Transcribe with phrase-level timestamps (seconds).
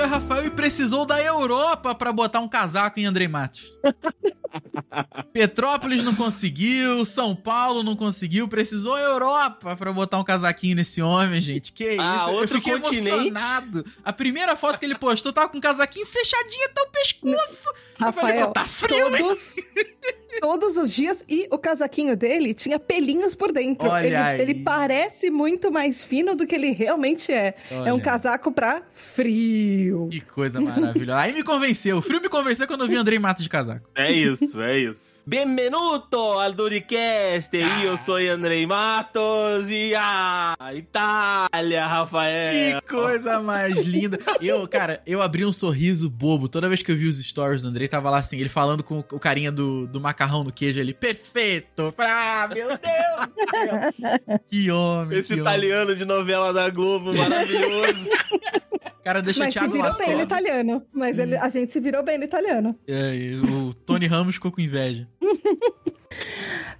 [0.00, 3.70] É o Rafael e precisou da Europa pra botar um casaco em Andrei Matos.
[5.32, 11.00] Petrópolis não conseguiu, São Paulo não conseguiu, precisou a Europa pra botar um casaquinho nesse
[11.02, 11.72] homem, gente.
[11.72, 12.30] Que Ah, isso?
[12.34, 13.08] outro Eu fiquei continente.
[13.28, 13.84] emocionado.
[14.04, 17.68] A primeira foto que ele postou tava com um casaquinho fechadinho até o pescoço.
[18.00, 19.18] Eu falei, Rafael, pô, tá frio, né?
[19.18, 19.54] todos,
[20.40, 21.24] todos os dias.
[21.28, 23.88] E o casaquinho dele tinha pelinhos por dentro.
[23.88, 24.40] Olha ele, aí.
[24.40, 27.54] ele parece muito mais fino do que ele realmente é.
[27.70, 28.02] É um Olha.
[28.02, 30.08] casaco pra frio.
[30.10, 31.20] Que coisa maravilhosa.
[31.20, 31.98] Aí me convenceu.
[31.98, 33.88] O frio me convenceu quando eu vi o Andrei Matos de casaco.
[33.94, 35.09] É isso, é isso.
[35.26, 42.80] Benvenuto al Duricast, io sou Andrei Matos e a Itália, Rafael.
[42.80, 44.18] Que coisa mais linda.
[44.40, 47.68] Eu, cara, eu abri um sorriso bobo toda vez que eu vi os stories do
[47.68, 47.86] Andrei.
[47.86, 50.92] Tava lá assim, ele falando com o carinha do, do macarrão no queijo ali.
[50.94, 51.94] Perfeito!
[51.98, 54.40] Ah, meu Deus!
[54.50, 55.18] que homem!
[55.18, 57.78] Esse que italiano de novela da Globo maravilhoso.
[57.78, 58.10] homem.
[59.02, 60.86] Cara, deixa Mas se Thiago virou bem no italiano.
[60.92, 62.78] Mas ele- a gente se virou bem no italiano.
[62.86, 63.12] É,
[63.50, 65.08] o Tony Ramos ficou com inveja.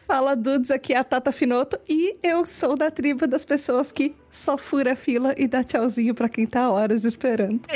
[0.01, 4.17] Fala Dudes, aqui é a Tata Finoto e eu sou da tribo das pessoas que
[4.29, 7.61] só fura a fila e dá tchauzinho pra quem tá horas esperando.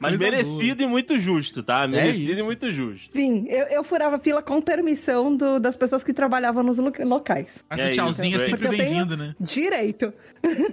[0.00, 1.86] Mas merecido e muito justo, tá?
[1.88, 2.40] Merecido isso.
[2.40, 3.12] e muito justo.
[3.12, 6.92] Sim, eu, eu furava a fila com permissão do- das pessoas que trabalhavam nos lo-
[7.00, 7.64] locais.
[7.68, 8.50] Mas É o tchauzinho isso, é é.
[8.50, 9.34] sempre bem-vindo, né?
[9.40, 10.12] Direito.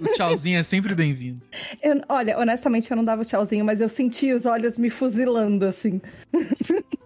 [0.00, 1.40] O tchauzinho é sempre bem-vindo.
[2.08, 6.00] Olha, honestamente, eu não dava tchauzinho, mas eu senti os olhos me fuzilando, assim.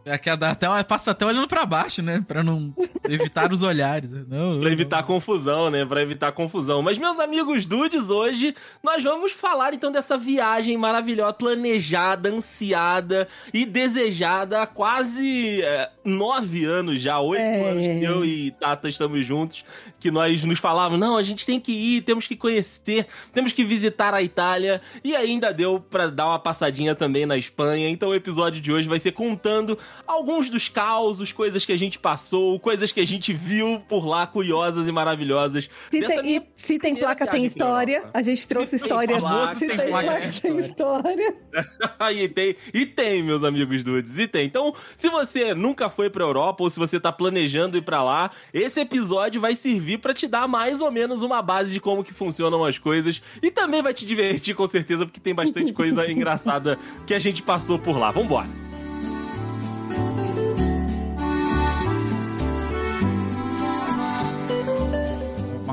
[0.08, 2.24] É que dá até, passa até olhando pra baixo, né?
[2.26, 2.74] Pra não
[3.08, 4.12] evitar os olhares.
[4.26, 5.84] Não, Pra evitar confusão, né?
[5.84, 6.82] Pra evitar confusão.
[6.82, 13.64] Mas, meus amigos dudes, hoje nós vamos falar então dessa viagem maravilhosa, planejada, ansiada e
[13.64, 17.70] desejada há quase é, nove anos já, oito É.
[17.70, 19.64] anos que eu e Tata estamos juntos,
[20.00, 23.64] que nós nos falávamos, não, a gente tem que ir, temos que conhecer, temos que
[23.64, 28.14] visitar a Itália, e ainda deu pra dar uma passadinha também na Espanha, então o
[28.14, 32.92] episódio de hoje vai ser contando alguns dos causos, coisas que a gente passou, coisas
[32.92, 35.68] que a gente viu por lá, curiosas e maravilhosas.
[35.84, 38.04] Se tem, minha se tem placa, tem história.
[38.12, 39.22] A gente trouxe histórias.
[39.56, 41.36] se tem placa, tem tem história.
[42.14, 44.46] e tem, e tem, meus amigos dudes, e tem.
[44.46, 48.30] Então, se você nunca foi pra Europa ou se você tá planejando ir pra lá,
[48.52, 52.12] esse episódio vai servir pra te dar mais ou menos uma base de como que
[52.12, 56.78] funcionam as coisas e também vai te divertir com certeza porque tem bastante coisa engraçada
[57.06, 58.10] que a gente passou por lá.
[58.10, 58.67] Vambora.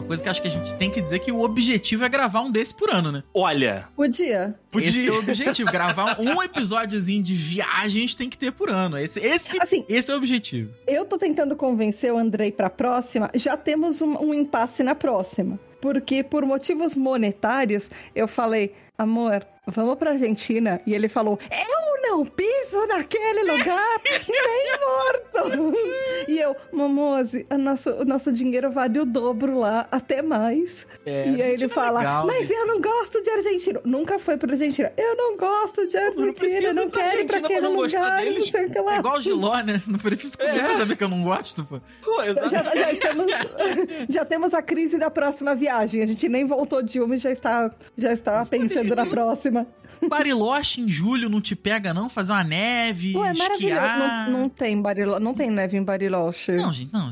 [0.05, 2.51] Coisa que acho que a gente tem que dizer que o objetivo é gravar um
[2.51, 3.23] desse por ano, né?
[3.33, 4.55] Olha, Podia.
[4.75, 5.71] Esse é o objetivo.
[5.71, 8.97] gravar um episódiozinho de viagem a gente tem que ter por ano.
[8.97, 10.71] Esse, esse, Assim, esse é o objetivo.
[10.87, 13.29] eu tô tentando convencer o Andrei pra próxima.
[13.33, 15.59] Já temos um, um impasse na próxima.
[15.81, 20.79] Porque por motivos monetários, eu falei, amor, vamos pra Argentina.
[20.85, 25.75] E ele falou, eu não piso naquele lugar, nem morto.
[26.27, 30.85] e eu, Momose, o nosso, o nosso dinheiro vale o dobro lá, até mais.
[31.05, 32.53] É, e aí ele é fala, legal, mas gente.
[32.53, 33.81] eu não gosto de Argentina.
[33.83, 34.91] Nunca foi pra Argentina.
[34.97, 38.23] Eu não gosto de Argentina, precisa não pra quero ir pra aquele não lugar, não
[38.23, 38.49] deles.
[38.49, 38.95] sei o que lá.
[38.95, 39.81] É igual o Giló, né?
[39.87, 41.79] Não precisa pra saber que eu não gosto, pô.
[42.03, 42.23] pô.
[42.49, 43.25] Já, já estamos,
[44.09, 46.01] já temos a crise da próxima viagem.
[46.01, 49.54] A gente nem voltou de uma e já está, já está pensando na próxima.
[50.09, 52.09] Bariloche em julho não te pega, não?
[52.09, 53.53] Fazer uma neve, Ué, é maravilhoso.
[53.53, 54.29] esquiar.
[54.29, 56.51] Não, não tem Bariloche, não tem neve em Bariloche.
[56.53, 57.09] Não, gente, não.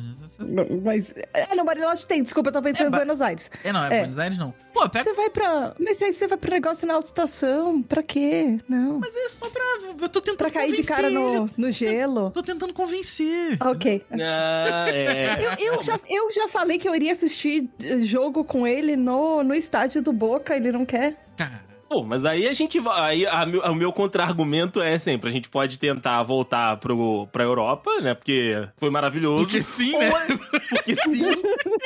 [0.84, 1.14] Mas.
[1.34, 3.50] É, não, Bariloche tem, desculpa, eu tô pensando É, em ba- Buenos Aires.
[3.64, 4.00] É, não, é, É.
[4.00, 4.54] Buenos Aires não.
[4.74, 5.04] Pô, pega.
[5.04, 5.76] Você vai pra.
[5.80, 7.82] Mas aí você vai pro negócio na autoestação.
[7.84, 8.58] Pra quê?
[8.68, 9.00] Não.
[9.00, 9.64] Mas é só pra.
[10.02, 11.18] Eu tô tentando Pra cair de convencer cara ele.
[11.18, 12.32] no, no gelo.
[12.32, 13.58] Tô tentando convencer.
[13.62, 14.04] Ok.
[14.12, 15.38] Ah, é.
[15.60, 19.44] Eu, eu já, eu já falei que eu iria assistir eh, jogo com ele no,
[19.44, 21.16] no estádio do Boca, ele não quer.
[21.38, 21.63] Cara.
[21.94, 23.24] Pô, mas aí a gente vai.
[23.26, 28.16] Aí o meu contra-argumento é sempre: a gente pode tentar voltar pro, pra Europa, né?
[28.16, 29.44] Porque foi maravilhoso.
[29.44, 30.10] Porque sim, Ou né?
[30.10, 31.24] a- Porque sim.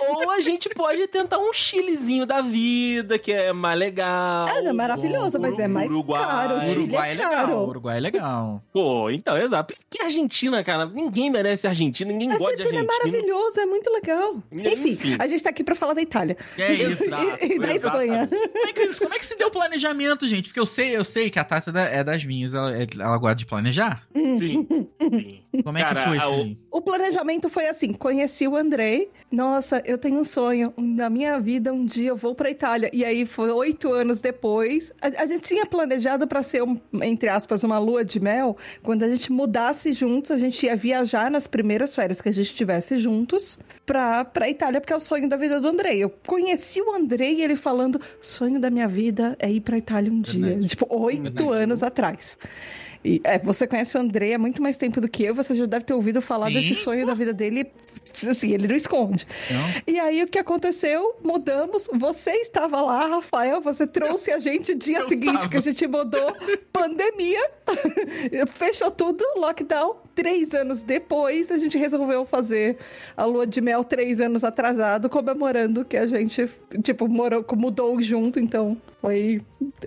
[0.10, 4.48] Ou a gente pode tentar um chilezinho da vida, que é mais legal.
[4.48, 6.24] É, não, maravilhoso, mas é mais Uruguai.
[6.26, 6.58] caro.
[6.58, 7.36] O Chile Uruguai é, é caro.
[7.48, 7.68] legal.
[7.68, 8.64] Uruguai é legal.
[8.72, 9.74] Pô, então, exato.
[9.90, 10.86] Que Argentina, cara?
[10.86, 13.12] Ninguém merece Argentina, ninguém A gosta de Argentina é Argentina.
[13.12, 14.36] maravilhoso, é muito legal.
[14.54, 15.16] Enfim, Enfim.
[15.20, 16.38] a gente tá aqui pra falar da Itália.
[16.58, 17.04] É isso.
[17.08, 17.98] Exato, e da exato.
[18.02, 18.30] Espanha.
[18.30, 20.46] Como é, que, como é que se deu o planejamento planejamento, gente.
[20.46, 22.54] Porque eu sei, eu sei que a Tata é é das minhas.
[22.54, 24.04] Ela, ela gosta de planejar.
[24.38, 24.68] Sim.
[25.00, 25.40] sim.
[25.64, 26.58] Como é Cara, que foi, a- assim?
[26.72, 29.10] O planejamento foi assim: conheci o Andrei.
[29.32, 30.74] Nossa, eu tenho um sonho.
[30.78, 32.90] Na minha vida, um dia eu vou pra Itália.
[32.94, 34.94] E aí, foi oito anos depois.
[35.02, 38.58] A, a gente tinha planejado pra ser, um, entre aspas, uma lua de mel.
[38.84, 42.48] Quando a gente mudasse juntos, a gente ia viajar nas primeiras férias que a gente
[42.48, 46.04] estivesse juntos pra, pra Itália, porque é o sonho da vida do Andrei.
[46.04, 50.22] Eu conheci o Andrei ele falando: sonho da minha vida é ir pra Itália um
[50.22, 50.46] dia.
[50.46, 50.68] Verdade.
[50.68, 52.38] Tipo, oito anos atrás.
[53.04, 55.66] E, é, você conhece o André há muito mais tempo do que eu, você já
[55.66, 57.72] deve ter ouvido falar Sim, desse sonho da vida dele.
[58.30, 59.28] Assim, ele não esconde.
[59.50, 59.82] Não?
[59.86, 61.16] E aí, o que aconteceu?
[61.24, 61.88] Mudamos.
[61.94, 63.62] Você estava lá, Rafael.
[63.62, 65.50] Você trouxe a gente dia Eu seguinte tava.
[65.50, 66.36] que a gente mudou.
[66.72, 67.42] Pandemia.
[68.48, 69.98] Fechou tudo, lockdown.
[70.16, 72.78] Três anos depois, a gente resolveu fazer
[73.16, 76.50] a lua de mel três anos atrasado, comemorando que a gente,
[76.82, 78.40] tipo, morou, mudou junto.
[78.40, 79.42] Então, foi,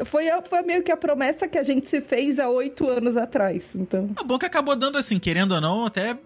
[0.05, 3.75] foi, foi meio que a promessa que a gente se fez há oito anos atrás.
[3.75, 4.11] Então.
[4.21, 6.17] É bom que acabou dando assim, querendo ou não, até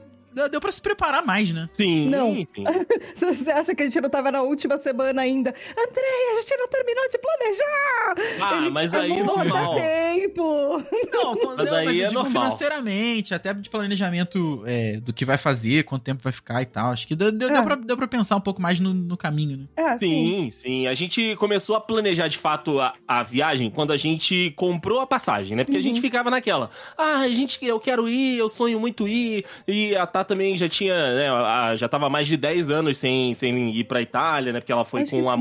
[0.50, 1.68] deu pra se preparar mais, né?
[1.72, 2.34] Sim, Não.
[2.36, 2.64] sim.
[3.16, 5.50] Você acha que a gente não tava na última semana ainda?
[5.50, 8.14] Andrei, a gente não terminou de planejar!
[8.42, 9.74] Ah, Ele- mas aí é normal.
[9.76, 10.82] tempo!
[11.12, 12.42] Não, quando, Mas não, aí mas eu é digo normal.
[12.42, 16.90] financeiramente, até de planejamento é, do que vai fazer, quanto tempo vai ficar e tal.
[16.92, 17.52] Acho que deu, deu, É.
[17.52, 19.64] deu, pra, deu pra pensar um pouco mais no, no caminho, né?
[19.76, 20.04] Ah, sim.
[20.24, 20.86] Sim, sim.
[20.86, 25.06] A gente começou a planejar de fato a, a viagem quando a gente comprou a
[25.06, 25.64] passagem, né?
[25.64, 26.70] Porque a gente ficava naquela.
[26.96, 29.44] Ah, a gente, eu quero ir, eu sonho muito ir.
[29.66, 31.76] E a Também já tinha, né?
[31.76, 34.60] já tava há mais de 10 anos sem, sem ir pra Itália, né?
[34.60, 35.40] Porque ela foi Acho com a sim.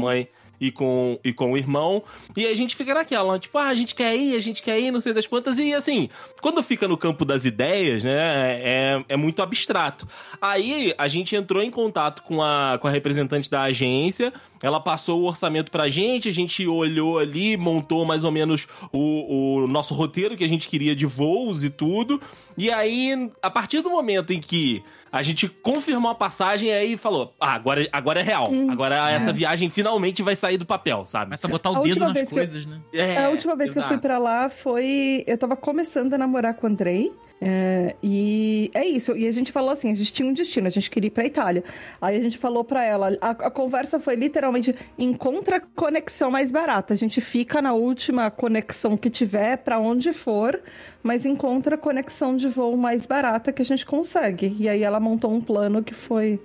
[0.60, 2.04] E com, e com o irmão.
[2.36, 4.92] E a gente fica naquela, tipo, ah, a gente quer ir, a gente quer ir,
[4.92, 5.58] não sei das quantas.
[5.58, 6.10] E assim,
[6.42, 10.08] quando fica no campo das ideias, né, é, é muito abstrato.
[10.42, 15.22] Aí a gente entrou em contato com a, com a representante da agência, ela passou
[15.22, 19.94] o orçamento pra gente, a gente olhou ali, montou mais ou menos o, o nosso
[19.94, 22.22] roteiro que a gente queria de voos e tudo.
[22.58, 24.82] E aí, a partir do momento em que
[25.14, 28.52] a gente confirmou a passagem, aí falou: ah, agora, agora é real.
[28.52, 28.72] Hum.
[28.72, 31.26] Agora essa viagem finalmente vai sair do papel, sabe?
[31.26, 32.82] Começa a botar o A dedo nas que eu- coisas, né?
[32.92, 34.02] É, a última vez que eu fui exato.
[34.02, 35.24] pra lá foi.
[35.28, 37.12] Eu tava começando a namorar com o Andrei.
[37.46, 39.16] é, e é isso.
[39.16, 41.26] E a gente falou assim: a gente tinha um destino, a gente queria ir pra
[41.26, 41.64] Itália.
[42.02, 46.50] Aí a gente falou pra ela: a, a conversa foi literalmente: encontra a conexão mais
[46.52, 46.94] barata.
[46.94, 50.60] A gente fica na última conexão que tiver, pra onde for,
[51.04, 54.56] mas encontra a conexão de voo mais barata que a gente consegue.
[54.58, 56.40] E aí ela montou um plano que foi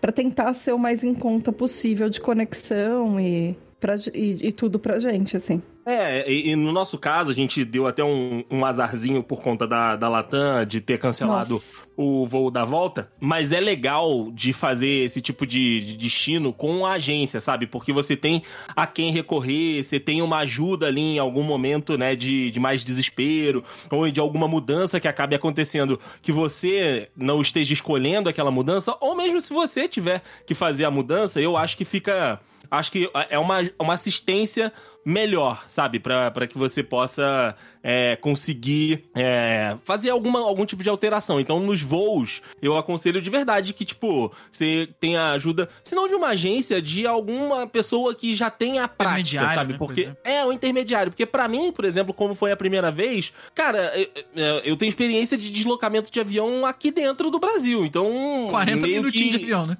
[0.00, 4.78] pra tentar ser o mais em conta possível de conexão e, pra, e, e tudo
[4.78, 5.62] pra gente, assim.
[5.88, 9.68] É, e, e no nosso caso, a gente deu até um, um azarzinho por conta
[9.68, 11.84] da, da Latam de ter cancelado Nossa.
[11.96, 16.84] o voo da volta, mas é legal de fazer esse tipo de, de destino com
[16.84, 17.68] a agência, sabe?
[17.68, 18.42] Porque você tem
[18.74, 22.82] a quem recorrer, você tem uma ajuda ali em algum momento, né, de, de mais
[22.82, 28.96] desespero, ou de alguma mudança que acabe acontecendo que você não esteja escolhendo aquela mudança,
[29.00, 32.40] ou mesmo se você tiver que fazer a mudança, eu acho que fica.
[32.70, 34.72] Acho que é uma, uma assistência
[35.06, 36.00] melhor, sabe?
[36.00, 41.38] Pra pra que você possa é, conseguir é, fazer alguma, algum tipo de alteração.
[41.38, 46.14] Então, nos voos, eu aconselho de verdade que, tipo, você tenha ajuda, se não de
[46.14, 49.72] uma agência, de alguma pessoa que já tenha a prática, Intermediário, sabe?
[49.74, 51.12] né, Porque é o intermediário.
[51.12, 53.92] Porque pra mim, por exemplo, como foi a primeira vez, cara,
[54.34, 57.86] eu, eu- tenho experiência de deslocamento de avião aqui dentro do Brasil.
[57.86, 58.48] Então.
[58.50, 59.76] 40 meio minutinhos que- de avião, né?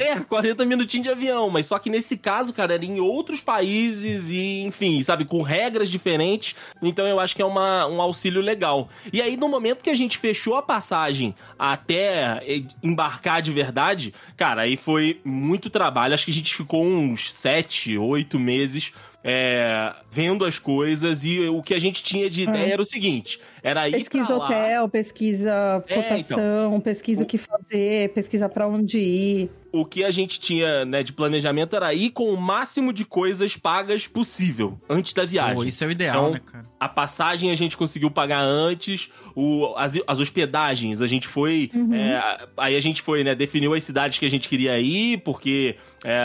[0.00, 4.28] é, 40 minutinhos de avião, mas só que nesse caso, cara, era em outros países
[4.28, 6.54] e, enfim, sabe, com regras diferentes.
[6.82, 8.88] Então eu acho que é uma, um auxílio legal.
[9.12, 14.12] E aí, no momento que a gente fechou a passagem até eh, embarcar de verdade,
[14.36, 16.14] cara, aí foi muito trabalho.
[16.14, 18.92] Acho que a gente ficou uns 7, 8 meses.
[19.28, 23.40] é, vendo as coisas e o que a gente tinha de ideia era o seguinte:
[23.60, 29.50] era ir Pesquisa hotel, pesquisa É, cotação, pesquisa o que fazer, pesquisa pra onde ir.
[29.72, 33.56] O que a gente tinha né, de planejamento era ir com o máximo de coisas
[33.56, 35.54] pagas possível antes da viagem.
[35.56, 36.66] Pô, isso é o ideal, Então, né, cara?
[36.78, 41.70] A passagem a gente conseguiu pagar antes, o, as, as hospedagens a gente foi.
[41.92, 43.34] é, aí a gente foi, né?
[43.34, 46.24] Definiu as cidades que a gente queria ir, porque é,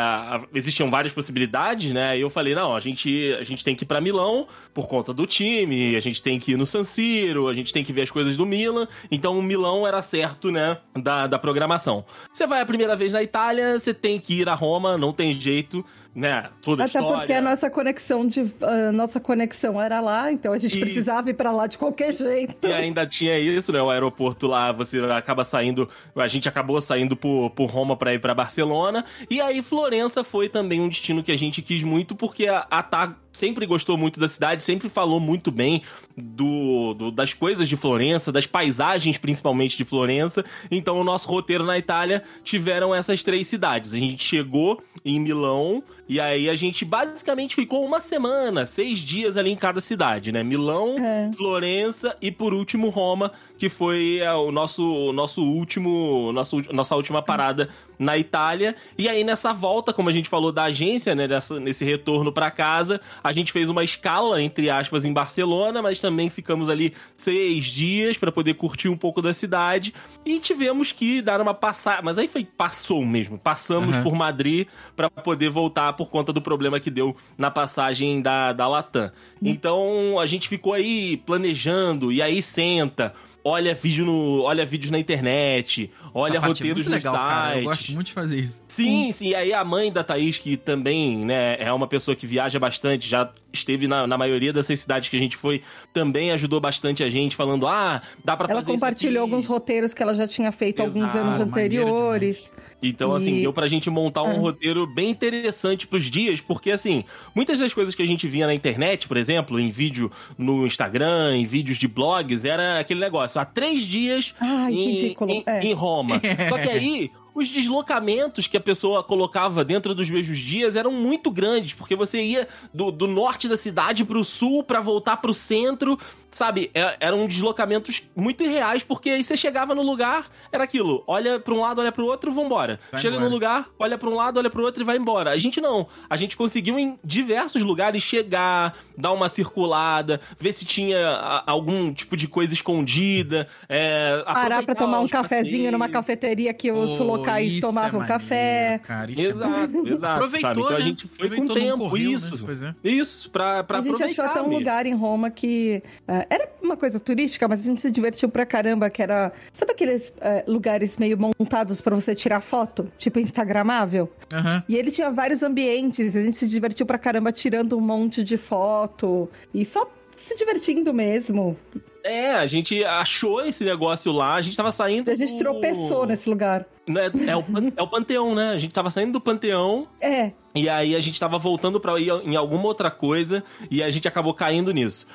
[0.54, 2.18] existiam várias possibilidades, né?
[2.18, 5.14] E eu falei: não, a gente, a gente tem que ir pra Milão por conta
[5.14, 8.04] do time, a gente tem que ir no San Siro, a gente tem que ver
[8.04, 8.88] as coisas do Milan.
[9.10, 10.78] Então o Milão era certo, né?
[11.02, 12.06] Da, da programação.
[12.32, 13.31] Você vai a primeira vez na Itália,
[13.80, 16.50] você tem que ir a Roma, não tem jeito, né?
[16.62, 17.18] Toda a Até história.
[17.20, 20.82] porque a nossa conexão de a nossa conexão era lá, então a gente Isso.
[20.82, 22.68] precisava ir pra lá de qualquer jeito.
[22.68, 23.82] E ainda tinha isso, né?
[23.82, 25.90] O aeroporto lá, você acaba saindo.
[26.16, 29.06] A gente acabou saindo por, por Roma pra ir pra Barcelona.
[29.30, 32.84] E aí, Florença foi também um destino que a gente quis muito, porque a, a
[32.92, 35.82] Tá sempre gostou muito da cidade, sempre falou muito bem
[36.18, 40.44] do, do, das coisas de Florença, das paisagens principalmente de Florença.
[40.70, 43.94] Então, o nosso roteiro na Itália tiveram essas três cidades.
[43.94, 49.38] A gente chegou em Milão e aí a gente basicamente ficou uma semana, seis dias
[49.38, 50.44] ali em cada cidade, né?
[50.44, 51.32] Milão, É.
[51.36, 53.32] Florença e por último Roma,
[53.62, 58.76] que foi é, o nosso, o nosso último, nosso, nossa última parada na Itália.
[58.98, 62.50] E aí nessa volta, como a gente falou da agência, né, nessa, nesse retorno pra
[62.50, 67.66] casa, a gente fez uma escala entre aspas em Barcelona, mas também ficamos ali seis
[67.66, 69.94] dias pra poder curtir um pouco da cidade
[70.26, 74.04] e tivemos que dar uma passada, mas aí foi passou mesmo, passamos Aham.
[74.04, 78.68] por Madrid pra poder voltar por conta do problema que deu na passagem da, da
[78.68, 79.12] Latam.
[79.40, 85.00] Então a gente ficou aí planejando e aí senta, olha vídeo no, olha vídeos na
[85.00, 87.50] internet, olha Essa parte é roteiros muito nos legal, cara.
[87.50, 87.66] Eu sites.
[87.66, 88.62] gosto muito de fazer isso.
[88.68, 89.30] Sim, sim.
[89.30, 93.08] E aí a mãe da Thaís, que também né, é uma pessoa que viaja bastante,
[93.08, 95.62] já esteve na, na maioria dessas cidades que a gente foi,
[95.94, 99.32] também ajudou bastante a gente, falando: ah, dá pra Ela fazer isso compartilhou aqui.
[99.32, 102.56] alguns roteiros que ela já tinha feito alguns Exato, anos maneiro anteriores.
[102.82, 104.38] Então, E- assim, deu pra gente montar um É.
[104.38, 107.04] roteiro bem interessante pros dias, porque, assim,
[107.36, 111.36] muitas das coisas que a gente via na internet, por exemplo, em vídeo no Instagram,
[111.38, 115.32] em vídeos de blogs, era aquele negócio: há três dias Ai, em, ridículo.
[115.32, 115.60] em- É.
[115.66, 116.20] em Roma.
[116.50, 117.12] Só que aí.
[117.34, 122.22] Os deslocamentos que a pessoa colocava dentro dos mesmos dias eram muito grandes, porque você
[122.22, 125.98] ia do, do norte da cidade pro sul pra voltar pro centro,
[126.30, 126.70] sabe?
[126.74, 131.54] É- eram deslocamentos muito irreais, porque aí você chegava no lugar, era aquilo: olha pra
[131.54, 132.80] um lado, olha pro outro, vambora.
[132.92, 133.30] Vai Chega embora.
[133.30, 135.32] no lugar, olha pra um lado, olha pro outro e vai embora.
[135.32, 135.88] A gente não.
[136.10, 141.94] A gente conseguiu em diversos lugares chegar, dar uma circulada, ver se tinha a- algum
[141.94, 143.48] tipo de coisa escondida.
[143.70, 146.06] É, Parar pra tomar um cafezinho numa passeios.
[146.06, 148.64] cafeteria que os Pô, locais isso tomavam é café.
[148.64, 149.64] maneiro, cara, isso é maneiro.
[149.64, 150.14] Exato, exato.
[150.16, 150.60] Aproveitou, sabe?
[150.60, 150.78] Então né?
[150.78, 152.36] a gente foi com Aproveitou, não tempo, correu, isso.
[152.36, 152.42] Né?
[152.46, 152.76] Pois é.
[152.84, 154.60] Isso, pra, pra a gente achou até um mesmo.
[154.60, 158.46] lugar em Roma que eh, era uma coisa turística, mas a gente se divertiu pra
[158.46, 159.32] caramba, que era...
[159.54, 162.92] Sabe aqueles eh, lugares meio montados pra você tirar foto?
[162.98, 164.12] Tipo instagramável?
[164.32, 164.64] Aham.
[164.68, 168.38] E ele tinha vários ambientes, a gente se divertiu pra caramba tirando um monte de
[168.38, 169.30] foto.
[169.54, 171.58] E só se divertindo mesmo.
[172.04, 175.12] É, a gente achou esse negócio lá, a gente tava saindo.
[175.12, 176.66] A gente do- tropeçou nesse lugar.
[176.88, 177.44] Né, É, o,
[177.78, 178.50] é o Panteão, né?
[178.50, 182.10] A gente tava saindo do Panteão É, e aí a gente tava voltando pra ir
[182.26, 185.06] em alguma outra coisa e a gente acabou caindo nisso.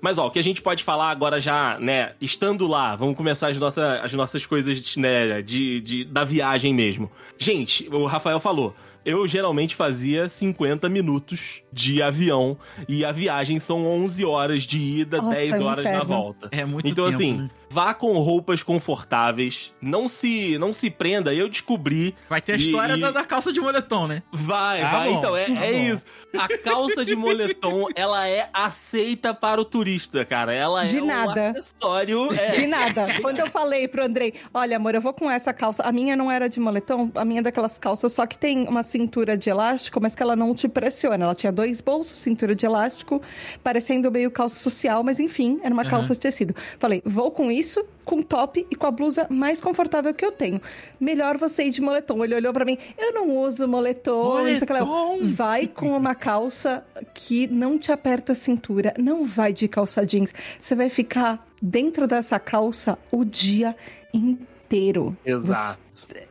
[0.00, 3.48] Mas ó, o que a gente pode falar agora já, né, estando lá, vamos começar
[3.48, 7.10] as, nossas as nossas coisas, né, de, de, da viagem mesmo.
[7.38, 8.74] Gente, o Rafael falou,
[9.04, 12.56] eu geralmente fazia 50 minutos de avião
[12.88, 16.48] e a viagem são 11 horas de ida, Nossa, 10 é horas na volta.
[16.50, 17.50] É muito então, tempo, assim, né?
[17.74, 21.34] Vá com roupas confortáveis, não se não se prenda.
[21.34, 22.14] Eu descobri.
[22.28, 24.22] Vai ter a história e- da, da calça de moletom, né?
[24.32, 25.08] Vai, Ah, vai.
[25.10, 26.04] bom, então, é, tá é isso.
[26.38, 30.54] A calça de moletom, ela é aceita para o turista, cara.
[30.54, 31.50] Ela De é um nada.
[31.50, 32.28] acessório.
[32.44, 33.06] É, de nada.
[33.20, 35.82] Quando eu falei pro Andrei, olha, amor, eu vou com essa calça.
[35.82, 38.82] A minha não era de moletom, a minha é daquelas calças só que tem uma
[38.82, 41.24] cintura de elástico, mas que ela não te pressiona.
[41.24, 43.20] Ela tinha dois bolsos, cintura de elástico,
[43.62, 45.90] parecendo meio calça social, mas enfim, era uma Aham.
[45.90, 46.54] calça de tecido.
[46.78, 47.63] Falei, vou com isso,
[48.04, 50.60] com top e com a blusa mais confortável que eu tenho.
[51.00, 52.24] Melhor você ir de moletom.
[52.24, 54.46] Ele olhou pra mim, eu não uso moletom.
[54.46, 54.64] isso.
[54.66, 55.18] Moletom?
[55.24, 58.92] Vai com uma calça que não te aperta a cintura.
[58.98, 60.32] Não vai de calça jeans.
[60.60, 63.74] Você vai ficar dentro dessa calça o dia
[64.12, 65.16] inteiro.
[65.24, 65.78] Exato.
[65.94, 66.28] Você-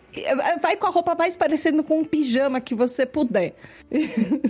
[0.61, 3.55] Vai com a roupa mais parecendo com um pijama que você puder.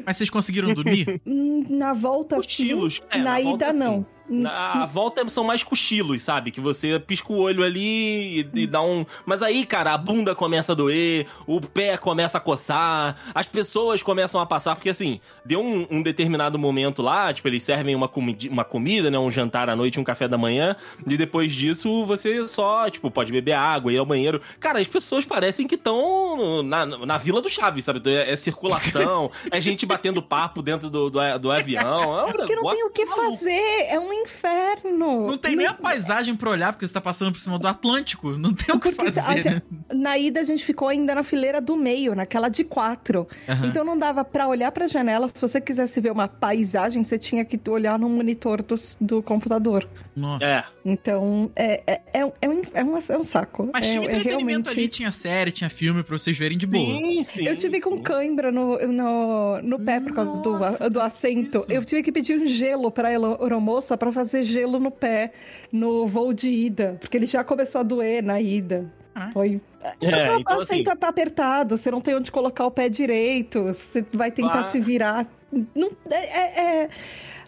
[0.05, 1.21] Mas vocês conseguiram dormir?
[1.25, 2.95] Na volta, Cochilos.
[2.95, 3.01] sim.
[3.11, 3.79] É, na, na ida, volta, sim.
[3.79, 4.05] não.
[4.27, 6.49] Na a volta são mais cochilos, sabe?
[6.51, 9.05] Que você pisca o olho ali e, e dá um.
[9.25, 14.01] Mas aí, cara, a bunda começa a doer, o pé começa a coçar, as pessoas
[14.01, 18.07] começam a passar, porque assim, deu um, um determinado momento lá, tipo, eles servem uma,
[18.07, 19.19] comidi uma comida, né?
[19.19, 20.75] Um jantar à noite, um café da manhã,
[21.05, 24.41] e depois disso você só, tipo, pode beber água, ir ao banheiro.
[24.59, 28.01] Cara, as pessoas parecem que estão na, na Vila do Chaves, sabe?
[28.09, 32.19] É, é circulação, é gente batendo papo dentro do, do, do avião.
[32.19, 33.31] É um Porque não tem o que maluco.
[33.31, 33.85] fazer.
[33.87, 35.27] É um inferno.
[35.27, 38.31] Não tem nem a paisagem pra olhar, porque você tá passando por cima do Atlântico.
[38.37, 39.61] Não tem o que Porque a fazer, né?
[39.93, 43.27] na ida a gente ficou ainda na fileira do meio, naquela de quatro.
[43.47, 43.67] Aham.
[43.67, 45.29] Então não dava pra olhar pra janela.
[45.33, 49.87] Se você quisesse ver uma paisagem, você tinha que olhar no monitor do, do computador.
[50.15, 50.43] Nossa.
[50.45, 50.63] É.
[50.85, 53.69] Então é, é, é, um- é, um, é, um, é um saco.
[53.73, 56.67] Mas é, tinha é entretenimento realmente- ali, tinha série, tinha filme pra vocês verem de
[56.67, 56.85] boa.
[56.85, 57.47] Sim, sim.
[57.47, 61.59] Eu tive com cãibra no, no, no pé por causa do, Nossa, do assento.
[61.59, 61.71] isso.
[61.71, 65.31] Eu tive que pedir um gelo pra ela- aeromoça pra fazer gelo no pé
[65.71, 66.97] no voo de ida.
[66.99, 68.91] Porque ele já começou a doer na ida.
[69.31, 69.61] Foi.
[70.01, 73.63] É, o então assim, assento é apertado, você não tem onde colocar o pé direito,
[73.65, 74.71] você vai tentar Claro.
[74.71, 75.27] se virar.
[75.75, 76.89] Não, é, é- é-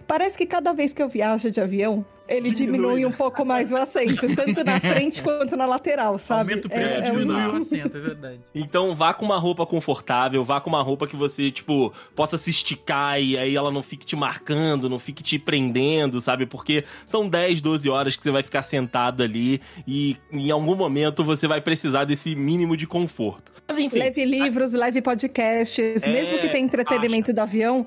[0.08, 2.78] Parece que cada vez que eu viajo de avião, ele Diminui.
[2.80, 6.52] diminui, um pouco mais o assento, tanto na frente quanto na lateral, sabe?
[6.54, 8.40] Aumenta o preço, É- é diminui um- o assento, é verdade.
[8.54, 12.50] Então vá com uma roupa confortável, vá com uma roupa que você, tipo, possa se
[12.50, 16.46] esticar e aí ela não fique te marcando, não fique te prendendo, sabe?
[16.46, 21.24] Porque são 10, 12 horas que você vai ficar sentado ali e em algum momento
[21.24, 23.54] você vai precisar desse mínimo de conforto.
[23.68, 27.86] Mas enfim, Leve livros, leve podcasts, É, mesmo que tenha entretenimento do avião,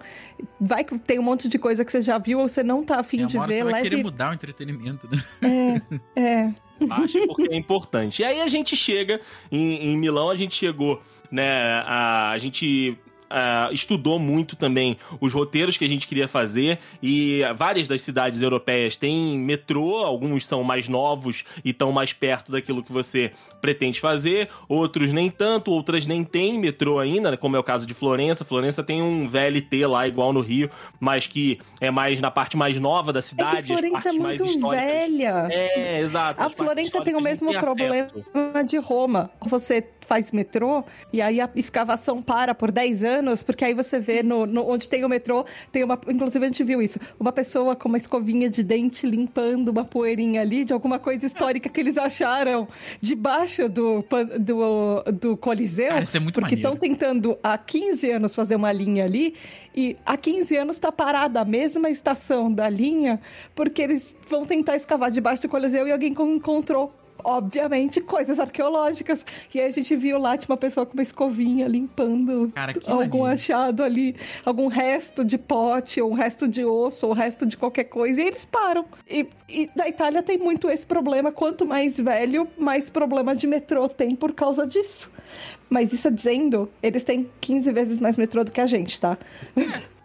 [0.61, 3.00] vai que tem um monte de coisa que você já viu ou você não tá
[3.00, 4.02] afim É, de ver, você vai querer leve.
[4.28, 5.82] Mudar o entretenimento, né?
[6.16, 6.52] É,
[6.87, 8.23] baixe porque é importante.
[8.23, 9.20] E aí a gente chega
[9.50, 11.82] em, em Milão, a gente chegou, né?
[11.85, 12.97] A, a gente.
[13.30, 18.42] Ah, estudou muito também os roteiros que a gente queria fazer e várias das cidades
[18.42, 24.00] europeias têm metrô, alguns são mais novos e estão mais perto daquilo que você pretende
[24.00, 27.94] fazer, outros nem tanto, outras nem têm metrô ainda, né, como é o caso de
[27.94, 28.44] Florença.
[28.44, 30.70] Florença tem um VLT lá igual no Rio,
[31.00, 34.68] mas que é mais na parte mais nova da é cidade, que Florença é muito
[34.68, 35.49] velha.
[35.50, 36.42] É, exato.
[36.42, 38.64] A Florença tem o mesmo têm problema acesso.
[38.66, 39.30] de Roma.
[39.47, 44.23] Você faz metrô e aí a escavação para por 10 anos, porque aí você vê
[44.23, 46.00] no, no- onde tem o metrô, tem uma.
[46.09, 46.99] Inclusive, a gente viu isso.
[47.21, 51.69] Uma pessoa com uma escovinha de dente limpando uma poeirinha ali de alguma coisa histórica
[51.69, 52.67] que eles acharam
[53.03, 54.03] debaixo do,
[54.41, 55.88] do, do Coliseu.
[55.91, 59.35] Cara, isso é muito porque estão tentando há 15 anos fazer uma linha ali.
[59.77, 63.21] E há 15 anos está parada a mesma estação da linha,
[63.55, 66.93] porque eles vão tentar escavar debaixo do Coliseu e alguém encontrou,
[67.25, 69.25] obviamente, coisas arqueológicas.
[69.54, 73.18] E aí a gente viu lá, tipo, uma pessoa com uma escovinha limpando Cara, algum
[73.18, 73.25] maneiro.
[73.26, 77.56] achado ali, algum resto de pote, ou um resto de osso, ou um resto de
[77.56, 78.20] qualquer coisa.
[78.20, 78.84] E eles param.
[79.08, 81.32] E, e na Itália tem muito esse problema.
[81.32, 85.10] Quanto mais velho, mais problema de metrô tem por causa disso.
[85.70, 89.18] Mas isso é dizendo, eles têm 15 vezes mais metrô do que a gente, tá?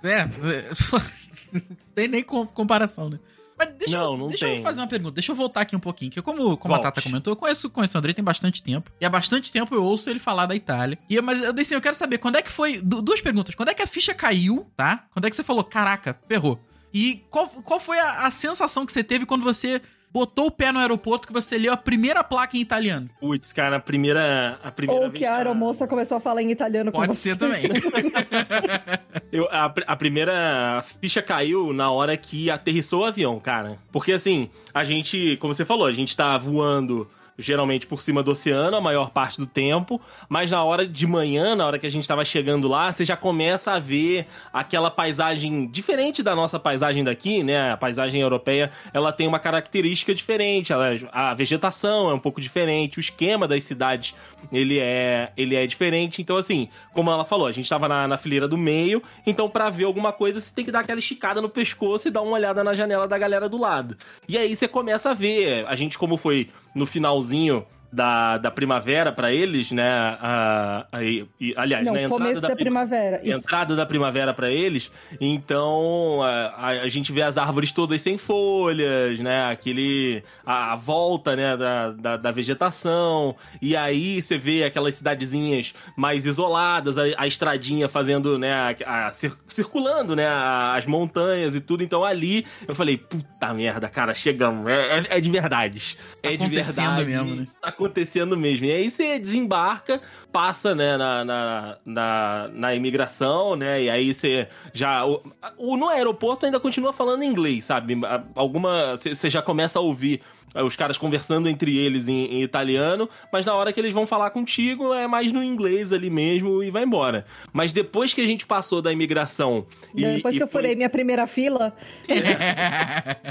[0.04, 0.30] É, é,
[1.96, 3.20] tem nem com- comparação, né?
[3.66, 4.58] Mas deixa, Não, eu, não deixa tem.
[4.58, 5.14] eu fazer uma pergunta.
[5.14, 6.12] Deixa eu voltar aqui um pouquinho.
[6.12, 6.80] Que como, como a.
[6.80, 8.92] Tata comentou, eu conheço, conheço o André tem bastante tempo.
[9.00, 10.98] E há bastante tempo eu ouço ele falar da Itália.
[11.10, 12.82] E, eu- mas eu, assim, eu quero saber, quando é que foi...
[12.82, 13.56] du- duas perguntas.
[13.56, 15.06] Quando é que a ficha caiu, tá?
[15.12, 16.60] Quando é que você falou, caraca, ferrou?
[16.94, 19.82] E qual, qual foi a, a sensação que você teve quando você
[20.14, 23.10] botou o pé no aeroporto que você leu a primeira placa em italiano?
[23.20, 24.60] Putz, cara, a primeira.
[24.64, 27.32] A primeira Ou vez que a aeromoça começou a falar em italiano com Pode você.
[27.32, 27.64] ser também.
[29.32, 33.80] Eu, a, a primeira ficha caiu na hora que aterrissou o avião, cara.
[33.92, 38.32] Porque assim, a gente, como você falou, a gente tá voando geralmente por cima do
[38.32, 41.90] oceano a maior parte do tempo, mas na hora de manhã, na hora que a
[41.90, 47.04] gente tava chegando lá, você já começa a ver aquela paisagem diferente da nossa paisagem
[47.04, 47.72] daqui, né?
[47.72, 52.98] A paisagem europeia, ela tem uma característica diferente, ela- a vegetação é um pouco diferente,
[52.98, 54.14] o esquema das cidades,
[54.52, 56.22] ele é, ele é diferente.
[56.22, 59.70] Então, assim, como ela falou, a gente tava na, na fileira do meio, então pra
[59.70, 62.64] ver alguma coisa você tem que dar aquela esticada no pescoço e dar uma olhada
[62.64, 63.98] na janela da galera do lado.
[64.28, 69.12] E aí você começa a ver, a gente como foi no finalzinho da, da primavera
[69.12, 69.88] pra eles, né?
[70.20, 73.22] A, a- e- aliás, Não, na entrada começo da, prim- primavera.
[73.24, 73.38] Isso.
[73.38, 74.92] entrada da primavera pra eles.
[75.22, 79.50] Então a, gente vê as árvores todas sem folhas, né?
[79.50, 83.36] Aquele a, a volta, né, da, da, da vegetação.
[83.62, 89.14] E aí você vê aquelas cidadezinhas mais isoladas, a, a estradinha fazendo, né, a, a-
[89.14, 91.84] cir- circulando, né, a- as montanhas e tudo.
[91.84, 94.68] Então ali eu falei, puta merda, cara, chegamos.
[94.70, 95.98] É, é- é de verdade.
[96.22, 97.06] Tá é de verdade.
[97.06, 97.48] mesmo, né?
[97.62, 98.66] Tá acontecendo mesmo.
[98.66, 100.02] E aí você desembarca,
[100.34, 103.84] passa, né, na, na, na, na imigração, né?
[103.84, 105.06] E aí você já.
[105.06, 105.22] O,
[105.58, 107.98] o- no aeroporto ainda continua falando inglês, sabe?
[108.06, 108.96] A- Alguma.
[108.96, 110.22] Você já começa a ouvir
[110.56, 114.08] eh, os caras conversando entre eles em, em italiano, mas na hora que eles vão
[114.08, 117.26] falar contigo é mais no inglês ali mesmo e vai embora.
[117.54, 119.66] Mas depois que a gente passou da imigração
[119.96, 121.74] e, Depois e que eu foi- furei minha primeira fila,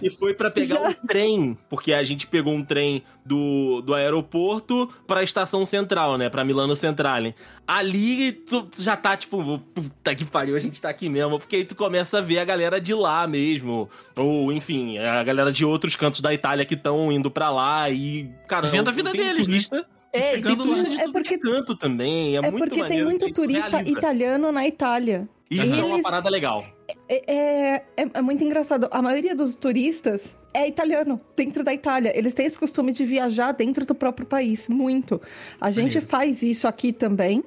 [0.02, 0.88] e foi pra pegar Já.
[0.88, 6.28] um trem, porque a gente pegou um trem do, do aeroporto pra estação central, né?
[6.28, 7.34] Pra Milano Centrale.
[7.66, 11.38] Ali tu já tá tipo, puta que pariu, a gente tá aqui mesmo.
[11.38, 13.88] Porque aí tu começa a ver a galera de lá mesmo.
[14.16, 18.30] Ou, enfim, a galera de outros cantos da Itália que estão indo pra lá e,
[18.46, 18.68] cara.
[18.68, 19.44] Vendo a vida tem deles, né?
[19.46, 20.88] turista, É, e tem turista lá.
[20.88, 22.34] de É tudo porque- que é canto também.
[22.36, 23.98] É, é muito porque tem maneiro muito que turista realiza.
[23.98, 25.28] italiano na Itália.
[25.50, 26.64] Isso é uma Eles- parada legal.
[27.08, 28.88] É, é, é muito engraçado.
[28.90, 32.16] A maioria dos turistas é italiano, dentro da Itália.
[32.16, 35.20] Eles têm esse costume de viajar dentro do próprio país, muito.
[35.60, 36.06] A gente Maneiro.
[36.06, 37.42] faz isso aqui também,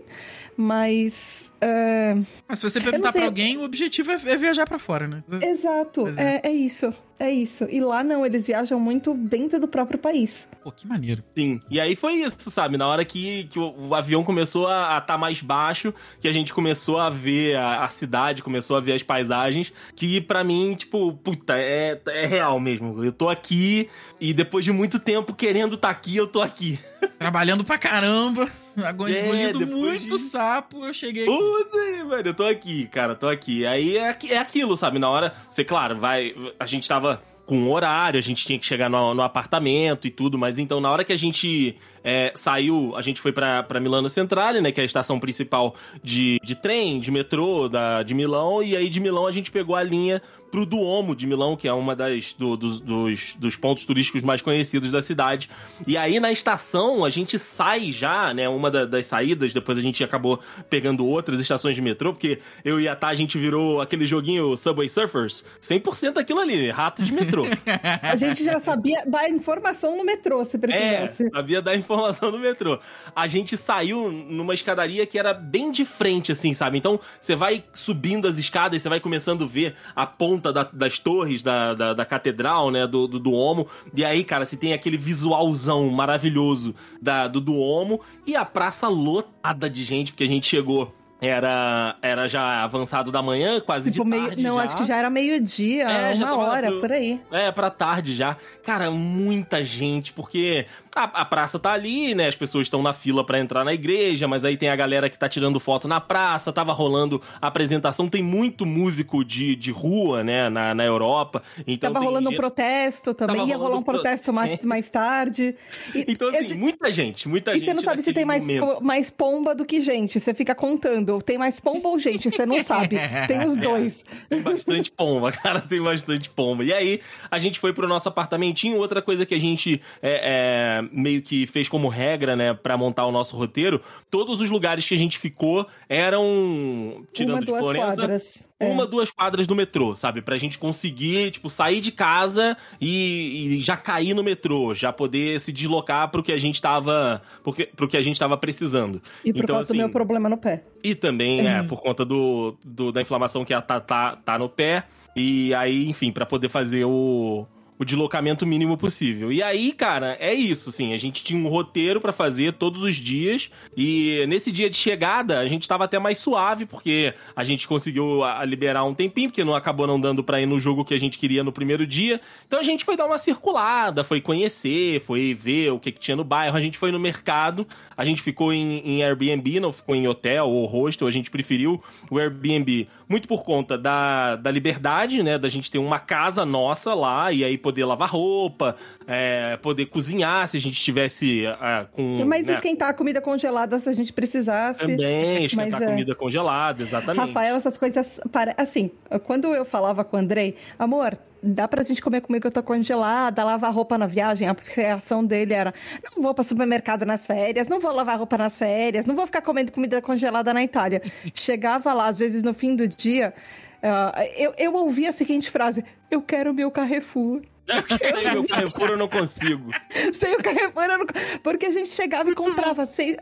[0.58, 1.52] mas.
[1.62, 2.15] É,
[2.48, 5.24] Mas se você perguntar pra alguém, o objetivo é, é viajar pra fora, né?
[5.41, 6.41] Exato, é.
[6.44, 6.94] é, é isso.
[7.18, 7.65] É isso.
[7.72, 10.50] E lá não, eles viajam muito dentro do próprio país.
[10.62, 11.24] Pô, que maneiro.
[11.32, 12.76] Sim, e aí foi isso, sabe?
[12.76, 16.54] Na hora que, que o, o avião começou a estar mais baixo, que a gente
[16.54, 21.13] começou a ver a, a cidade, começou a ver as paisagens, que pra mim, tipo,
[21.13, 23.02] puta, é, é real mesmo.
[23.02, 23.88] Eu tô aqui
[24.20, 26.78] e depois de muito tempo querendo estar aqui, eu tô aqui.
[27.18, 28.46] Trabalhando pra caramba,
[28.84, 31.32] ago- É, muito de- sapo, eu cheguei aqui.
[31.46, 33.66] Puta, velho, eu tô aqui, cara, tô aqui.
[33.66, 35.00] Aí é, é aquilo, sabe?
[35.00, 36.34] Na hora, você, claro, vai.
[36.60, 40.38] A gente tava com horário, a gente tinha que chegar no, no apartamento e tudo,
[40.38, 44.10] mas então na hora que a gente é, saiu, a gente foi pra, pra Milano
[44.10, 44.72] Centrale, né?
[44.72, 48.90] Que é a estação principal de, de trem, de metrô da, de Milão, e aí
[48.90, 52.34] de Milão a gente pegou a linha pro Duomo de Milão, que é uma das
[52.34, 55.50] do- dos, dos, dos pontos turísticos mais conhecidos da cidade.
[55.86, 58.48] E aí na estação a gente sai já, né?
[58.48, 62.80] Uma da- das saídas, depois a gente acabou pegando outras estações de metrô, porque eu
[62.80, 67.12] e a Tá, a gente virou aquele joguinho Subway Surfers, 100% aquilo ali, rato de
[67.12, 67.44] metrô.
[68.02, 71.30] A gente já sabia dar informação no metrô, se É, precisasse.
[71.30, 72.80] sabia dar informação no metrô.
[73.16, 76.78] A gente saiu numa escadaria que era bem de frente, assim, sabe?
[76.78, 81.00] Então, você vai subindo as escadas, você vai começando a ver a ponta da- das
[81.00, 82.86] torres da, da, da catedral, né?
[82.86, 83.67] Do, do Duomo.
[83.95, 89.69] E aí, cara, você tem aquele visualzão maravilhoso da, do Duomo e a praça lotada
[89.69, 90.93] de gente, porque a gente chegou.
[91.21, 94.63] Era, era já avançado da manhã, quase Tipo, de meio, tarde não, já.
[94.63, 97.19] acho que já era meio-dia, É, uma hora, pro- por aí.
[97.32, 98.36] É, pra tarde já.
[98.63, 102.28] Cara, muita gente, porque a, a praça tá ali, né?
[102.28, 105.17] As pessoas estão na fila pra entrar na igreja, mas aí tem a galera que
[105.17, 108.10] tá tirando foto na praça, tava rolando a apresentação.
[108.10, 111.41] Tem muito músico de, de rua, né, na, na Europa.
[111.65, 114.89] Então Tava rolando um gente- protesto também, Tava ia rolar um pro- protesto mais, mais
[114.89, 115.56] tarde.
[115.95, 117.65] E, Então, assim, muita gente, muita e gente.
[117.65, 118.45] você não sabe se tem mais,
[118.82, 120.19] mais pomba do que gente.
[120.19, 121.05] Você fica contando.
[121.26, 122.30] Tem mais pomba ou gente?
[122.30, 122.98] Você não sabe.
[123.28, 124.04] Tem os dois.
[124.30, 126.63] Tem bastante pomba, cara, tem bastante pomba.
[126.63, 128.78] E aí, a gente foi pro nosso apartamentinho.
[128.78, 133.06] Outra coisa que a gente é, é, meio que fez como regra, né, pra montar
[133.06, 137.62] o nosso roteiro, todos os lugares que a gente ficou eram, tirando Uma, de duas
[137.62, 138.48] Florença, quadras.
[138.60, 138.68] É.
[138.68, 140.22] uma, duas quadras do metrô, sabe?
[140.22, 145.41] Pra gente conseguir, tipo, sair de casa e, e já cair no metrô, já poder
[145.41, 149.02] se deslocar pro que a gente tava, porque, pro que a gente tava precisando.
[149.26, 150.63] E por Então, causa assim, do meu problema no pé.
[150.84, 154.86] e também é por conta do, do- da inflamação que tá, tá, tá no pé.
[155.18, 157.46] E aí, enfim, pra poder fazer o,
[157.78, 159.32] o deslocamento mínimo possível.
[159.34, 160.94] E aí, cara, é isso, assim.
[160.94, 163.52] A gente tinha um roteiro pra fazer todos os dias.
[163.76, 168.24] E nesse dia de chegada, a gente tava até mais suave, porque a gente conseguiu
[168.24, 171.00] a- liberar um tempinho, porque não acabou não dando pra ir no jogo que a
[171.00, 172.22] gente queria no primeiro dia.
[172.48, 176.16] Então a gente foi dar uma circulada, foi conhecer, foi ver o que, que tinha
[176.16, 176.56] no bairro.
[176.56, 180.48] A gente foi no mercado, a gente ficou em, em Airbnb, não ficou em hotel
[180.50, 181.08] ou hostel.
[181.08, 185.38] A gente preferiu o Airbnb muito por conta da, da liberdade, né?
[185.38, 188.75] Da gente ter uma casa nossa lá e aí poder lavar roupa,
[189.08, 192.23] é, poder cozinhar se a gente estivesse ah, com.
[192.23, 194.82] Mas né, esquentar a comida congelada se a gente precisasse.
[194.82, 195.88] também, esquentar Mas, é.
[195.88, 197.25] comida congelada, exatamente.
[197.25, 198.19] Rafael, essas coisas.
[198.32, 198.54] Para...
[198.56, 198.91] Assim,
[199.25, 203.43] quando eu falava com o Andrei, amor, dá pra gente comer comigo, eu tô congelada,
[203.43, 204.47] lavar roupa na viagem.
[204.47, 205.73] A reação dele era:
[206.15, 209.41] não vou pra supermercado nas férias, não vou lavar roupa nas férias, não vou ficar
[209.41, 211.01] comendo comida congelada na Itália.
[211.34, 213.34] Chegava lá, às vezes no fim do dia,
[213.82, 217.41] ah, eu, eu ouvia a seguinte frase: eu quero meu Carrefour.
[217.67, 219.71] Sem meu Carrefour eu não consigo.
[220.13, 221.06] Sem o Carrefour, eu não-
[221.41, 223.17] porque a gente chegava e comprava, sem,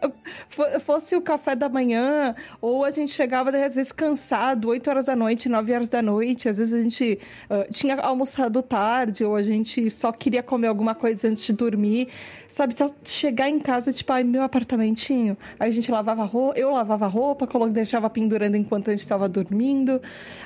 [0.50, 5.06] fo- fosse o café da manhã, ou a gente chegava, às vezes, cansado, 8 horas
[5.06, 9.36] da noite, 9 horas da noite, às vezes a gente ah, tinha almoçado tarde, ou
[9.36, 12.10] a gente só queria comer alguma coisa antes de dormir,
[12.54, 12.76] sabe?
[12.78, 17.08] Só chegar em casa, tipo, ai, meu apartamentinho, aí a gente lavava roupa, eu lavava
[17.08, 20.00] roupa, deixava pendurando enquanto a gente estava dormindo.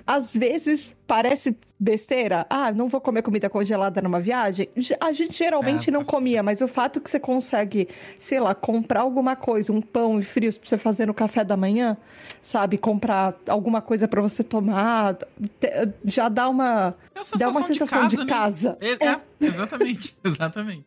[0.05, 4.67] Às vezes, parece besteira, ah, não vou comer comida congelada numa viagem.
[4.75, 8.55] Ge- A gente geralmente É, não comia, mas o fato que você consegue, sei lá,
[8.55, 11.95] comprar alguma coisa, um pão e frios pra você fazer no café da manhã,
[12.41, 12.77] sabe?
[12.79, 15.17] Comprar alguma coisa pra você tomar,
[16.05, 18.25] já dá uma, Tem a dá uma sensação de casa, de né?
[18.25, 18.77] casa.
[18.81, 19.21] É, é.
[19.39, 20.83] Exatamente, exatamente.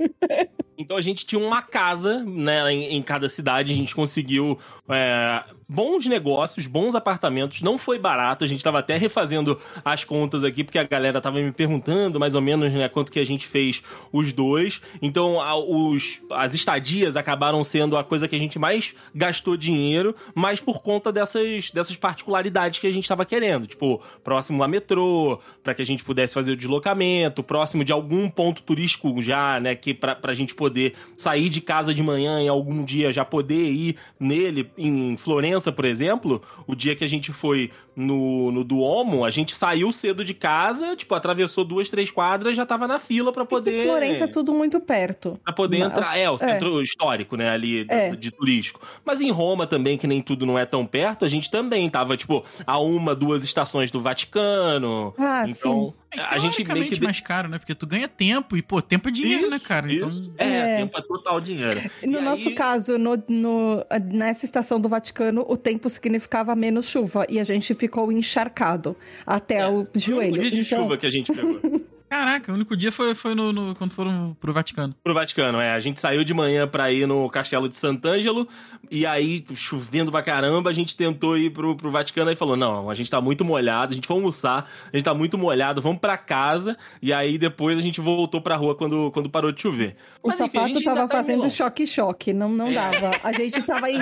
[0.76, 4.58] Então a gente tinha uma casa, né, em, em cada cidade, a gente conseguiu
[4.88, 10.42] é, bons negócios, bons apartamentos, não foi barato, a gente tava até refazendo as contas
[10.42, 13.46] aqui, porque a galera tava me perguntando mais ou menos, né, quanto que a gente
[13.46, 13.80] fez
[14.12, 14.82] os dois.
[15.00, 20.14] Então a, os, as estadias acabaram sendo a coisa que a gente mais gastou dinheiro,
[20.34, 25.38] mas por conta dessas, dessas particularidades que a gente tava querendo, tipo, próximo a metrô,
[25.62, 29.76] para que a gente pudesse fazer o deslocamento, próximo de algum ponto turístico já, né,
[29.76, 33.70] que pra, pra gente poder sair de casa de manhã em algum dia já poder
[33.70, 38.64] ir nele em Florença Florença, por exemplo, o dia que a gente foi no, no
[38.64, 42.98] Duomo, a gente saiu cedo de casa, tipo, atravessou duas, três quadras, já tava na
[42.98, 43.84] fila para poder.
[43.84, 45.38] Florença é tudo muito perto.
[45.44, 46.16] Pra poder entrar.
[46.16, 46.82] É, o centro é.
[46.82, 48.10] histórico, né, ali é.
[48.10, 48.80] de turístico.
[49.04, 52.16] Mas em Roma também, que nem tudo não é tão perto, a gente também tava,
[52.16, 55.14] tipo, a uma, duas estações do Vaticano.
[55.18, 55.94] Ah, então.
[55.96, 55.99] Sim.
[56.12, 57.58] É, a gente meio que mais caro, né?
[57.58, 59.92] Porque tu ganha tempo e, pô, tempo é dinheiro, né, isso, né, cara?
[59.92, 60.10] Então...
[60.38, 61.80] É, é, tempo é total dinheiro.
[62.02, 62.54] No e nosso aí...
[62.54, 67.74] caso, no, no, nessa estação do Vaticano, o tempo significava menos chuva e a gente
[67.74, 70.30] ficou encharcado até é, o joelho.
[70.30, 70.82] Foi um dia de então...
[70.82, 71.60] chuva que a gente pegou.
[72.10, 74.92] Caraca, o único dia foi, foi no, no, quando foram pro Vaticano.
[75.00, 75.70] Pro Vaticano, é.
[75.70, 78.48] A gente saiu de manhã pra ir no Castelo de Sant'Angelo,
[78.90, 82.90] e aí, chovendo pra caramba, a gente tentou ir pro, pro Vaticano e falou: não,
[82.90, 86.00] a gente tá muito molhado, a gente foi almoçar, a gente tá muito molhado, vamos
[86.00, 89.94] pra casa, e aí depois a gente voltou pra rua quando, quando parou de chover.
[90.20, 93.12] O Mas, sapato enfim, tava tá fazendo choque-choque, não, não dava.
[93.22, 93.98] A gente tava aí.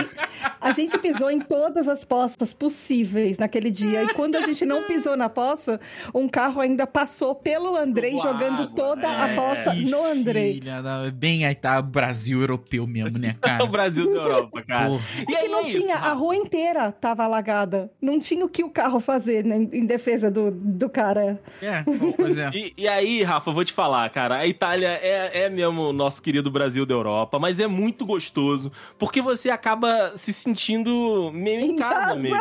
[0.58, 4.84] A gente pisou em todas as poças possíveis naquele dia, e quando a gente não
[4.84, 5.78] pisou na poça,
[6.14, 9.22] um carro ainda passou pelo André Andrei jogando água, toda é.
[9.22, 10.54] a bossa no Andrei.
[10.54, 11.11] Filha da...
[11.11, 13.64] Bem aí tá Brasil europeu mesmo, né, cara?
[13.64, 14.88] o Brasil da Europa, cara.
[14.88, 15.02] Porra.
[15.28, 17.90] E aí não é tinha, isso, a rua inteira tava alagada.
[18.00, 21.40] Não tinha o que o carro fazer né, em defesa do, do cara.
[21.61, 21.82] É,
[22.16, 22.50] pois é.
[22.58, 26.22] E, e, aí, Rafa, vou te falar, cara, a Itália é, é mesmo o nosso
[26.22, 31.70] querido Brasil da Europa, mas é muito gostoso, porque você acaba se sentindo meio em,
[31.70, 32.38] em casa, casa mesmo.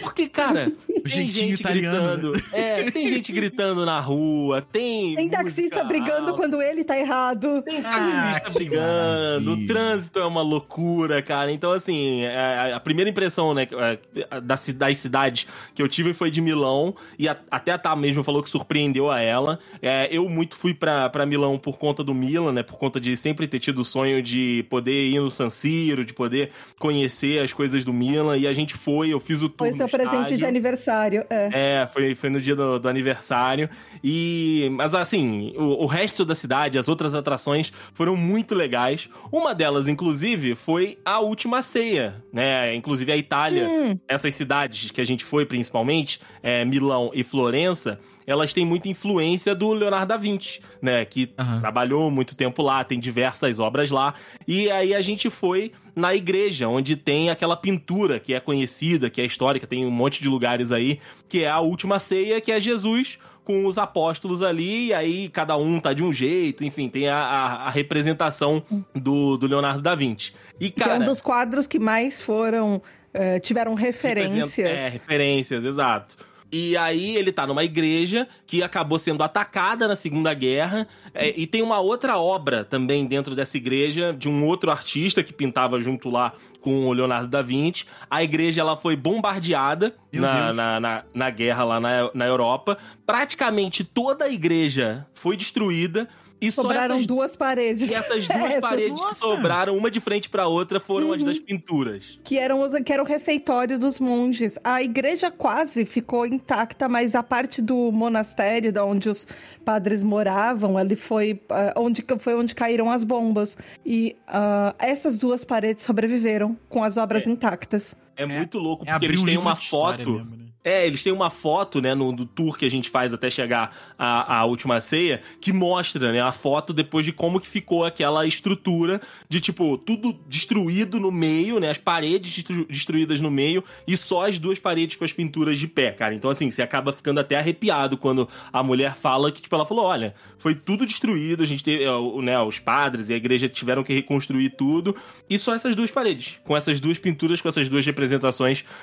[0.00, 2.32] Porque, cara, o tem gente italiano.
[2.32, 2.44] gritando.
[2.52, 5.14] É, tem gente gritando na rua, tem.
[5.14, 7.62] Tem taxista brigando quando ele tá errado.
[7.62, 11.50] Tem taxista ah, brigando, o trânsito é uma loucura, cara.
[11.50, 13.98] Então, assim, a, a primeira impressão, né, é,
[14.40, 18.22] da, das cidades que eu tive foi de Milão, e a, até a Tá mesmo
[18.22, 19.58] falou que surpreendeu a ela.
[19.80, 23.16] É, eu muito fui pra, pra Milão por conta do Milan, né, por conta de
[23.16, 27.52] sempre ter tido o sonho de poder ir no San Siro, de poder conhecer as
[27.52, 30.36] coisas do Milan, e a gente foi, eu fiz o tour Foi seu presente estádio.
[30.38, 31.82] de aniversário, é.
[31.82, 33.70] É, foi, foi no dia do, do aniversário,
[34.02, 34.37] e...
[34.72, 39.08] Mas, assim, o, o resto da cidade, as outras atrações foram muito legais.
[39.32, 42.74] Uma delas, inclusive, foi a Última Ceia, né?
[42.74, 43.98] Inclusive a Itália, hum.
[44.08, 47.98] essas cidades que a gente foi, principalmente, é, Milão e Florença,
[48.28, 51.02] elas têm muita influência do Leonardo da Vinci, né?
[51.04, 51.60] Que uhum.
[51.60, 54.12] trabalhou muito tempo lá, tem diversas obras lá.
[54.46, 59.20] E aí a gente foi na igreja, onde tem aquela pintura que é conhecida, que
[59.20, 62.60] é histórica, tem um monte de lugares aí, que é a última ceia, que é
[62.60, 63.18] Jesus
[63.48, 67.16] com os apóstolos ali, e aí cada um tá de um jeito, enfim, tem a,
[67.16, 68.62] a, a representação
[68.94, 70.34] do, do Leonardo da Vinci.
[70.60, 72.82] E, cara, que é um dos quadros que mais foram.
[73.08, 74.58] Uh, tiveram referências.
[74.58, 76.14] É, referências, exato.
[76.50, 80.88] E aí ele tá numa igreja que acabou sendo atacada na Segunda Guerra.
[81.12, 85.32] É, e tem uma outra obra também dentro dessa igreja, de um outro artista que
[85.32, 87.84] pintava junto lá com o Leonardo da Vinci.
[88.10, 92.78] A igreja ela foi bombardeada na, na, na, na, guerra lá na, na Europa.
[93.06, 96.08] Praticamente toda a igreja foi destruída.
[96.40, 97.88] E sobraram essas, duas paredes.
[97.88, 99.14] E essas duas essas, paredes nossa.
[99.14, 101.14] que sobraram, uma de frente para outra, foram uhum.
[101.14, 102.18] as das pinturas.
[102.22, 104.58] Que eram os, que era o refeitório dos monges.
[104.62, 109.26] A igreja quase ficou intacta, mas a parte do monastério, da onde os
[109.64, 113.56] padres moravam, ali foi uh, onde foi onde caíram as bombas.
[113.84, 117.30] E uh, essas duas paredes sobreviveram com as obras é.
[117.30, 117.96] intactas.
[118.18, 120.12] É, é muito louco, é porque eles têm uma foto.
[120.12, 120.48] Mesmo, né?
[120.64, 123.74] É, eles têm uma foto, né, no do tour que a gente faz até chegar
[123.98, 128.26] à, à última ceia, que mostra, né, a foto depois de como que ficou aquela
[128.26, 134.26] estrutura de, tipo, tudo destruído no meio, né, as paredes destruídas no meio e só
[134.26, 136.14] as duas paredes com as pinturas de pé, cara.
[136.14, 139.86] Então, assim, você acaba ficando até arrepiado quando a mulher fala que, tipo, ela falou,
[139.86, 143.84] olha, foi tudo destruído, a gente teve, é, né, os padres e a igreja tiveram
[143.84, 144.94] que reconstruir tudo
[145.30, 148.07] e só essas duas paredes, com essas duas pinturas, com essas duas representações,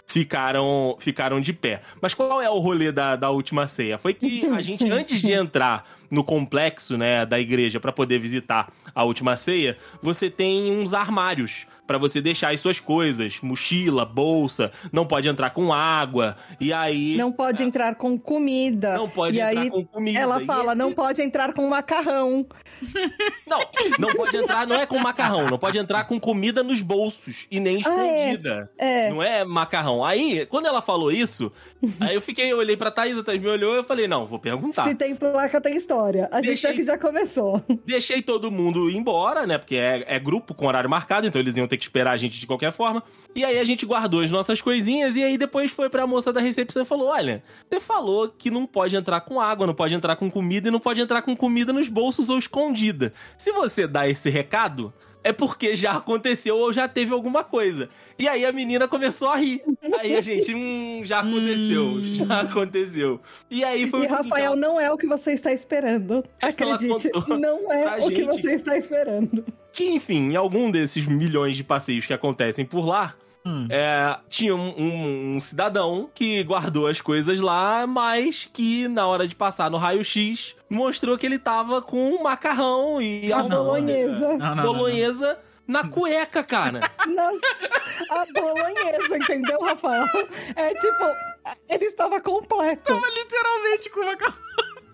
[0.06, 1.82] ficaram, ficaram de pé.
[2.02, 3.98] Mas qual é o rolê da, da última ceia?
[3.98, 8.72] Foi que a gente, antes de entrar no complexo né, da igreja para poder visitar
[8.94, 14.72] a última ceia, você tem uns armários pra você deixar as suas coisas, mochila, bolsa,
[14.92, 16.36] não pode entrar com água.
[16.60, 18.94] E aí Não pode entrar com comida.
[18.96, 20.20] não pode e entrar aí com comida.
[20.20, 22.46] ela E fala, aí- não pode entrar com macarrão.
[23.48, 23.60] Não,
[24.00, 27.60] não pode entrar, não é com macarrão, não pode entrar com comida nos bolsos e
[27.60, 28.20] nem Ah, é.
[28.32, 28.72] escondida.
[28.78, 29.10] É.
[29.10, 30.04] Não é macarrão.
[30.04, 31.52] Aí, quando ela falou isso,
[32.02, 34.26] aí eu fiquei, eu olhei pra Thaís, a Thaís me olhou e eu falei, não,
[34.26, 34.84] vou perguntar.
[34.88, 36.28] Se tem placa, tem história.
[36.32, 37.64] A gente Deixei- aqui já começou.
[37.86, 39.58] Deixei todo mundo ir embora, né?
[39.58, 42.40] Porque é, é grupo com horário marcado, então eles iam ter que esperar a gente
[42.40, 43.04] de qualquer forma.
[43.36, 46.40] E aí a gente guardou as nossas coisinhas e aí depois foi pra moça da
[46.40, 50.16] recepção e falou: Olha, você falou que não pode entrar com água, não pode entrar
[50.16, 53.14] com comida e não pode entrar com comida nos bolsos ou escondida.
[53.38, 54.94] Se você dá esse recado.
[55.28, 57.90] É porque já aconteceu ou já teve alguma coisa.
[58.20, 59.60] E aí a menina começou a rir.
[60.00, 62.14] Aí a gente, hum, já aconteceu, Hum.
[62.14, 63.20] já aconteceu.
[63.50, 66.24] E aí foi E o seguinte, Rafael, ela- não é o que você está esperando.
[66.40, 67.10] Ela Acredite,
[67.40, 68.26] não é o que gente.
[68.28, 69.44] você está esperando.
[69.74, 73.16] que, enfim, em algum desses milhões de passeios que acontecem por lá,
[73.48, 73.68] Hum.
[73.70, 79.28] é, tinha um, um- um cidadão que guardou as coisas lá, mas que na hora
[79.28, 83.50] de passar no raio-x mostrou que ele tava com um macarrão e Ah, a não.
[83.50, 84.38] Bolonhesa.
[84.38, 86.80] Não, não, bolonhesa na cueca, cara.
[87.08, 87.40] Nossa,
[88.12, 90.06] a bolonhesa, entendeu, Rafael?
[90.56, 91.06] É tipo,
[91.70, 92.94] ele estava completo.
[92.94, 94.38] Literalmente com macarrão.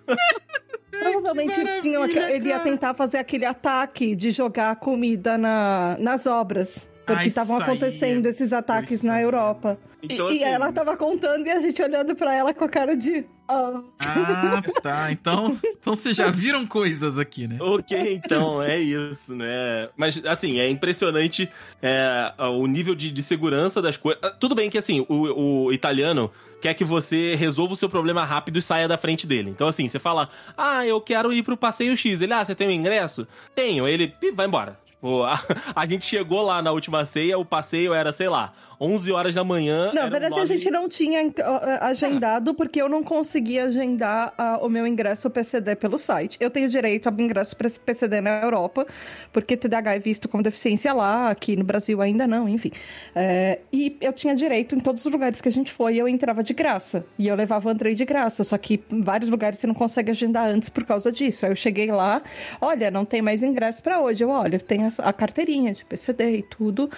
[0.92, 6.90] Provavelmente tinha uma- ele ia tentar fazer aquele ataque de jogar comida na, nas obras.
[7.14, 9.24] Porque Ah, estavam aí acontecendo é- esses ataques na aí.
[9.24, 9.78] Europa.
[10.04, 12.70] Então, e, e assim, ela tava contando e a gente olhando pra ela com a
[12.70, 13.24] cara de.
[13.48, 13.82] "Ah".
[14.00, 15.12] Ah, tá.
[15.12, 17.58] Então, então vocês já viram coisas aqui, né?
[17.60, 19.90] Ok, então, é isso, né?
[19.96, 21.48] Mas, assim, é impressionante
[21.84, 24.20] é, o nível de, de segurança das coisas.
[24.40, 28.58] Tudo bem que, assim, o, o italiano quer que você resolva o seu problema rápido
[28.58, 29.52] e saia da frente dele.
[29.52, 32.22] Então, assim, você fala, ah, eu quero ir pro passeio X.
[32.22, 33.28] Ele, ah, você tem um ingresso?
[33.54, 33.88] Tenho.
[33.88, 34.80] Ele, "Pi, vai embora.
[35.02, 35.40] Tipo, a,
[35.76, 39.44] a gente chegou lá na última ceia, o passeio era, sei lá, 11 horas da
[39.44, 39.92] manhã.
[39.94, 41.32] Não, na verdade a nome- gente não tinha uh,
[41.82, 46.36] agendado porque eu não conseguia agendar ah, o meu ingresso PCD pelo site.
[46.40, 48.88] Eu tenho direito a ingresso para PCD na Europa,
[49.32, 52.72] porque TDAH é visto como deficiência lá, aqui no Brasil ainda não, enfim.
[53.14, 56.44] É, e eu tinha direito em todos os lugares que a gente foi, eu entrava
[56.44, 57.06] de graça.
[57.20, 60.10] E eu levava o Andrei de graça, só que em vários lugares você não consegue
[60.10, 61.46] agendar antes por causa disso.
[61.46, 62.24] Aí eu cheguei lá,
[62.60, 64.24] olha, não tem mais ingresso para hoje.
[64.24, 66.90] Eu, olha, tem a, a carteirinha de PCD e tudo.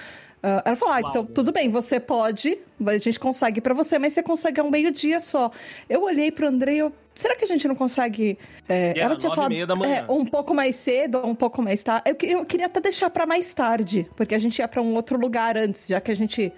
[0.43, 4.11] Ah, ela falou: ah, então tudo bem, você pode, a gente consegue pra você, mas
[4.13, 5.49] você consegue a um meio-dia só.
[5.89, 8.37] Eu olhei pro Andrei, eu, será que a gente não consegue.
[8.67, 10.05] é, E era nove e meia da manhã.
[10.07, 12.03] é, um pouco mais cedo ou um pouco mais tarde.
[12.21, 15.17] Eu, eu queria até deixar pra mais tarde, porque a gente ia pra um outro
[15.17, 16.51] lugar antes, já que a gente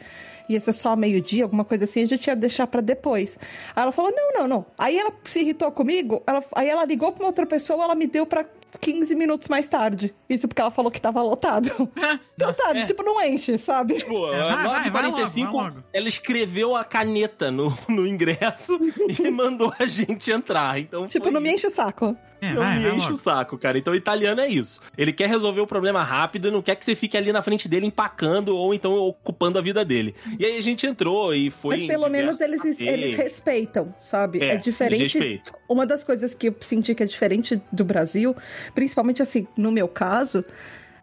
[0.50, 3.38] ia ser só meio-dia, alguma coisa assim, a gente ia deixar pra depois.
[3.76, 4.66] Aí ela falou: não, não, não.
[4.78, 8.08] Aí ela se irritou comigo, ela- aí ela ligou pra uma outra pessoa, ela me
[8.08, 8.46] deu pra
[8.80, 10.14] 15 minutos mais tarde.
[10.30, 11.72] Isso porque ela falou que tava lotado.
[12.36, 12.84] Então tá, É.
[12.84, 13.96] tipo, não enche, sabe?
[13.96, 15.84] Tipo, É, vai, vai, vai 9h45, logo, vai logo.
[15.94, 18.78] ela escreveu a caneta no, no ingresso
[19.24, 20.78] e mandou a gente entrar.
[20.78, 21.56] Então, Tipo, não me isso.
[21.56, 22.16] enche o saco.
[22.46, 23.14] É, Não vai, me vai enche logo.
[23.14, 23.78] o saco, cara.
[23.78, 24.80] Então, o italiano é isso.
[24.98, 27.68] Ele quer resolver o problema rápido e não quer que você fique ali na frente
[27.68, 30.16] dele empacando ou então ocupando a vida dele.
[30.40, 31.78] E aí a gente entrou e foi.
[31.78, 34.42] Mas pelo menos eles, eles respeitam, sabe?
[34.42, 35.42] É, É, diferente.
[35.68, 38.36] Uma das coisas que eu senti que é diferente do Brasil,
[38.74, 40.44] principalmente assim, no meu caso,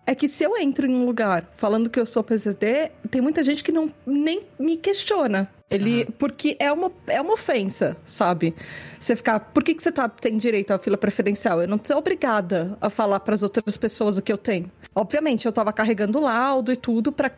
[0.06, 3.42] é que se eu entro em um lugar falando que eu sou PCD, tem muita
[3.44, 5.48] gente que não nem me questiona.
[5.70, 8.54] Ele, porque é uma, é uma ofensa, sabe?
[9.00, 11.62] Você ficar, por que, que você tá, tem direito à fila preferencial?
[11.62, 14.70] Eu não sou obrigada a falar para as outras pessoas o que eu tenho.
[14.94, 17.30] Obviamente, eu tava carregando laudo e tudo pra,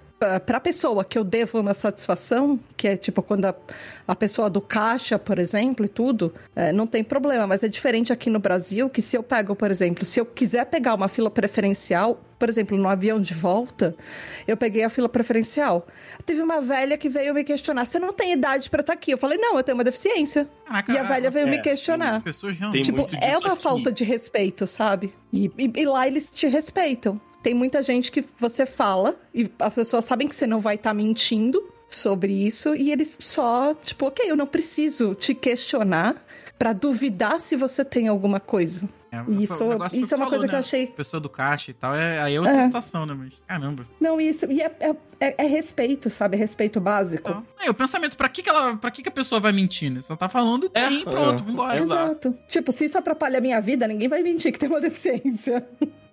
[0.45, 3.55] pra pessoa que eu devo uma satisfação, que é tipo quando a,
[4.09, 7.47] a pessoa do caixa, por exemplo, e tudo, é, não tem problema.
[7.47, 10.65] Mas é diferente aqui no Brasil, que se eu pego, por exemplo, se eu quiser
[10.67, 13.95] pegar uma fila preferencial, por exemplo, no avião de volta,
[14.49, 15.87] eu peguei a fila preferencial.
[16.27, 19.13] Teve uma velha que veio me questionar: você não tem idade pra estar aqui?
[19.13, 20.49] Eu falei: não, eu tenho uma deficiência.
[20.67, 22.21] Caraca, e a velha veio é, me questionar.
[22.73, 22.83] Tem.
[22.83, 23.63] Tipo, é uma aqui.
[23.63, 25.15] falta de respeito, sabe?
[25.33, 27.21] E, e- e lá eles te respeitam.
[27.45, 30.95] Tem muita gente que você fala e as pessoas sabem que você não vai estar
[30.95, 36.17] mentindo sobre isso e eles só, tipo, ok, eu não preciso te questionar
[36.59, 38.89] pra duvidar se você tem alguma coisa.
[39.13, 40.59] É, Isso- o negócio isso que é uma tu coisa que eu né?
[40.59, 42.63] achei- Pessoa do caixa e tal, é, aí é outra É.
[42.63, 43.13] situação, né?
[43.15, 43.87] Mas, caramba.
[44.01, 44.47] Não, isso.
[44.51, 46.37] E é, é, é- é respeito, sabe?
[46.37, 47.29] É respeito básico.
[47.29, 48.75] Então, aí, o pensamento, pra que, que ela.
[48.77, 50.01] Pra que, que a pessoa vai mentir, né?
[50.01, 51.79] Só tá falando, É, tem, pronto, é, vambora.
[51.79, 52.29] exato.
[52.29, 52.39] Exato.
[52.49, 55.65] Tipo, se isso atrapalha a minha vida, ninguém vai mentir que tem uma deficiência.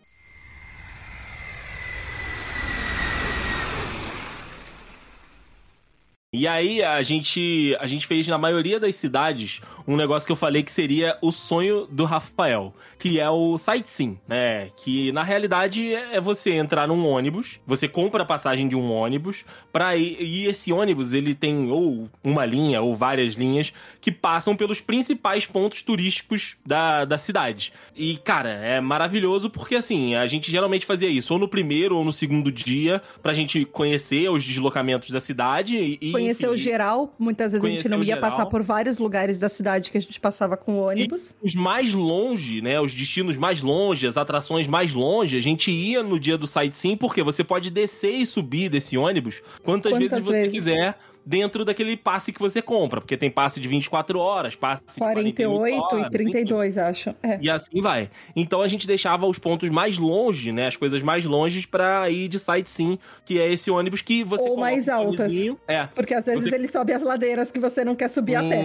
[6.34, 10.38] E aí a gente, a gente fez na maioria das cidades um negócio que eu
[10.38, 14.70] falei que seria o sonho do Rafael, que é o sightseeing, né?
[14.78, 19.44] Que na realidade é você entrar num ônibus, você compra a passagem de um ônibus
[19.74, 24.56] para ir, e esse ônibus ele tem ou uma linha ou várias linhas que passam
[24.56, 27.74] pelos principais pontos turísticos da, da cidade.
[27.94, 32.06] E cara, é maravilhoso porque assim, a gente geralmente fazia isso ou no primeiro ou
[32.06, 37.14] no segundo dia pra gente conhecer os deslocamentos da cidade e Conhecer o enfim, geral,
[37.20, 38.22] muitas vezes a gente não ia geral.
[38.22, 41.34] passar por vários lugares da cidade que a gente passava com o ônibus.
[41.42, 42.80] os mais longe, né?
[42.80, 46.98] Os destinos mais longe, as atrações mais longe, a gente ia no dia do sightseeing,
[46.98, 50.52] porque você pode descer e subir desse ônibus quantas, Quantas vezes você vezes?
[50.54, 54.94] quiser dentro daquele passe que você compra, porque tem passe de 24 horas, passe de
[55.00, 57.16] 48 48 horas, e 32, acho.
[57.22, 57.38] É.
[57.42, 58.10] E assim vai.
[58.36, 60.68] Então a gente deixava os pontos mais longe, né?
[60.68, 64.58] As coisas mais longes pra ir de sightseeing, que é esse ônibus que você Ou
[64.58, 65.32] mais um altas.
[65.68, 65.88] É.
[65.88, 68.62] Porque às vezes Você- ele sobe as ladeiras que você não quer subir a pé.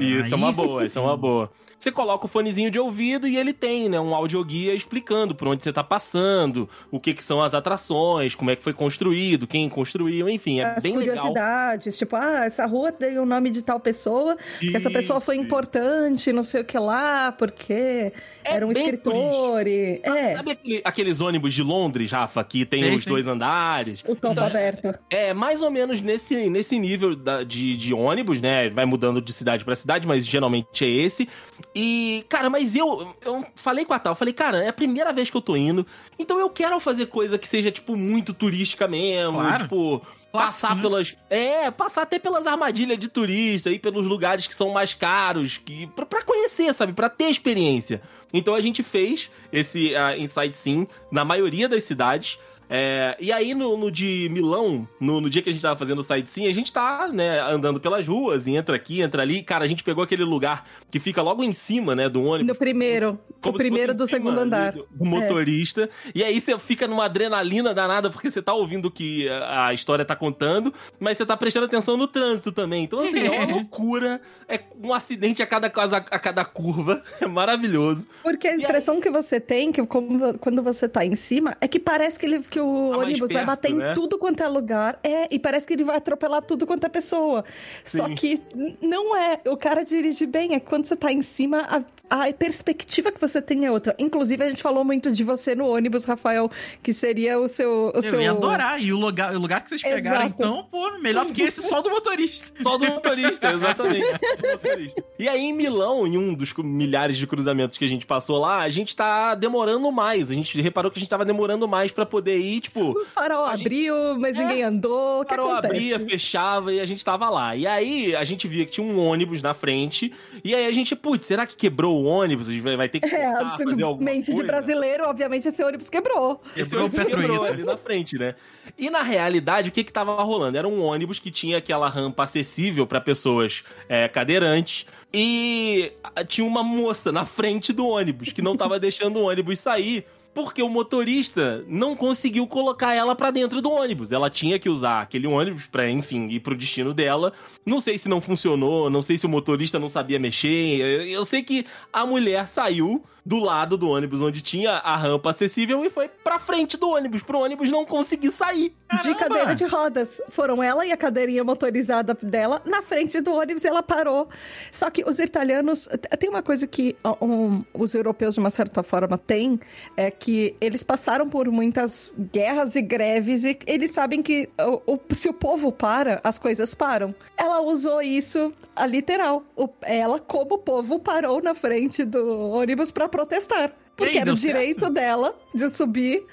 [0.00, 1.20] Isso é uma boa, isso é uma sim.
[1.20, 1.50] boa.
[1.84, 5.62] Você coloca o fonezinho de ouvido e ele tem, né, um audioguia explicando por onde
[5.62, 9.68] você tá passando, o que que são as atrações, como é que foi construído, quem
[9.68, 11.16] construiu, enfim, é As bem legal.
[11.16, 15.36] curiosidades, tipo, ah, essa rua tem o nome de tal pessoa, porque essa pessoa foi
[15.36, 18.14] importante, não sei o que lá, porque
[18.44, 20.00] era um bem escritor e...
[20.02, 23.10] É, Sabe aquele- aqueles ônibus de Londres, Rafa, que tem Sim, os sim.
[23.10, 24.02] dois andares?
[24.06, 24.94] o topo Então, aberto.
[25.10, 28.68] É, mais ou menos nesse, nesse nível da- de, de ônibus, né?
[28.70, 31.28] Vai mudando de cidade pra cidade, mas geralmente é esse.
[31.74, 35.30] E, cara, mas eu, eu falei com a Tal, falei, cara, é a primeira vez
[35.30, 35.86] que eu tô indo,
[36.18, 39.62] então eu quero fazer coisa que seja, tipo, muito turística mesmo, Claro.
[39.64, 40.02] tipo...
[40.38, 40.82] Passar né?
[40.82, 41.16] pelas.
[41.30, 45.86] É, passar até pelas armadilhas de turista, ir pelos lugares que são mais caros, que,
[45.88, 46.92] pra, pra conhecer, sabe?
[46.92, 48.02] Pra ter experiência.
[48.32, 52.36] Então a gente fez esse uh, Inside Sim na maioria das cidades.
[52.68, 55.98] É, e aí, no, no de Milão, no, no dia que a gente tava fazendo
[55.98, 59.42] o sightseeing, a gente tá, né, andando pelas ruas, e entra aqui, entra ali.
[59.42, 62.48] Cara, a gente pegou aquele lugar que fica logo em cima, né, do ônibus.
[62.48, 64.72] No primeiro, Como o primeiro do segundo andar.
[64.72, 65.88] Do, do motorista.
[66.14, 69.74] E aí você fica numa adrenalina danada, porque você tá ouvindo o que a, a
[69.74, 72.84] história tá contando, mas você tá prestando atenção no trânsito também.
[72.84, 74.20] Então, assim, é uma loucura.
[74.48, 77.02] É um acidente a cada, casa- a cada curva.
[77.20, 78.06] É maravilhoso.
[78.22, 81.56] Porque a E aí- impressão que você tem, que como- quando você tá em cima,
[81.60, 83.90] é que parece que, ele, que o Tá ônibus vai perto, bater né?
[83.92, 84.98] em tudo quanto é lugar.
[85.02, 87.44] É, e parece que ele vai atropelar tudo quanto é pessoa.
[87.84, 88.14] Só Sim.
[88.14, 89.40] que n- não é.
[89.46, 93.20] O cara dirige bem, é que quando você tá em cima, a, a perspectiva que
[93.20, 93.94] você tem é outra.
[93.98, 96.48] Inclusive, a gente falou muito de você no ônibus, Rafael,
[96.82, 97.90] que seria o seu.
[97.94, 98.20] O Eu seu...
[98.20, 98.80] ia adorar.
[98.80, 100.34] E o lugar, o lugar que vocês pegaram, Exato.
[100.42, 102.44] então, pô, melhor do que esse só do motorista.
[102.62, 104.06] Só do motorista, exatamente.
[104.06, 105.04] Só do motorista.
[105.18, 108.60] E aí, em Milão, em um dos milhares de cruzamentos que a gente passou lá,
[108.60, 110.30] a gente tá demorando mais.
[110.30, 112.90] A gente reparou que a gente tava demorando mais pra poder ir, tipo.
[112.90, 114.42] O farol gente- abriu, mas É.
[114.42, 115.18] ninguém andou.
[115.18, 115.66] O acontece?
[115.66, 117.56] abria, fechava e a gente tava lá.
[117.56, 120.12] E aí a gente via que tinha um ônibus na frente.
[120.44, 122.48] E aí a gente, putz, será que quebrou o ônibus?
[122.48, 124.40] A gente vai vai ter que É, cortar, fazer alguma mente coisa?
[124.42, 126.40] de brasileiro, obviamente, esse ônibus quebrou.
[126.56, 127.52] Esse Quebrou o ônibus quebrou Petroita.
[127.54, 128.34] ali na frente, né?
[128.78, 130.56] E na realidade, o que que tava rolando?
[130.58, 134.86] Era um ônibus que tinha aquela rampa acessível pra pessoas é, cadeirantes.
[135.12, 139.60] E ah, tinha uma moça na frente do ônibus que não tava deixando o ônibus
[139.60, 140.04] sair.
[140.34, 144.12] Porque o motorista não conseguiu colocar ela pra dentro do ônibus.
[144.12, 147.32] Ela tinha que usar aquele ônibus pra, enfim, ir pro destino dela.
[147.64, 150.80] Não sei se não funcionou, não sei se o motorista não sabia mexer.
[151.08, 155.82] Eu sei que a mulher saiu do lado do ônibus onde tinha a rampa acessível
[155.84, 158.74] e foi pra frente do ônibus, pro ônibus não conseguir sair.
[159.02, 160.20] De cadeira de rodas.
[160.30, 164.28] Foram ela e a cadeirinha motorizada dela na frente do ônibus e ela parou.
[164.70, 165.88] Só que os italianos.
[166.18, 169.58] Tem uma coisa que um, os europeus, de uma certa forma, têm:
[169.96, 170.23] é que
[170.60, 174.48] eles passaram por muitas guerras e greves e eles sabem que
[174.86, 177.14] o, o- se o povo para, as coisas param.
[177.36, 179.42] Ela usou isso a literal.
[179.56, 183.72] O- ela, como o povo, parou na frente do ônibus pra protestar.
[183.96, 184.92] Porque E aí, era o direito certo?
[184.92, 186.24] dela de subir.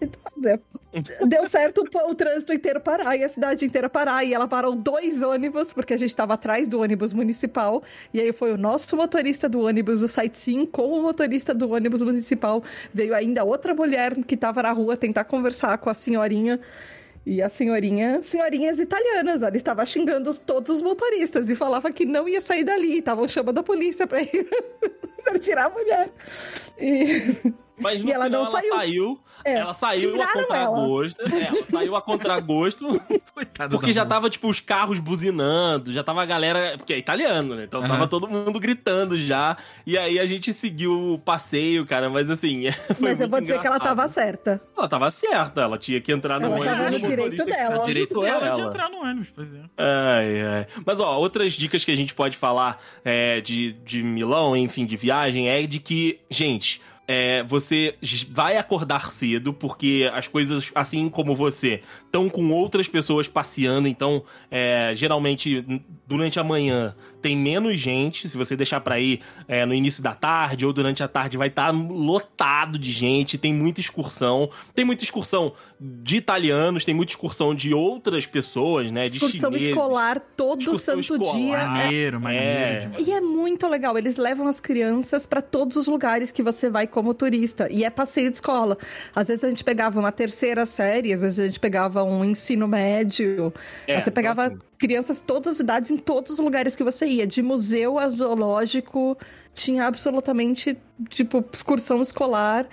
[0.00, 4.24] Então, deu- certo o, trânsito inteiro parar e a cidade inteira parar.
[4.24, 7.82] E ela parou dois ônibus, porque a gente estava atrás do ônibus municipal.
[8.12, 12.02] E aí foi o nosso motorista do ônibus, o Sightseeing, com o motorista do ônibus
[12.02, 12.62] municipal.
[12.92, 16.60] Veio ainda outra mulher que estava na rua tentar conversar com a senhorinha.
[17.24, 22.04] E a senhorinha, senhorinhas italianas, ela estava xingando os- todos os motoristas e falava que
[22.06, 24.48] não ia sair dali, estavam chamando a polícia pra ir.
[25.42, 26.08] tirar a mulher.
[26.78, 27.52] E...
[27.78, 28.74] Mas no E ela final não ela saiu.
[28.74, 29.20] saiu.
[29.44, 31.34] É, ela saiu a contragosto.
[31.34, 33.00] É, ela saiu a contragosto.
[33.70, 36.74] Porque já tava, tipo, os carros buzinando, já tava a galera.
[36.78, 37.64] Porque é italiano, né?
[37.64, 37.88] Então Aham.
[37.88, 39.56] tava todo mundo gritando já.
[39.86, 42.08] E aí a gente seguiu o passeio, cara.
[42.10, 42.70] Mas assim.
[42.98, 44.60] Foi Mas eu vou dizer que ela tava certa.
[44.76, 46.76] Ela tava certa, ela tinha que entrar no Ela ônibus.
[46.76, 47.84] tava no o direito que dela.
[47.84, 48.68] Direito dela de ela.
[48.70, 49.60] entrar no ônibus, pois é.
[49.76, 50.66] Ai, ai.
[50.84, 54.96] Mas, ó, outras dicas que a gente pode falar é, de, de Milão, enfim, de
[54.96, 56.80] viagem, é de que, gente.
[57.08, 57.96] É, você
[58.30, 61.82] vai acordar cedo, porque as coisas, assim como você,
[62.16, 65.64] estão com outras pessoas passeando, então, é, geralmente,
[66.06, 68.28] durante a manhã, tem menos gente.
[68.28, 71.48] Se você deixar pra ir é, no início da tarde ou durante a tarde, vai
[71.48, 74.48] estar lotado de gente, tem muita excursão.
[74.74, 79.06] Tem muita excursão de italianos, tem muita excursão de outras pessoas, né?
[79.06, 79.68] De Excursão chineses.
[79.68, 81.36] escolar todo Excursão santo escolar.
[81.36, 81.56] dia.
[81.58, 82.90] É- Maneiro, maneiro É.
[82.98, 86.86] E é muito legal, eles levam as crianças pra todos os lugares que você vai
[86.86, 87.68] como turista.
[87.70, 88.78] E é passeio de escola.
[89.14, 92.66] Às vezes a gente pegava uma terceira série, às vezes a gente pegava um ensino
[92.66, 93.52] médio.
[93.86, 97.26] É, você pegava assim, crianças todas as idades em todos os lugares que você ia.
[97.26, 99.16] De museu a zoológico,
[99.54, 100.76] tinha absolutamente,
[101.08, 102.66] tipo, excursão escolar.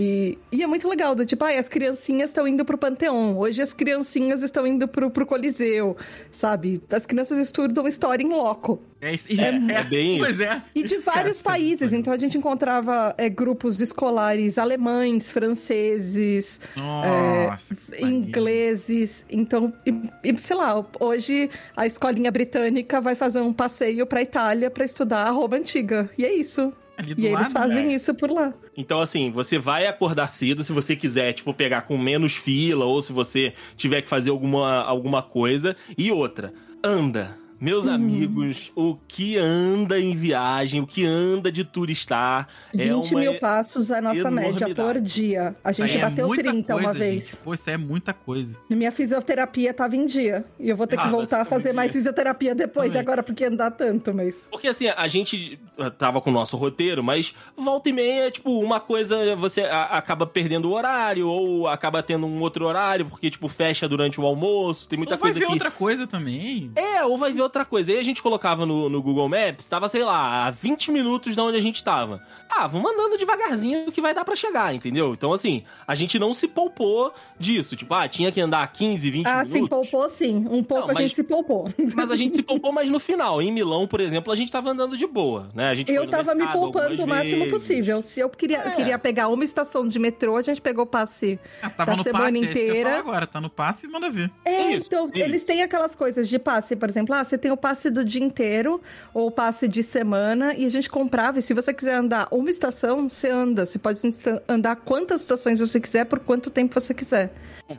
[0.00, 3.60] E, e é muito legal, do tipo, ai, as criancinhas estão indo pro Panteão, hoje
[3.60, 5.96] as criancinhas estão indo pro, pro Coliseu,
[6.30, 6.80] sabe?
[6.92, 8.80] As crianças estudam história em loco.
[9.00, 10.44] É, isso- É, é bem Pois isso.
[10.48, 10.62] é.
[10.74, 17.76] E de vários Cara, países, então a gente encontrava é, grupos escolares alemães, franceses, Nossa.
[18.00, 18.16] maneiro.
[18.16, 19.24] ingleses.
[19.30, 19.90] Então, e,
[20.24, 25.24] e, sei lá, hoje a escolinha britânica vai fazer um passeio pra Itália pra estudar
[25.26, 26.08] a Roma antiga.
[26.18, 26.72] E é isso.
[26.98, 27.94] Ali do E eles lado, fazem né?
[27.94, 28.52] isso por lá.
[28.76, 33.00] Então, assim, você vai acordar cedo se você quiser, tipo, pegar com menos fila ou
[33.00, 35.76] se você tiver que fazer alguma, alguma coisa.
[35.96, 37.36] E outra, anda.
[37.60, 37.92] Meus Uhum.
[37.94, 43.20] amigos, o que anda em viagem, o que anda de turistar 20 é uma...
[43.20, 45.56] mil passos é a nossa média por dia.
[45.64, 47.24] A gente Aí é bateu muita 30 uma coisa, vez.
[47.30, 47.36] gente.
[47.38, 48.56] Pô, isso é muita coisa.
[48.70, 50.44] Minha fisioterapia tava em dia.
[50.58, 51.98] E eu vou ter que Ah, voltar a vai fazer mais dia.
[52.00, 53.00] fisioterapia depois, Também.
[53.02, 54.46] agora porque andar tanto, mas.
[54.50, 55.58] Porque assim, a gente
[55.98, 60.68] tava com o nosso roteiro, mas volta e meia, tipo, uma coisa você acaba perdendo
[60.68, 64.96] o horário, ou acaba tendo um outro horário, porque, tipo, fecha durante o almoço, tem
[64.96, 65.52] muita Ou vai coisa ver que.
[65.52, 66.70] outra coisa também.
[66.76, 67.90] É, ou vai ver outra coisa.
[67.92, 71.40] Aí a gente colocava no, no Google Maps, tava, sei lá, a 20 minutos de
[71.40, 72.22] onde a gente tava.
[72.50, 75.12] Ah, vamos andando devagarzinho que vai dar pra chegar, entendeu?
[75.12, 77.76] Então, assim, a gente não se poupou disso.
[77.76, 79.52] Tipo, ah, tinha que andar 15, 20 Ah, minutos.
[79.52, 80.46] sim, poupou sim.
[80.50, 81.68] Um pouco Não, a mas- gente se poupou.
[81.94, 83.40] Mas a gente se poupou mais no final.
[83.42, 85.68] Em Milão, por exemplo, a gente tava andando de boa, né?
[85.68, 87.50] A gente Eu tava me poupando o máximo vezes.
[87.50, 88.02] possível.
[88.02, 88.70] Se eu queria, É.
[88.72, 91.38] queria pegar uma estação de metrô, a gente pegou o passe.
[91.62, 92.88] Ah, tava Da no semana passe, é isso que eu ia inteira.
[92.90, 93.26] falar agora.
[93.26, 94.30] Tá no passe e manda ver.
[94.44, 95.16] É, Isso, então, isso.
[95.18, 98.22] eles têm aquelas coisas de passe, por exemplo, ah, você tem o passe do dia
[98.22, 98.80] inteiro
[99.14, 101.38] ou o passe de semana e a gente comprava.
[101.38, 103.64] E se você quiser andar uma estação, você anda.
[103.64, 104.00] Você pode
[104.48, 107.32] andar quantas estações você quiser por quanto tempo você quiser.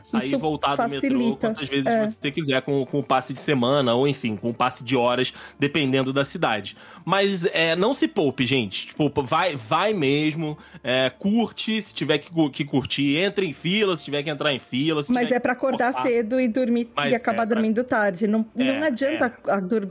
[0.04, 1.48] Sair e voltar do metrô facilita.
[1.48, 2.06] quantas vezes É.
[2.06, 5.32] você quiser com, com o passe de semana, ou enfim, com o passe de horas,
[5.58, 6.76] dependendo da cidade.
[7.04, 8.86] Mas é, não se poupe, gente.
[8.86, 14.04] Tipo, vai, vai mesmo, é, curte, se tiver que, que curtir, entre em fila, se
[14.04, 15.02] tiver que entrar em fila.
[15.08, 16.08] Mas é pra que acordar cortar.
[16.08, 18.28] cedo e dormir Mas e acabar é pra- dormindo tarde.
[18.28, 19.49] Não, É, não adianta a- dur-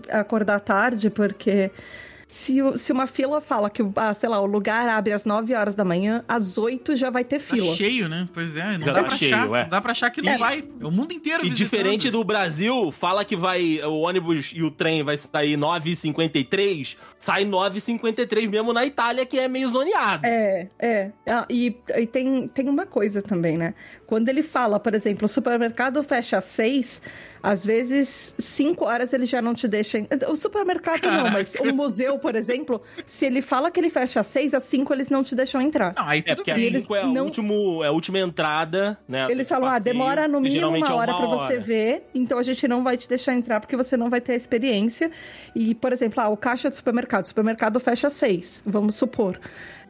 [0.09, 1.71] acordar tarde, porque
[2.27, 5.73] se, se uma fila fala que, ah, sei lá, o lugar abre às 9 horas
[5.73, 7.75] da manhã, às 8 já vai ter Tá fila.
[7.75, 8.29] cheio, né?
[8.31, 9.45] Pois é, não Já dá tá pra cheio, achar.
[9.57, 9.61] é.
[9.63, 10.37] Não dá pra achar que não É.
[10.37, 10.63] vai.
[10.79, 11.57] É o mundo inteiro E visitando.
[11.57, 17.45] diferente do Brasil, fala que vai o ônibus e o trem vai sair 9h53, sai
[17.45, 20.25] 9h53 mesmo na Itália, que é meio zoneado.
[20.25, 21.11] É, é.
[21.27, 23.73] Ah, e e tem, tem uma coisa também, né?
[24.05, 27.01] Quando ele fala, por exemplo, o supermercado fecha às seis,
[27.41, 29.97] às vezes, cinco horas ele já não te deixa.
[30.27, 34.27] O supermercado não, mas o museu, por exemplo, se ele fala que ele fecha às
[34.27, 35.93] seis, às cinco eles não te deixam entrar.
[35.95, 36.65] Não, aí É, porque a bem.
[36.65, 39.27] eles 5 é, a não- último, é a última entrada, né?
[39.29, 42.67] Eles falam, ah, demora no mínimo uma é hora pra você ver, então a gente
[42.67, 45.11] não vai te deixar entrar porque você não vai ter a experiência.
[45.55, 49.39] E, por exemplo, ah, o caixa do supermercado, o supermercado fecha às seis, vamos supor.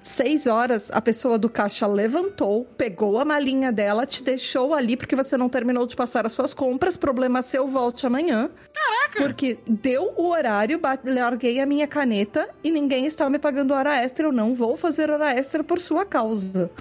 [0.02, 5.16] Seis horas, a pessoa do caixa levantou, pegou a malinha dela, te deixou ali porque
[5.16, 6.96] você não terminou de passar as suas compras.
[6.96, 8.50] Problema seu, volte amanhã.
[8.74, 9.22] Caraca!
[9.22, 14.26] Porque deu o horário, larguei a minha caneta e ninguém está me pagando hora extra.
[14.26, 16.72] Eu não vou fazer hora extra por sua causa.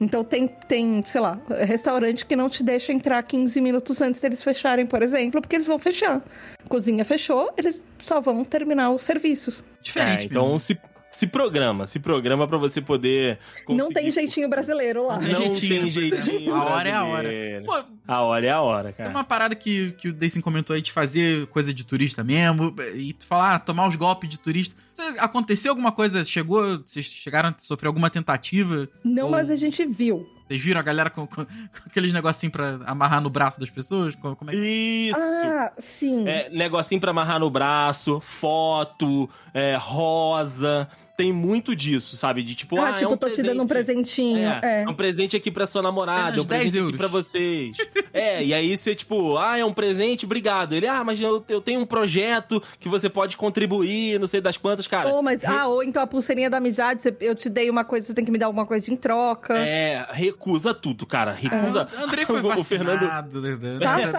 [0.00, 4.42] Então tem, tem, sei lá, restaurante que não te deixa entrar 15 minutos antes deles
[4.42, 6.22] fecharem, por exemplo, porque eles vão fechar.
[6.68, 9.62] Cozinha fechou, eles só vão terminar os serviços.
[9.82, 10.58] Diferente, É, então mesmo.
[10.58, 10.78] se,
[11.10, 13.38] Se programa, se programa pra você poder.
[13.68, 15.18] Não tem conseguir- jeitinho brasileiro lá.
[15.18, 16.54] Não jeitinho, tem jeitinho.
[16.54, 17.22] A hora é a hora.
[17.28, 17.64] brasileiro.
[17.66, 19.10] Pô, A hora é a hora, Tem cara.
[19.10, 23.12] uma parada que, que o Deicin comentou aí de fazer coisa de turista mesmo, e
[23.12, 24.74] tu falar, ah, tomar os golpes de turista.
[25.18, 26.24] Aconteceu alguma coisa?
[26.24, 26.78] Chegou?
[26.84, 28.88] Vocês chegaram a sofrer alguma tentativa?
[29.04, 30.28] Não, Ou- mas a gente viu.
[30.46, 31.48] Vocês viram a galera com, com- com
[31.86, 34.16] aqueles negocinhos pra amarrar no braço das pessoas?
[34.16, 34.58] Co- Como é que...
[34.60, 35.16] Isso!
[35.18, 36.28] Ah, sim.
[36.28, 40.88] É, negocinho pra amarrar no braço, foto, é, rosa.
[41.20, 42.42] Tem muito disso, sabe?
[42.42, 44.38] De tipo, ah, ah, tipo, é um tô te dando um presentinho.
[44.48, 44.82] É, É.
[44.84, 46.96] é um presente aqui pra sua namorada, é um presente 10 aqui euros.
[46.96, 47.76] pra vocês.
[48.14, 50.72] é, e aí você, tipo, ah, é um presente, obrigado.
[50.72, 54.56] Ele, ah, mas eu, eu tenho um projeto que você pode contribuir, não sei das
[54.56, 55.10] quantas, cara.
[55.10, 58.14] Ou, mas, ah, ou então a pulseirinha da amizade, eu te dei uma coisa, você
[58.14, 59.58] tem que me dar alguma coisa em troca.
[59.58, 61.32] É, recusa tudo, cara.
[61.32, 61.86] Recusa.
[61.98, 63.40] O André foi O- o Fernando- vacinado.
[63.42, 63.58] né?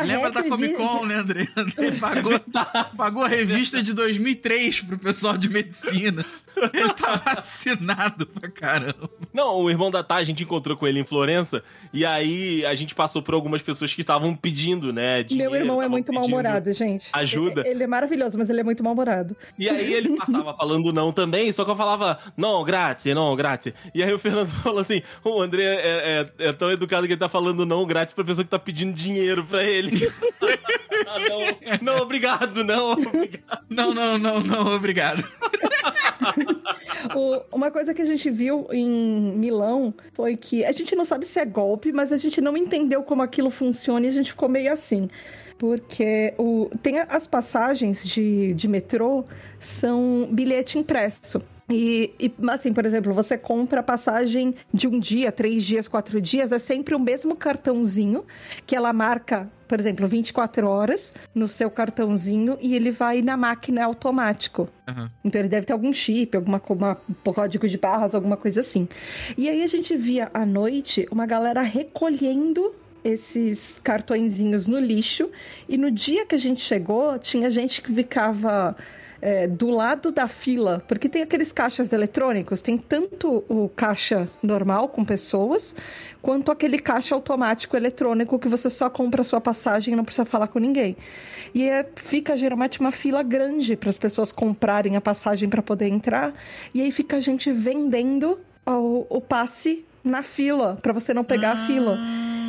[0.06, 1.48] Lembra da Comic Con, né, André?
[1.58, 2.40] André pagou,
[2.96, 6.24] pagou a revista de 2003 pro pessoal de medicina.
[6.74, 9.10] Ele tá vacinado pra caramba.
[9.34, 11.64] Não, o irmão da Tá, a gente encontrou com ele em Florença,
[11.94, 15.24] e aí a gente passou por algumas pessoas que estavam pedindo, né?
[15.24, 17.08] Dinheiro, Meu irmão é muito mal-humorado, gente.
[17.14, 17.62] ajuda.
[17.62, 19.36] Ele, ele é maravilhoso, mas ele é muito mal-humorado.
[19.58, 23.74] E aí ele passava falando não também, só que eu falava, não, grazie, não, grazie.
[23.94, 27.20] E aí o Fernando falou assim, o André é, é- é tão educado que ele
[27.20, 29.92] tá falando não, grazie pra pessoa que tá pedindo dinheiro pra ele.
[31.08, 31.20] ah,
[31.80, 33.62] não, não, obrigado, não, obrigado.
[33.70, 35.24] Não, não, não, não, obrigado.
[37.16, 38.88] O- uma coisa que a gente viu em
[39.36, 43.04] Milão foi que a gente não sabe se é golpe, mas a gente não entendeu
[43.04, 45.10] como aquilo funciona e a gente ficou meio assim.
[45.58, 49.26] Porque o, tem as passagens de, de metrô
[49.60, 51.42] são bilhete impresso.
[51.72, 56.20] E, e, assim, por exemplo, você compra a passagem de um dia, três dias, quatro
[56.22, 58.26] dias, é sempre o mesmo cartãozinho
[58.68, 63.86] que ela marca, por exemplo, 24 horas no seu cartãozinho e ele vai na máquina
[63.86, 64.68] automático.
[64.88, 65.10] Aham.
[65.24, 68.88] Então ele deve ter algum chip, alguma uma- um código de barras, alguma coisa assim.
[69.38, 75.30] E aí a gente via à noite uma galera recolhendo esses cartõezinhos no lixo.
[75.68, 78.76] E no dia que a gente chegou, tinha gente que ficava
[79.22, 84.90] é, do lado da fila, porque tem aqueles caixas eletrônicos, tem tanto o caixa normal
[84.90, 85.76] com pessoas,
[86.22, 90.26] quanto aquele caixa automático eletrônico que você só compra a sua passagem e não precisa
[90.26, 90.98] falar com ninguém.
[91.54, 95.88] E é- fica geralmente uma fila grande para as pessoas comprarem a passagem para poder
[95.88, 96.34] entrar,
[96.74, 101.52] e aí fica a gente vendendo o, o passe na fila, para você não pegar
[101.52, 101.98] a fila.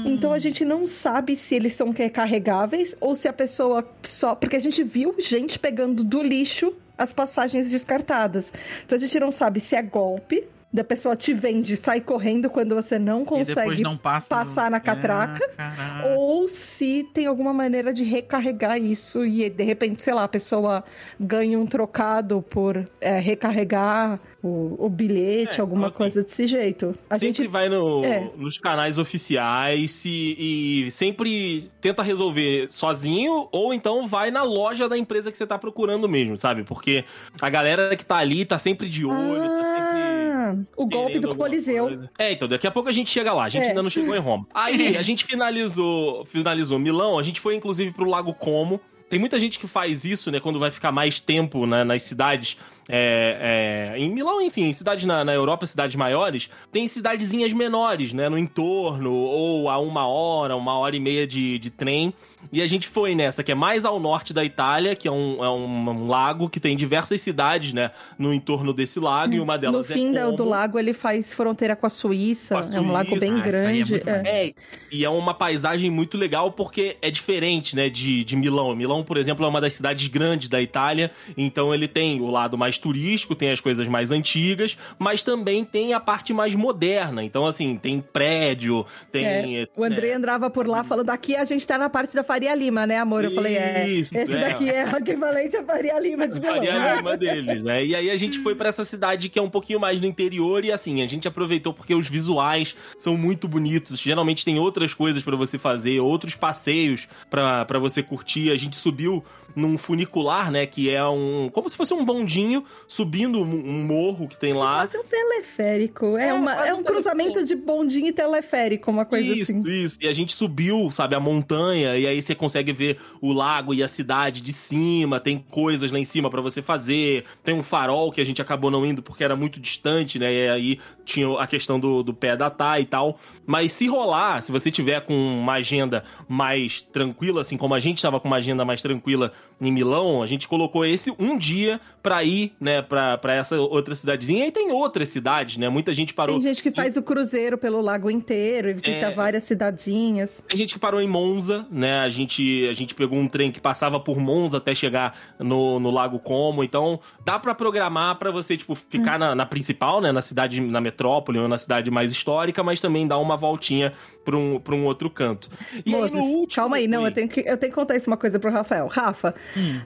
[0.04, 4.34] Então a gente não sabe se eles são recarregáveis ou se a pessoa só.
[4.34, 8.52] Porque a gente viu gente pegando do lixo as passagens descartadas.
[8.84, 10.44] Então a gente não sabe se é golpe.
[10.72, 15.50] Da pessoa te vende, sai correndo quando você não consegue não passa passar na catraca,
[15.58, 20.28] Ah, ou se tem alguma maneira de recarregar isso e de repente, sei lá, a
[20.28, 20.82] pessoa
[21.20, 26.46] ganha um trocado por é, recarregar o, o bilhete, É, alguma então, assim, coisa desse
[26.46, 26.94] jeito.
[27.10, 28.30] A sempre gente vai no- É.
[28.36, 34.96] nos canais oficiais se, e sempre tenta resolver sozinho ou então vai na loja da
[34.96, 36.64] empresa que você tá procurando mesmo, sabe?
[36.64, 37.04] Porque
[37.40, 40.61] a galera que tá ali tá sempre de olho, tá sempre.
[40.76, 42.08] O golpe do Coliseu.
[42.18, 43.44] É, então, daqui a pouco a gente chega lá.
[43.44, 43.68] A gente É.
[43.68, 44.46] ainda não chegou em Roma.
[44.54, 48.80] Aí, a gente finalizou, finalizou Milão, a gente foi inclusive pro Lago Como.
[49.08, 52.56] Tem muita gente que faz isso, né, quando vai ficar mais tempo né, nas cidades.
[52.88, 58.12] é, é, em Milão, enfim, em cidades na, na Europa, cidades maiores, tem cidadezinhas menores,
[58.14, 62.12] né, no entorno, ou a uma hora, uma hora e meia de, de trem.
[62.50, 65.42] E a gente foi nessa, que é mais ao norte da Itália, que é um,
[65.44, 69.54] é um- um lago que tem diversas cidades, né, no entorno desse lago, e uma
[69.54, 70.36] No delas é fim da- Como.
[70.36, 72.54] do lago, ele faz fronteira com a Suíça.
[72.54, 73.42] Com a É um lago bem Suíça.
[73.42, 73.94] Ah, grande.
[74.06, 74.46] é.
[74.48, 74.54] É,
[74.90, 78.74] e é uma paisagem muito legal porque é diferente, né, de, de Milão.
[78.74, 82.58] Milão, por exemplo, é uma das cidades grandes da Itália, então ele tem o lado
[82.58, 87.22] mais turístico, tem as coisas mais antigas, mas também tem a parte mais moderna.
[87.22, 89.24] Então, assim, tem prédio, tem...
[89.60, 92.54] É, O André andava por lá falando: aqui a gente tá na parte da Faria
[92.54, 93.24] Lima, né, amor?
[93.24, 93.86] Eu falei: é.
[93.86, 94.40] Isso, esse é.
[94.40, 96.54] daqui é o equivalente à Faria Lima de Milão.
[96.54, 97.84] Faria Lima deles, né?
[97.84, 100.64] E aí a gente foi pra essa cidade que é um pouquinho mais no interior
[100.64, 104.00] e assim, a gente aproveitou porque os visuais são muito bonitos.
[104.00, 108.50] Geralmente tem outras coisas pra você fazer, outros passeios pra você curtir.
[108.50, 109.22] A gente subiu
[109.54, 114.38] num funicular, né, que é um como se fosse um bondinho subindo um, morro que
[114.38, 114.74] tem lá.
[114.74, 116.16] Quase um teleférico.
[116.16, 119.62] É, É, uma, é um um cruzamento de bondinho e teleférico, uma coisa isso, assim.
[119.62, 119.98] isso.
[120.02, 123.82] E a gente subiu, sabe, a montanha, e aí você consegue ver o lago e
[123.82, 128.10] a cidade de cima, tem coisas lá em cima pra você fazer, tem um farol
[128.10, 130.32] que a gente acabou não indo porque era muito distante, né?
[130.32, 133.18] E aí tinha a questão do, do pé da Tá e tal.
[133.46, 137.98] Mas se rolar, se você tiver com uma agenda mais tranquila, assim como a gente
[137.98, 142.24] estava com uma agenda mais tranquila em Milão, a gente colocou esse um dia pra
[142.24, 144.46] ir né, pra, pra essa outra cidadezinha.
[144.48, 145.68] E tem outras cidades, né?
[145.68, 146.34] Muita gente parou.
[146.34, 149.14] Tem gente que faz o cruzeiro pelo lago inteiro e visita É.
[149.14, 150.42] várias cidadezinhas.
[150.48, 152.00] Tem gente que parou em Monza, né?
[152.00, 155.92] A gente, a gente pegou um trem que passava por Monza até chegar no, no
[155.92, 156.64] Lago Como.
[156.64, 160.10] Então, dá pra programar pra você, tipo, ficar na, na principal, né?
[160.10, 163.92] Na cidade, na metrópole ou na cidade mais histórica, mas também dar uma voltinha
[164.24, 165.48] pra um, pra um outro canto.
[165.86, 166.56] E Moses, aí, no último...
[166.56, 168.88] calma aí, não, eu tenho, que, eu tenho que contar isso uma coisa pro Rafael.
[168.88, 169.80] Rafa, Hum.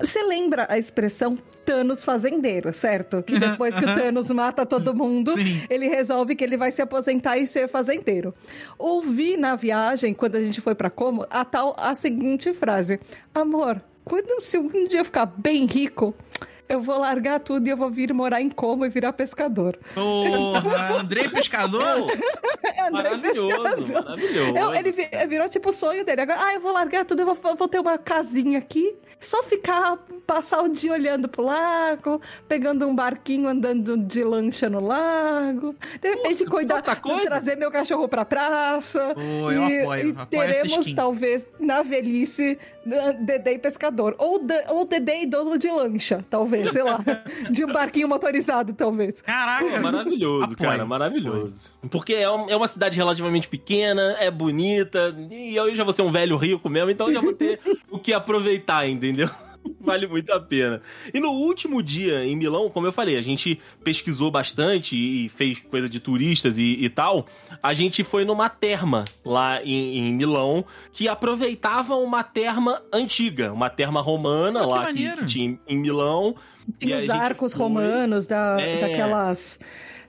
[0.00, 3.22] você lembra a expressão Thanos fazendeiro, certo?
[3.22, 5.62] Que depois que o Thanos mata todo mundo, Sim.
[5.68, 8.32] ele resolve que ele vai se aposentar e ser fazendeiro.
[8.78, 13.00] Ouvi na viagem, quando a gente foi pra Como, a tal a seguinte frase:
[13.34, 16.14] Amor, quando se um dia eu ficar bem rico,
[16.68, 19.78] eu vou largar tudo e eu vou vir morar em Como e virar pescador.
[19.94, 22.06] Porra, Andrei Pescador?
[22.76, 24.04] É André Maravilhoso, Pescador.
[24.04, 24.56] maravilhoso.
[24.56, 26.20] Eu- ele vi- virou tipo o sonho dele.
[26.22, 28.94] Agora, ah, eu vou largar tudo, eu vou, vou ter uma casinha aqui.
[29.18, 29.96] Só ficar,
[30.26, 35.74] passar o dia olhando pro lago, pegando um barquinho, andando de lancha no lago.
[36.02, 37.24] De repente, cuidar, tanta coisa.
[37.24, 39.14] trazer meu cachorro pra praça.
[39.14, 40.94] Pô, eu e, apoio, e apoio essa teremos, skin.
[40.94, 44.14] talvez, na velhice, da- Dedé e pescador.
[44.18, 44.38] Ou,
[44.68, 47.00] ou Dedé e dono de lancha, talvez, sei lá.
[47.50, 49.22] de um barquinho motorizado, talvez.
[49.22, 49.80] Pô, Caraca.
[49.80, 51.72] maravilhoso, Apoio, cara, maravilhoso.
[51.90, 56.02] Porque é, um- é uma cidade relativamente pequena, é bonita, e eu já vou ser
[56.02, 57.58] um velho rico mesmo, então já vou ter
[57.90, 59.28] o que aproveitar, entendeu?
[59.80, 60.80] Vale muito a pena.
[61.12, 65.58] E no último dia em Milão, como eu falei, a gente pesquisou bastante e fez
[65.58, 67.26] coisa de turistas e, e tal.
[67.60, 73.68] A gente foi numa terma lá em, em Milão que aproveitava uma terma antiga, uma
[73.68, 75.16] terma romana que lá que, maneiro.
[75.18, 76.36] que tinha em, em Milão.
[76.78, 78.80] Tem E aí os arcos foi- romanos, da, É.
[78.82, 79.58] daquelas.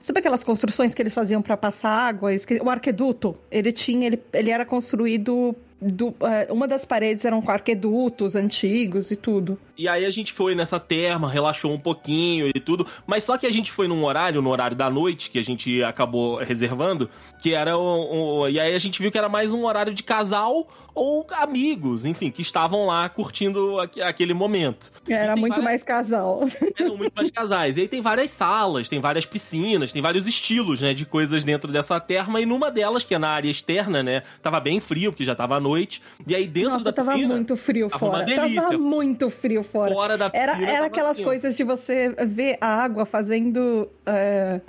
[0.00, 2.30] Sabe aquelas construções que eles faziam para passar água?
[2.62, 5.54] O arqueduto, ele tinha, ele, ele era construído.
[5.80, 9.58] Do, eh, uma das paredes eram com arquedutos antigos e tudo.
[9.78, 12.84] E aí a gente foi nessa terma, relaxou um pouquinho e tudo.
[13.06, 15.82] Mas só que a gente foi num horário, no horário da noite, que a gente
[15.84, 17.08] acabou reservando,
[17.40, 20.66] que era o- E aí a gente viu que era mais um horário de casal
[20.94, 24.90] ou amigos, enfim, que estavam lá curtindo aque- aquele momento.
[25.08, 26.40] Era muito várias- mais casal.
[26.76, 27.76] Eram muito mais casais.
[27.76, 31.70] E aí tem várias salas, tem várias piscinas, tem vários estilos, né, de coisas dentro
[31.70, 32.40] dessa terma.
[32.40, 35.54] E numa delas, que é na área externa, né, tava bem frio, porque já tava
[35.54, 36.02] à noite.
[36.26, 38.26] E aí dentro Nossa, da tava piscina, muito frio tava fora.
[38.26, 39.94] Tava muito frio fora.
[39.94, 43.88] fora da piscina, Era, era aquelas assim, coisas de você ver a água fazendo.
[44.06, 44.60] eh,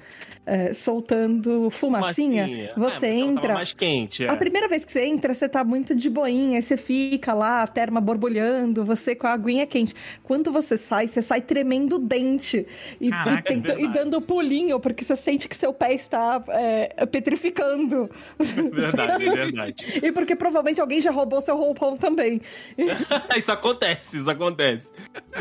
[0.50, 2.46] eh, soltando fumacinha.
[2.46, 2.74] Fumacinha.
[2.76, 3.54] Você É, tava entra.
[3.54, 4.30] mais quente, é.
[4.30, 7.62] A primeira vez que você entra, você tá muito de boinha, aí você fica lá,
[7.62, 9.94] a terma borbulhando, você com a aguinha quente.
[10.24, 12.66] Quando você sai, você sai tremendo o dente
[13.00, 16.44] e, Caraca, e tenta- é e dando pulinho, porque você sente que seu pé está
[16.50, 18.10] é, petrificando.
[18.38, 19.86] Verdade, é verdade.
[20.10, 22.42] E porque provavelmente alguém já roubou seu roupão também.
[23.38, 24.94] isso acontece, isso acontece.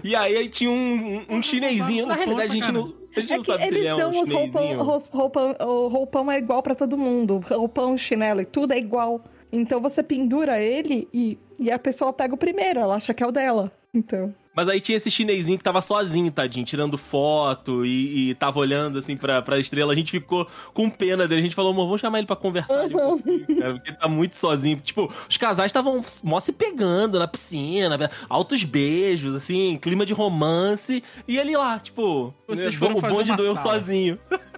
[0.04, 2.06] E aí, aí tinha um, um, um chinesinho.
[2.06, 3.96] Na realidade, a gente não, a gente É não que sabe se ele eles é
[3.96, 7.40] dão um os roupão, roupão, o roupão é igual pra todo mundo.
[7.48, 9.22] Roupão, chinelo e tudo é igual.
[9.52, 13.26] Então você pendura ele e, e a pessoa pega o primeiro, ela acha que é
[13.26, 13.72] o dela.
[13.92, 14.34] Então.
[14.59, 18.98] Mas aí tinha esse chinesinho que tava sozinho, tadinho, tirando foto e, e tava olhando
[18.98, 19.92] assim pra, pra estrela.
[19.92, 21.40] A gente ficou com pena dele.
[21.40, 23.18] A gente falou, amor, vamos chamar ele pra conversar um Uhum.
[23.18, 24.80] pouquinho, cara, porque ele tá muito sozinho.
[24.82, 31.04] Tipo, os casais estavam mó se pegando na piscina, altos beijos, assim, clima de romance.
[31.28, 33.78] E ele lá, tipo, Vocês né, foram o bonde uma do eu sala.
[33.78, 34.18] sozinho.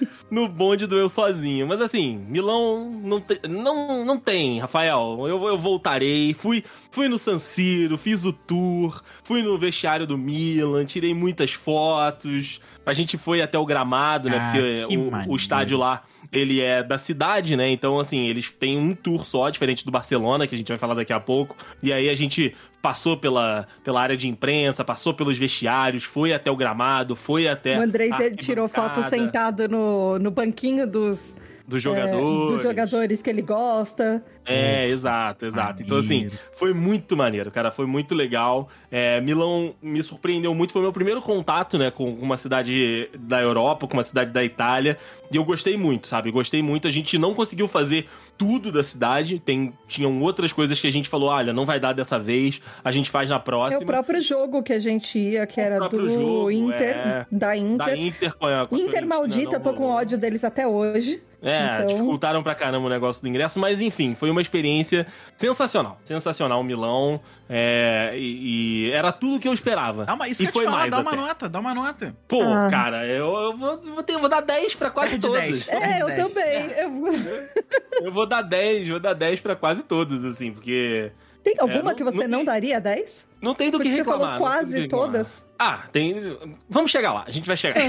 [0.30, 1.66] no bonde do eu sozinho.
[1.66, 5.24] Mas assim, Milão não, te, não, não tem, Rafael.
[5.26, 6.34] Eu, eu voltarei.
[6.34, 11.52] Fui, fui no San Siro, fiz o tour, fui no vestiário do Milan, tirei muitas
[11.52, 12.60] fotos.
[12.86, 14.38] A gente foi até o gramado, né?
[14.38, 17.68] Ah, Porque que o, o estádio lá, ele é da cidade, né?
[17.68, 20.94] Então, assim, eles têm um tour só, diferente do Barcelona, que a gente vai falar
[20.94, 21.56] daqui a pouco.
[21.82, 26.48] E aí a gente passou pela, pela área de imprensa, passou pelos vestiários, foi até
[26.48, 27.76] o gramado, foi até.
[27.76, 31.34] o Andrei tirou foto sentado no, no banquinho dos,
[31.66, 32.52] dos é, jogadores.
[32.52, 34.24] dos jogadores que ele gosta.
[34.46, 35.82] É, exato, exato.
[35.82, 36.38] Então, assim, Maneiro.
[36.52, 37.70] foi muito maneiro, cara.
[37.70, 38.68] Foi muito legal.
[38.90, 40.72] É, Milão me surpreendeu muito.
[40.72, 44.96] Foi meu primeiro contato, né, com uma cidade da Europa, com uma cidade da Itália.
[45.32, 46.30] E eu gostei muito, sabe?
[46.30, 46.86] Gostei muito.
[46.86, 48.06] A gente não conseguiu fazer
[48.38, 49.40] tudo da cidade.
[49.40, 52.60] Tem, tinham outras coisas que a gente falou: olha, não vai dar dessa vez.
[52.84, 53.82] A gente faz na É próxima.
[53.82, 57.26] o próprio jogo que a gente ia, que O era do jogo, Inter, é.
[57.32, 57.76] da Inter.
[57.86, 61.22] Da Inter com a, com Inter maldita, não eu tô com ódio deles até hoje.
[61.42, 65.06] É, Então- dificultaram pra caramba o negócio do ingresso, mas enfim, foi uma experiência
[65.36, 65.98] sensacional.
[66.04, 67.20] Sensacional, Milão.
[67.48, 70.04] é, e, e era tudo o que eu esperava.
[70.04, 71.20] Dá uma, isso e que eu foi falar, mais dá uma até.
[71.20, 72.16] nota, dá uma nota.
[72.28, 72.68] Pô, Ah.
[72.70, 75.64] cara, eu, eu vou, vou, ter, vou dar 10 pra quase 10 de todas.
[75.66, 75.68] 10.
[75.68, 76.26] É, eu 10.
[76.26, 76.70] também.
[76.78, 81.10] Eu- Eu vou dar 10, vou dar 10 pra quase todas, assim, porque
[81.42, 83.26] Tem alguma É, não- que você não não, daria 10?
[83.40, 84.20] não tem do Porque que você reclamar.
[84.20, 85.06] falou do que quase reclamar.
[85.12, 85.46] todas.
[85.58, 86.36] Ah, tem.
[86.68, 87.80] Vamos chegar lá, a gente vai chegar.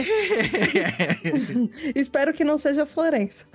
[1.95, 3.45] Espero que não seja Florença.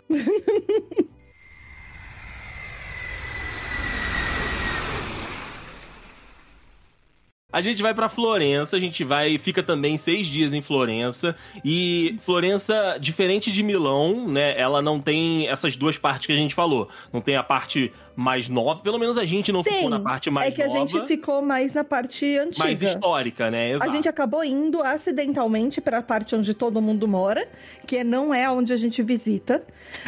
[7.52, 12.16] A gente vai para Florença, a gente vai fica também seis dias em Florença e
[12.20, 14.58] Florença, diferente de Milão, né?
[14.58, 16.88] Ela não tem essas duas partes que a gente falou.
[17.12, 19.74] Não tem a parte mais nova, pelo menos a gente não Tem.
[19.74, 22.64] ficou na parte mais é que nova, a gente ficou mais na parte antiga.
[22.64, 23.72] mais histórica, né?
[23.72, 23.90] A Exato.
[23.90, 27.48] gente acabou indo acidentalmente para a parte onde todo mundo mora,
[27.86, 29.62] que não é onde a gente visita.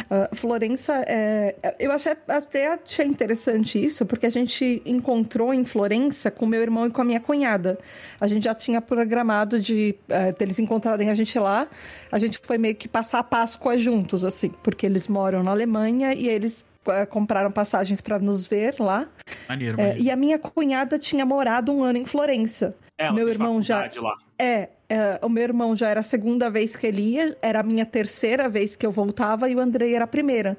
[0.09, 1.75] Ah, Florença, é...
[1.79, 6.87] eu achei, até achei interessante isso, porque a gente encontrou em Florença com meu irmão
[6.87, 7.77] e com a minha cunhada.
[8.19, 11.67] A gente já tinha programado de eh, deles encontrarem a gente lá.
[12.11, 16.13] A gente foi meio que passar a Páscoa juntos, assim, porque eles moram na Alemanha
[16.13, 16.65] e eles
[17.09, 19.07] compraram passagens para nos ver lá.
[19.49, 20.03] Maneiro, É, maneiro.
[20.03, 22.75] e a minha cunhada tinha morado um ano em Florença.
[22.97, 24.15] Ela meu irmão já- Lá.
[24.39, 27.63] É, é, o meu irmão já era a segunda vez que ele ia, era a
[27.63, 30.57] minha terceira vez que eu voltava e o Andrei era a primeira.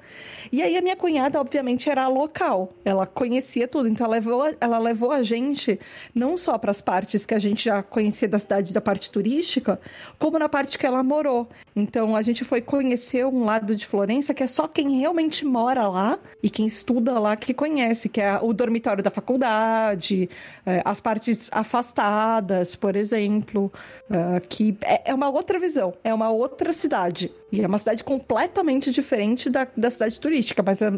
[0.51, 2.73] E aí a minha cunhada, obviamente, era a local.
[2.85, 5.79] Ela conhecia tudo, então ela levou, ela levou a gente
[6.15, 9.81] não só para as partes que a gente já conhecia da cidade, da parte turística,
[10.19, 11.49] como na parte que ela morou.
[11.75, 15.87] Então a gente foi conhecer um lado de Florença que é só quem realmente mora
[15.87, 20.29] lá e quem estuda lá que conhece, que é o dormitório da faculdade,
[20.65, 23.73] é, as partes afastadas, por exemplo,
[24.17, 27.31] ah, que é, é uma outra visão, é uma outra cidade.
[27.53, 30.91] E é uma cidade completamente diferente da, da cidade turística, mas é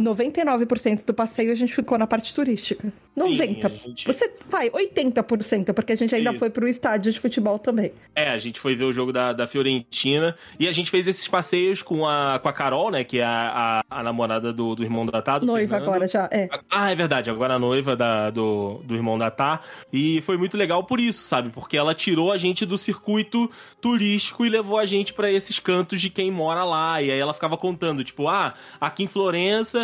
[0.00, 2.92] 99% do passeio a gente ficou na parte turística.
[3.16, 3.64] 90%.
[3.66, 6.38] a gente- Você vai, 80%, porque a gente ainda Isso.
[6.40, 7.92] foi pro estádio de futebol também.
[8.14, 11.28] É, a gente foi ver o jogo da, da Fiorentina e a gente fez esses
[11.28, 13.04] passeios com a, com a Carol, né?
[13.04, 15.88] Que é a, a, a namorada do, do irmão da Tá, Noiva Fernando.
[15.88, 16.48] agora já, é.
[16.68, 19.60] Ah, é verdade, agora a noiva da, do, do irmão da Tá.
[19.92, 21.50] E foi muito legal por isso, sabe?
[21.50, 23.48] Porque ela tirou a gente do circuito
[23.80, 27.00] turístico e levou a gente pra esses cantos de quem mora lá.
[27.00, 29.83] E aí ela ficava contando, tipo, ah, aqui em Florença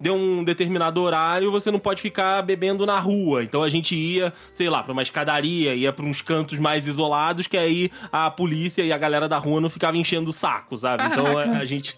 [0.00, 3.44] deu um determinado horário, você não pode ficar bebendo na rua.
[3.44, 7.46] Então a gente ia, sei lá, pra uma escadaria, ia pra uns cantos mais isolados,
[7.46, 11.04] que aí a polícia e a galera da rua não ficava enchendo o saco, sabe?
[11.04, 11.96] Então a, a gente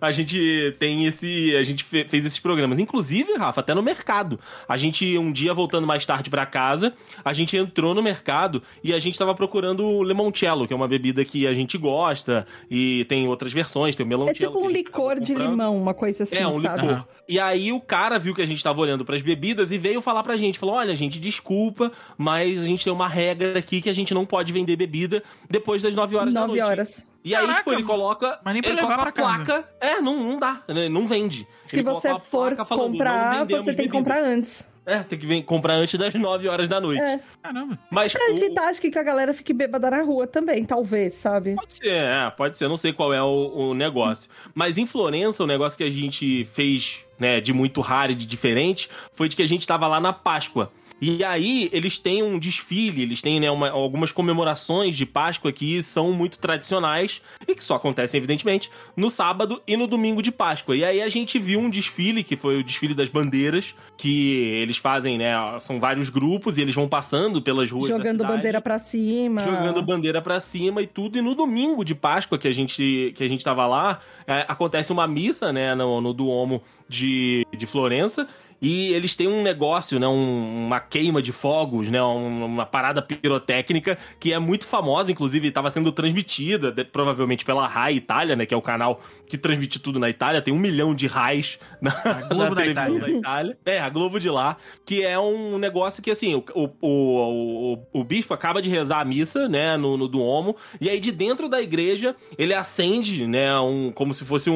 [0.00, 1.54] a gente tem esse.
[1.56, 2.78] A gente fe- fez esses programas.
[2.78, 4.40] Inclusive, Rafa, até no mercado.
[4.68, 6.92] A gente, um dia, voltando mais tarde pra casa,
[7.24, 10.88] a gente entrou no mercado e a gente tava procurando o limoncello, que é uma
[10.88, 12.46] bebida que a gente gosta.
[12.70, 14.34] E tem outras versões, tem o É meloncello.
[14.34, 16.86] tipo que um licor de limão, uma coisa assim, É, um sabe?
[16.88, 17.04] licor.
[17.28, 20.22] E aí o cara viu que a gente tava olhando pras bebidas e veio falar
[20.22, 20.58] pra gente.
[20.58, 24.24] Falou, olha, gente, desculpa, mas a gente tem uma regra aqui que a gente não
[24.26, 26.70] pode vender bebida depois das 9 horas da Nove noite.
[26.70, 27.06] horas.
[27.24, 28.38] E aí, Caraca, tipo, ele coloca.
[28.44, 29.44] mas nem pra ele levar coloca pra a casa.
[29.44, 29.68] placa.
[29.80, 30.62] É, não, não dá.
[30.68, 31.46] né, Não vende.
[31.64, 34.64] Se Ele você for placa falando, "Não comprar, você tem que bebida." comprar antes.
[34.86, 37.00] É, tem que vem- comprar antes das 9 horas da noite.
[37.00, 37.18] É.
[37.42, 37.78] Caramba.
[37.90, 38.12] Mas.
[38.12, 41.54] Pra o- evitar, acho que que a galera fique bêbada na rua também, talvez, sabe?
[41.54, 42.64] Pode ser, é, pode ser.
[42.66, 44.30] Eu não sei qual é o, o negócio.
[44.54, 48.26] Mas em Florença, o negócio que a gente fez, né, de muito raro e de
[48.26, 50.70] diferente, foi de que a gente tava lá na Páscoa.
[51.00, 55.82] E aí, eles têm um desfile, eles têm né, uma- algumas comemorações de Páscoa que
[55.82, 60.76] são muito tradicionais e que só acontecem, evidentemente, no sábado e no domingo de Páscoa.
[60.76, 64.76] E aí a gente viu um desfile, que foi o desfile das bandeiras, que eles
[64.76, 65.34] fazem, né?
[65.60, 69.40] São vários grupos e eles vão passando pelas ruas Jogando cidade bandeira pra cima.
[69.40, 71.18] jogando bandeira pra cima e tudo.
[71.18, 74.92] E no domingo de Páscoa que a gente, que a gente tava lá, é, acontece
[74.92, 78.26] uma missa, né, no, no Duomo de, de Florença.
[78.66, 83.02] E eles têm um negócio, né, um- uma queima de fogos, né, um- uma parada
[83.02, 88.46] pirotécnica que é muito famosa, inclusive estava sendo transmitida, de- provavelmente pela RAI Itália, né,
[88.46, 90.40] que é o canal que transmite tudo na Itália.
[90.40, 91.90] Tem um milhão de RAIs na,
[92.30, 93.12] Globo na da televisão Itália.
[93.12, 93.58] da Itália.
[93.66, 94.56] É, a Globo de lá,
[94.86, 99.00] que é um negócio que, assim, o, o, o, o, o bispo acaba de rezar
[99.00, 103.58] a missa, né, no, no Duomo, e aí de dentro da igreja ele acende, né,
[103.60, 104.54] um, como se fosse um,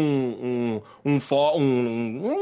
[1.04, 1.62] um, um, fo, um,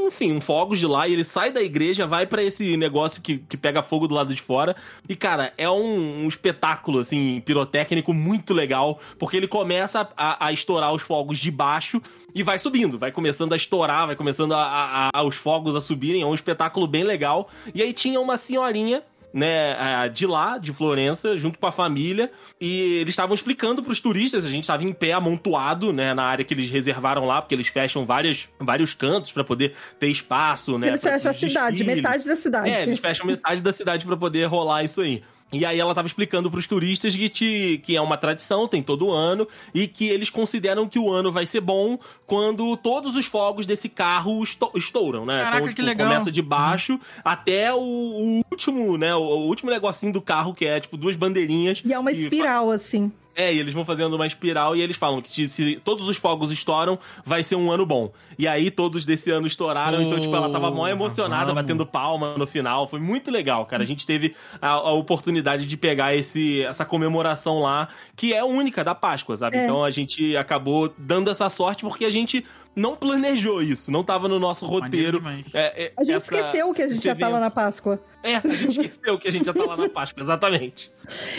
[0.04, 3.20] um enfim, um fogos de lá, e ele sai da igreja, vai pra esse negócio
[3.20, 4.76] que, que pega fogo do lado de fora,
[5.08, 10.52] e cara, é um, um espetáculo, assim, pirotécnico muito legal, porque ele começa a, a
[10.52, 12.00] estourar os fogos de baixo
[12.34, 15.80] e vai subindo, vai começando a estourar, vai começando a, a- a- os fogos a
[15.80, 17.48] subirem, é um espetáculo bem legal.
[17.74, 19.02] E aí tinha uma senhorinha
[19.36, 24.46] né, de lá, de Florença, junto com a família, e eles estavam explicando pros turistas,
[24.46, 27.68] a gente estava em pé amontoado, né, na área que eles reservaram lá, porque eles
[27.68, 31.96] fecham várias, vários cantos para poder ter espaço, né, Eles fecham a cidade, desfiles.
[31.96, 32.70] metade da cidade.
[32.70, 35.22] É, eles fecham metade da cidade pra poder rolar isso aí.
[35.52, 39.12] E aí ela tava explicando pros turistas que, te, que é uma tradição, tem todo
[39.12, 43.64] ano, e que eles consideram que o ano vai ser bom quando todos os fogos
[43.64, 45.38] desse carro esto- estouram, né?
[45.38, 46.08] Caraca, então, que tipo, legal.
[46.08, 49.14] começa de baixo até o, o último, né?
[49.14, 51.80] O, o último negocinho do carro, que é tipo duas bandeirinhas.
[51.84, 53.12] E é uma que espiral, assim.
[53.36, 56.16] É, e eles vão fazendo uma espiral e eles falam que se, se todos os
[56.16, 58.10] fogos estouram, vai ser um ano bom.
[58.38, 61.62] E aí todos desse ano estouraram, então, tipo, ela tava mó emocionada, vamos.
[61.62, 62.88] batendo palma no final.
[62.88, 63.82] Foi muito legal, cara.
[63.82, 68.82] A gente teve a, a oportunidade de pegar esse, essa comemoração lá, que é única
[68.82, 69.56] da Páscoa, sabe?
[69.58, 69.64] É.
[69.64, 74.28] Então a gente acabou dando essa sorte porque a gente não planejou isso, não tava
[74.28, 75.22] no nosso roteiro.
[75.54, 77.40] É, é, A gente essa- esqueceu que a gente já lá evento.
[77.40, 77.98] na Páscoa.
[78.26, 80.90] É, a gente esqueceu que a gente já tá lá na Páscoa, exatamente.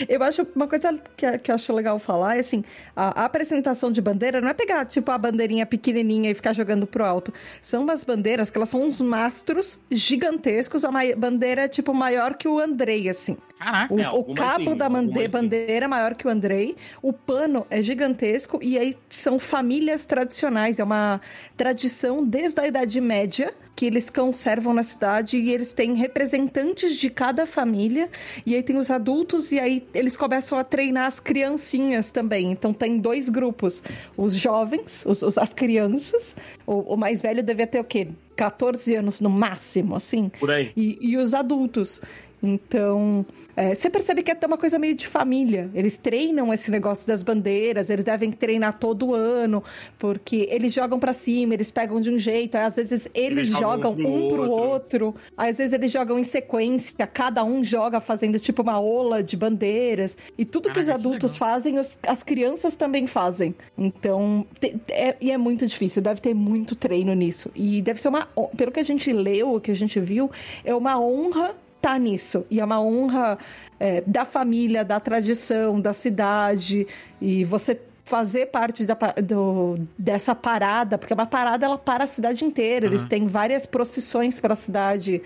[0.08, 2.64] Eu acho uma coisa que, que eu acho legal falar é assim:
[2.96, 6.86] a, a apresentação de bandeira não é pegar, tipo, a bandeirinha pequenininha e ficar jogando
[6.86, 7.32] pro alto.
[7.60, 10.84] São umas bandeiras que elas são uns mastros gigantescos.
[10.84, 13.36] A bandeira é, tipo, maior que o Andrei, assim.
[13.58, 13.92] Caraca.
[13.92, 15.36] O, É, o cabo sim, da algumas sim.
[15.36, 16.76] bandeira é maior que o Andrei.
[17.02, 18.58] O pano é gigantesco.
[18.62, 20.78] E aí são famílias tradicionais.
[20.78, 21.20] É uma
[21.56, 27.08] tradição desde a Idade Média que eles conservam na cidade e eles têm representantes de
[27.08, 28.08] cada família.
[28.44, 32.50] E aí tem os adultos e aí eles começam a treinar as criancinhas também.
[32.50, 33.84] Então tem dois grupos:
[34.16, 36.34] os jovens, os, os- as crianças.
[36.66, 38.08] O, o mais velho devia ter o quê?
[38.34, 40.72] 14 anos no máximo, assim Por aí.
[40.76, 42.00] e, e os adultos.
[42.42, 43.26] Então,
[43.56, 45.68] é, você percebe que é até uma coisa meio de família.
[45.74, 49.62] Eles treinam esse negócio das bandeiras, eles devem treinar todo ano,
[49.98, 53.48] porque eles jogam pra cima, eles pegam de um jeito, aí às vezes eles, Eles
[53.48, 58.00] jogam jogam um pro outro, aí, às vezes eles jogam em sequência, cada um joga
[58.00, 61.36] fazendo tipo uma ola de bandeiras, e tudo que os que adultos legal.
[61.50, 63.54] fazem, os- as crianças também fazem.
[63.76, 67.50] Então, te- é, e é muito difícil, deve ter muito treino nisso.
[67.54, 68.26] E deve ser uma.
[68.56, 70.30] Pelo que a gente leu, o que a gente viu,
[70.64, 72.44] é uma honra estar nisso.
[72.50, 73.38] E é uma honra
[73.80, 76.86] é, da família, da tradição, da cidade.
[77.20, 82.44] E você fazer parte da, do- dessa parada, porque uma parada ela para a cidade
[82.44, 82.86] inteira.
[82.86, 83.08] Eles Aham.
[83.08, 85.22] têm várias procissões pela cidade.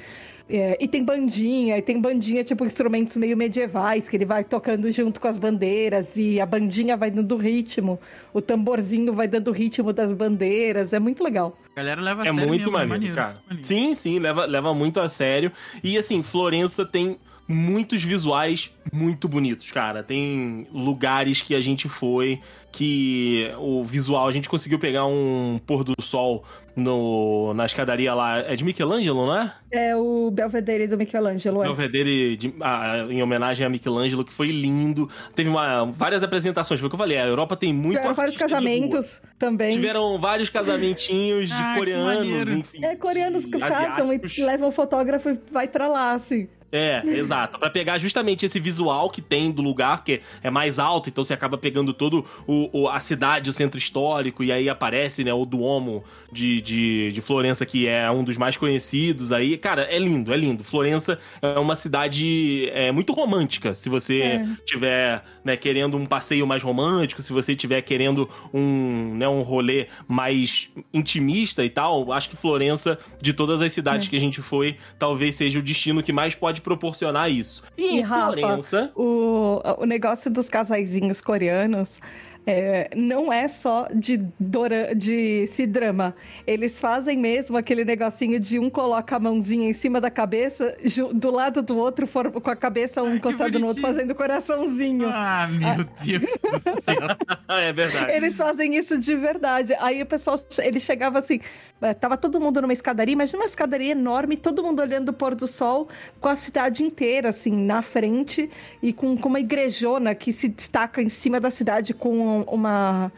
[0.55, 4.93] É, e tem bandinha, e tem bandinha, tipo, instrumentos meio medievais, que ele vai tocando
[4.93, 7.99] junto com as bandeiras, e a bandinha vai dando ritmo,
[8.35, 11.57] o tamborzinho vai dando ritmo das bandeiras, é muito legal.
[11.75, 13.39] A galera leva a É sério muito mesmo, maneiro, cara.
[13.49, 13.67] maneiro.
[13.67, 15.51] Sim, sim, leva, leva muito a sério.
[15.83, 17.17] E assim, Florença tem
[17.49, 20.03] muitos visuais muito bonitos, cara.
[20.03, 22.41] Tem lugares que a gente foi
[22.71, 28.39] que o visual, a gente conseguiu pegar um pôr do sol no, na escadaria lá.
[28.39, 29.53] É de Michelangelo, não é?
[29.71, 31.67] É o Belvedere do Michelangelo, é.
[31.67, 35.09] Belvedere de- ah, em homenagem a Michelangelo, que foi lindo.
[35.35, 37.19] Teve uma, várias apresentações, foi o que eu falei.
[37.19, 39.73] A Europa tem muito Tiveram vários casamentos também.
[39.73, 42.85] Tiveram vários casamentinhos de Ah, coreanos, enfim.
[42.85, 46.49] É, coreanos que casam e levam o fotógrafo e vai pra lá, assim.
[46.73, 47.59] É, exato.
[47.59, 51.35] Pra pegar justamente esse visual que tem do lugar, que é mais alto, então você
[51.35, 55.45] acaba pegando todo o, o- a cidade, o centro histórico, e aí aparece, né, o
[55.45, 56.03] Duomo
[56.33, 59.59] de, de, de Florença, que é um dos mais conhecidos aí.
[59.59, 60.65] Cara, é lindo, é lindo.
[60.65, 64.47] Florença é uma cidade é, muito romântica, se você É.
[64.65, 69.89] tiver, né, querendo um passeio mais romântico, se você tiver querendo um, né, um rolê
[70.09, 74.11] mais intimista e tal, acho que Florença, de todas as cidades É.
[74.11, 77.63] que a gente foi, talvez seja o destino que mais pode proporcionar isso.
[77.77, 78.93] E, E, em Rafa, Florença.
[78.95, 82.01] O, o negócio dos casaizinhos coreanos
[82.47, 86.15] é, não é só de, dora, de se drama.
[86.47, 90.77] Eles fazem mesmo aquele negocinho de um coloca a mãozinha em cima da cabeça,
[91.15, 95.09] do lado do outro, for- com a cabeça um encostado no outro, fazendo coraçãozinho.
[95.09, 97.17] Ah, meu Deus do céu.
[97.59, 98.13] é verdade.
[98.13, 99.75] Eles fazem isso de verdade.
[99.79, 101.41] Aí o pessoal, ele chegava assim,
[101.81, 105.35] eh, tava todo mundo numa escadaria, imagina uma escadaria enorme, todo mundo olhando o pôr
[105.35, 105.89] do sol,
[106.21, 108.51] com a cidade inteira, assim, na frente,
[108.83, 113.13] e com, com uma igrejona que se destaca em cima da cidade, com uma,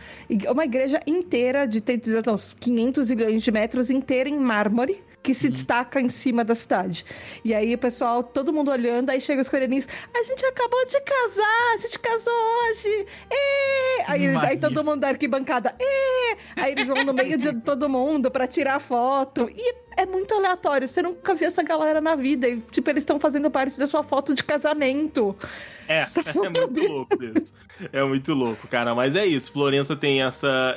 [0.51, 1.83] uma igreja inteira de
[2.29, 5.03] uns 500 milhões de metros, inteira em mármore.
[5.23, 7.03] Que se destaca em cima da cidade.
[7.43, 9.89] E aí o pessoal, todo mundo olhando, aí chega os coreaninhos.
[10.15, 13.07] A gente acabou de casar, a gente casou hoje.
[13.31, 14.03] Ê!
[14.07, 15.75] Aí, eles- aí todo mundo da arquibancada.
[15.81, 16.37] Ê!
[16.57, 19.49] Aí eles vão no meio de todo mundo pra tirar foto.
[19.51, 20.86] E é muito aleatório.
[20.86, 22.49] Você nunca viu essa galera na vida.
[22.49, 25.36] E, tipo, eles estão fazendo parte da sua foto de casamento.
[25.88, 27.53] É, é muito louco isso.
[27.92, 28.95] É muito louco, cara.
[28.95, 29.53] Mas é isso.
[29.53, 30.76] Florença tem essa,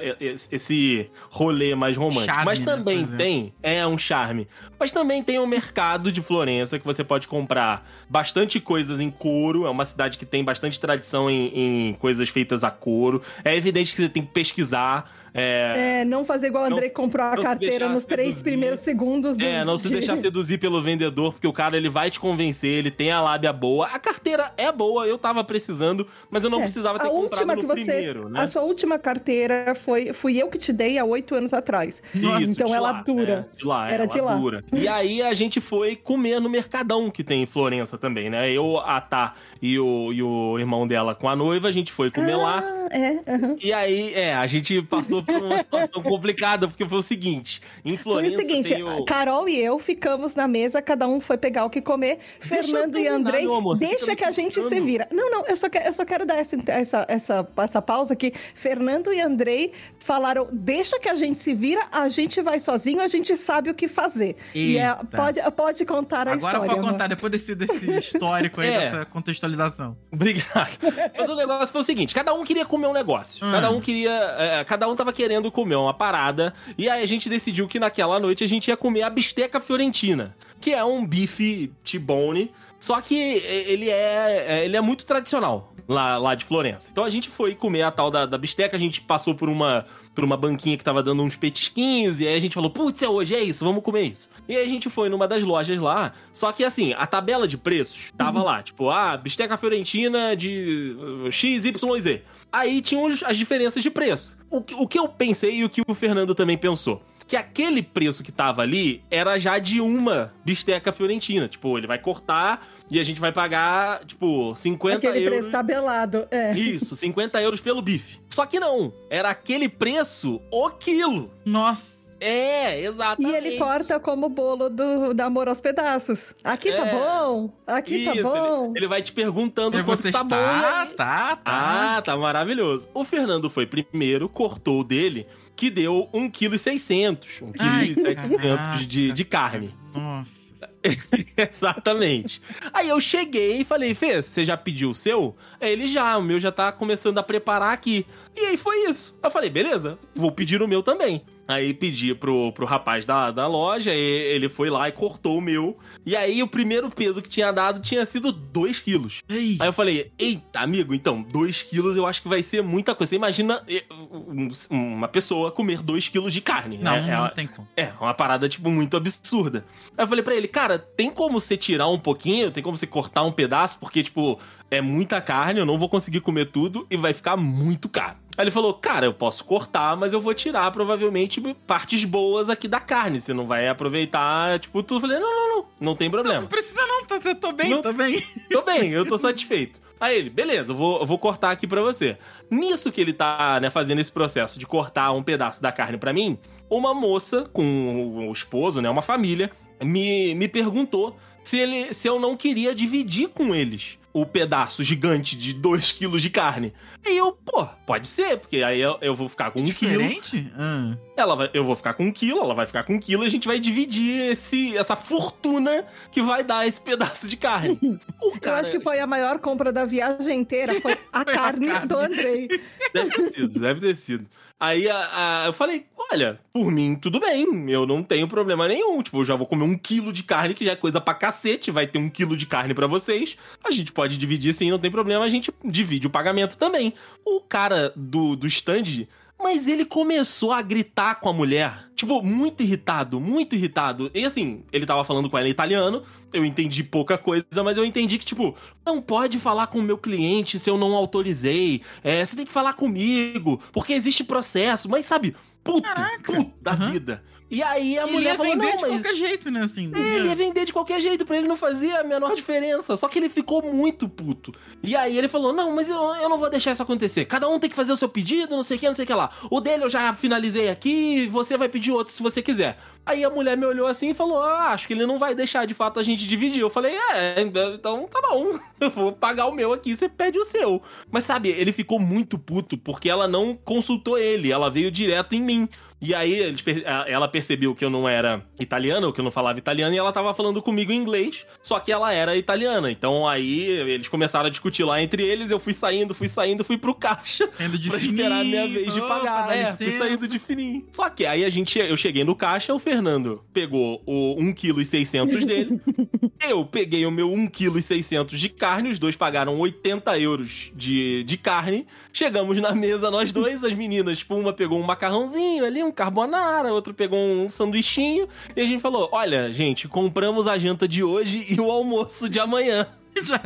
[0.51, 2.25] esse rolê mais romântico.
[2.25, 3.17] Charme, Mas né, também exemplo.
[3.17, 3.53] tem.
[3.61, 4.47] É um charme.
[4.79, 9.65] Mas também tem o mercado de Florença, que você pode comprar bastante coisas em couro.
[9.65, 13.21] É uma cidade que tem bastante tradição em, em coisas feitas a couro.
[13.43, 15.09] É evidente que você tem que pesquisar.
[15.37, 18.43] É, É, não fazer igual o André se- comprou a carteira nos três seduzir.
[18.49, 19.37] primeiros segundos.
[19.37, 22.19] do É, não se de- deixar seduzir pelo vendedor, porque o cara ele vai te
[22.19, 23.85] convencer, ele tem a lábia boa.
[23.87, 26.63] A carteira é boa, eu tava precisando, mas eu não É.
[26.63, 28.41] precisava ter a comprado no que você, primeiro, né?
[28.41, 32.01] A sua última carteira foi, fui eu que te dei há oito anos atrás.
[32.15, 33.47] Isso, então ela lá, dura.
[33.53, 34.33] é, de lá, Era ela de lá.
[34.35, 34.63] dura.
[34.73, 38.51] E aí a gente foi comer no Mercadão, que tem em Florença também, né?
[38.51, 42.09] Eu, a Tá e o, e o irmão dela com a noiva, a gente foi
[42.11, 42.63] comer lá.
[42.63, 43.19] Ah, é.
[43.27, 43.55] aham.
[43.63, 47.95] E aí, é, a gente passou por uma situação complicada, porque foi o seguinte: em
[47.97, 49.05] Foi Florença o seguinte, tem o...
[49.05, 52.19] Carol e eu ficamos na mesa, cada um foi pegar o que comer.
[52.39, 55.07] Deixa Fernando e Andrei, amor, deixa que a gente se vira.
[55.11, 58.33] Não, não, eu só, que- eu só quero dar essa, essa, essa, essa pausa aqui.
[58.55, 63.07] Fernando e Andrei falaram: deixa que a gente se vira, a gente vai sozinho, a
[63.07, 64.35] gente sabe o que fazer.
[64.55, 65.05] E é, Eita.
[65.05, 66.59] pode, pode contar a Agora história.
[66.59, 66.91] pode amor.
[66.91, 68.79] contar, depois desse, desse histórico aí, É.
[68.79, 69.97] dessa contextualização.
[70.11, 70.77] Obrigado.
[71.17, 73.45] Mas o negócio foi o seguinte: cada um queria comer um negócio.
[73.45, 73.51] Hum.
[73.51, 74.11] Cada um queria.
[74.37, 76.53] é, cada um tava querendo comer uma parada.
[76.77, 80.37] E aí a gente decidiu que naquela noite a gente ia comer a bisteca fiorentina,
[80.61, 82.51] que é um bife T-bone.
[82.77, 86.89] Só que ele é, é- ele é muito tradicional lá, lá de Florença.
[86.91, 89.87] Então a gente foi comer a tal da, da bisteca, a gente passou por uma,
[90.13, 93.09] por uma banquinha que tava dando uns petisquinhos, e aí a gente falou, putz, é
[93.09, 94.29] hoje, é isso, vamos comer isso.
[94.47, 97.57] E aí a gente foi numa das lojas lá, só que assim, a tabela de
[97.57, 102.19] preços tava lá, tipo, ah, bisteca fiorentina de uh, XYZ.
[102.51, 104.35] Aí tinha os- as diferenças de preço.
[104.49, 107.01] O que, o que eu pensei e o que o Fernando também pensou.
[107.27, 111.45] Que aquele preço que tava ali era já de uma bisteca fiorentina.
[111.49, 115.37] Tipo, ele vai cortar e a gente vai pagar, tipo, 50 Aquele euros.
[115.39, 116.25] preço tabelado.
[116.31, 116.53] É.
[116.57, 118.19] Isso, 50 euros pelo bife.
[118.29, 121.29] Só que não, era aquele preço o quilo.
[121.45, 121.97] Nossa.
[122.19, 123.35] É, E exatamente.
[123.35, 126.33] ele corta como o bolo do, do amor aos pedaços.
[126.43, 126.91] Aqui tá É.
[126.93, 128.65] bom, aqui Isso, tá bom.
[128.69, 130.35] Ele, ele vai te perguntando E quanto você tá bom.
[130.35, 131.41] está, e aí- tá, tá.
[131.45, 132.87] Ah, tá maravilhoso.
[132.93, 137.19] O Fernando foi primeiro, cortou o dele, que deu 1,6 kg.
[137.41, 139.75] 1,7 kg de, de carne.
[139.93, 140.47] Nossa.
[141.37, 142.41] Exatamente.
[142.73, 145.35] Aí eu cheguei e falei, Fê, você já pediu o seu?
[145.59, 148.05] Aí ele já, o meu já tá começando a preparar aqui.
[148.35, 149.17] E aí foi isso.
[149.23, 151.23] Eu falei, beleza, vou pedir o meu também.
[151.47, 155.41] Aí pedi pro, pro rapaz da, da loja, e ele foi lá e cortou o
[155.41, 155.77] meu.
[156.05, 159.21] E aí o primeiro peso que tinha dado tinha sido 2 quilos.
[159.29, 159.55] Ei.
[159.57, 163.11] Aí eu falei, eita, amigo, então, 2 quilos eu acho que vai ser muita coisa.
[163.11, 166.77] Você imagina eh, um- uma pessoa comer 2 quilos de carne.
[166.79, 167.65] Não, É- é- não tem como.
[167.77, 169.65] é, uma parada, tipo, muito absurda.
[169.97, 172.49] Aí eu falei pra ele, cara, tem como você tirar um pouquinho?
[172.49, 173.77] Tem como você cortar um pedaço?
[173.77, 174.39] Porque, tipo,
[174.71, 178.15] é muita carne, eu não vou conseguir comer tudo e vai ficar muito caro.
[178.35, 182.67] Aí ele falou, cara, eu posso cortar, mas eu vou tirar provavelmente partes boas aqui
[182.67, 183.19] da carne.
[183.19, 184.97] Você não vai aproveitar, tipo, tudo.
[184.97, 186.41] Eu falei, não, não, não, não tem problema.
[186.41, 188.23] Não precisa não, tá, tá- tô bem, Não- tô bem.
[188.49, 189.79] Tô bem, eu tô satisfeito.
[189.99, 192.17] Aí ele, beleza, eu vou, eu vou cortar aqui pra você.
[192.51, 196.13] Nisso que ele tá, né, fazendo esse processo de cortar um pedaço da carne pra
[196.13, 196.37] mim,
[196.69, 199.49] uma moça com o esposo, né, uma família,
[199.83, 205.35] me, me perguntou se, ele, se eu não queria dividir com eles o pedaço gigante
[205.37, 206.73] de 2 quilos de carne.
[207.05, 209.91] E eu, pô, pode ser, porque aí eu, eu vou ficar com um quilo.
[210.01, 210.51] Diferente?
[210.57, 210.97] Ah.
[211.15, 213.27] Ela vai, eu vou ficar com um quilo, ela vai ficar com um quilo e
[213.27, 217.77] a gente vai dividir esse, essa fortuna que vai dar esse pedaço de carne.
[218.19, 221.33] O Eu cara- acho que foi a maior compra da viagem inteira, foi a Foi
[221.33, 221.87] a carne carne.
[221.87, 222.47] do Andrei.
[222.93, 224.25] Deve ter sido, deve ter sido.
[224.59, 229.01] Aí a- a- eu falei, olha, por mim tudo bem, eu não tenho problema nenhum.
[229.03, 231.69] Tipo, eu já vou comer um quilo de carne, que já é coisa pra cacete,
[231.69, 233.37] vai ter um quilo de carne pra vocês.
[233.63, 236.93] A gente pode dividir sim, não tem problema, a gente divide o pagamento também.
[237.23, 239.07] O cara do, do stand,
[239.39, 241.86] mas ele começou a gritar com a mulher.
[241.97, 244.11] Tipo, muito irritado, muito irritado.
[244.13, 247.83] E assim, ele tava falando com ela em italiano, eu entendi pouca coisa, mas eu
[247.83, 251.81] entendi que, tipo, não pode falar com o meu cliente se eu não autorizei.
[252.03, 254.87] É, você tem que falar comigo, porque existe processo.
[254.87, 256.33] Mas sabe, puto, Caraca.
[256.33, 256.91] puto da Aham.
[256.91, 257.23] vida.
[257.49, 259.01] E aí a Ele mulher ia falou, vender não, de mas...
[259.03, 259.61] qualquer jeito, né?
[259.63, 262.95] Assim, É, ele ia vender de qualquer jeito, pra ele não fazia a menor diferença.
[262.97, 264.51] Só que ele ficou muito puto.
[264.83, 267.25] E aí ele falou: Não, mas eu, eu não vou deixar isso acontecer.
[267.25, 269.07] Cada um tem que fazer o seu pedido, não sei o que, não sei o
[269.07, 269.29] que lá.
[269.49, 272.77] O dele eu já finalizei aqui, você vai pedir outro se você quiser.
[273.05, 275.65] Aí a mulher me olhou assim e falou: Ah, acho que ele não vai deixar
[275.65, 276.59] de fato a gente dividir.
[276.61, 278.59] Eu falei: É, então tá bom.
[278.79, 280.81] Eu vou pagar o meu aqui, você pede o seu.
[281.09, 285.41] Mas sabe, ele ficou muito puto porque ela não consultou ele, ela veio direto em
[285.41, 285.67] mim.
[285.99, 286.63] E aí eles
[287.07, 290.11] ela percebeu que eu não era italiana, ou que eu não falava italiano, e ela
[290.11, 292.91] tava falando comigo em inglês, só que ela era italiana.
[292.91, 296.77] Então aí eles começaram a discutir lá entre eles, eu fui saindo, fui saindo, fui
[296.77, 298.21] pro caixa de pra fininho.
[298.21, 299.55] esperar a minha vez de pagar.
[299.55, 300.05] É, fui licença.
[300.05, 300.85] saindo de fininho.
[300.91, 305.45] Só que aí a gente, eu cheguei no caixa, o Fernando pegou o 1,6 kg
[305.45, 305.81] dele,
[306.47, 311.37] eu peguei o meu 1,6 kg de carne, os dois pagaram 80 euros de, de
[311.37, 311.87] carne.
[312.13, 316.73] Chegamos na mesa, nós dois, as meninas, tipo, uma pegou um macarrãozinho ali, um carbonara,
[316.73, 318.27] outro pegou um sanduichinho.
[318.55, 322.39] E a gente falou: olha, gente, compramos a janta de hoje e o almoço de
[322.39, 322.87] amanhã.
[323.23, 323.41] Já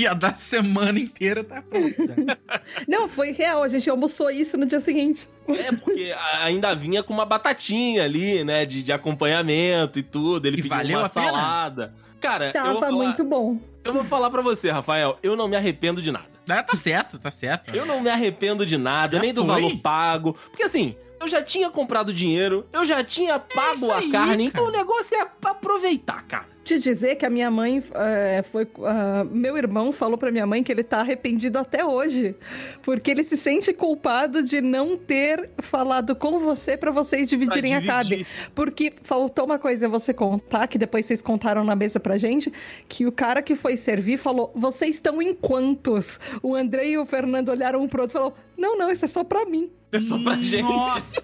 [0.00, 1.94] ia dar semana inteira, tá pronto.
[1.96, 2.36] já.
[2.88, 3.62] Não, foi real.
[3.62, 5.28] A gente almoçou isso no dia seguinte.
[5.46, 6.12] É, porque
[6.42, 8.66] ainda vinha com uma batatinha ali, né?
[8.66, 10.46] De, de acompanhamento e tudo.
[10.46, 11.26] Ele E pediu valeu uma a pena?
[11.26, 11.94] salada.
[12.20, 13.60] Cara, eu vou, Tava falar, muito bom.
[13.84, 16.26] eu vou falar pra você, Rafael, eu não me arrependo de nada.
[16.48, 17.72] Ah, tá certo, tá certo.
[17.74, 19.54] Eu não me arrependo de nada, Já nem do foi?
[19.54, 20.36] valor pago.
[20.50, 24.50] Porque assim, eu já tinha comprado dinheiro, eu já tinha pago isso a aí, carne,
[24.50, 24.64] cara.
[24.64, 26.46] então o negócio é aproveitar, cara.
[26.64, 28.68] Te dizer que a minha mãe é, foi.
[28.84, 32.36] ah, meu irmão falou pra minha mãe que ele tá arrependido até hoje.
[32.82, 37.98] Porque ele se sente culpado de não ter falado com você pra vocês dividirem Pra
[37.98, 38.24] a dividir.
[38.26, 38.50] carne.
[38.54, 42.52] Porque faltou uma coisa você contar, que depois vocês contaram na mesa pra gente,
[42.88, 46.20] que o cara que foi servir falou: vocês estão em quantos?
[46.42, 49.08] O André e o Fernando olharam um pro outro e falou: não, não, isso é
[49.08, 49.68] só pra mim.
[49.90, 50.62] É só pra gente.
[50.62, 51.22] Nossa.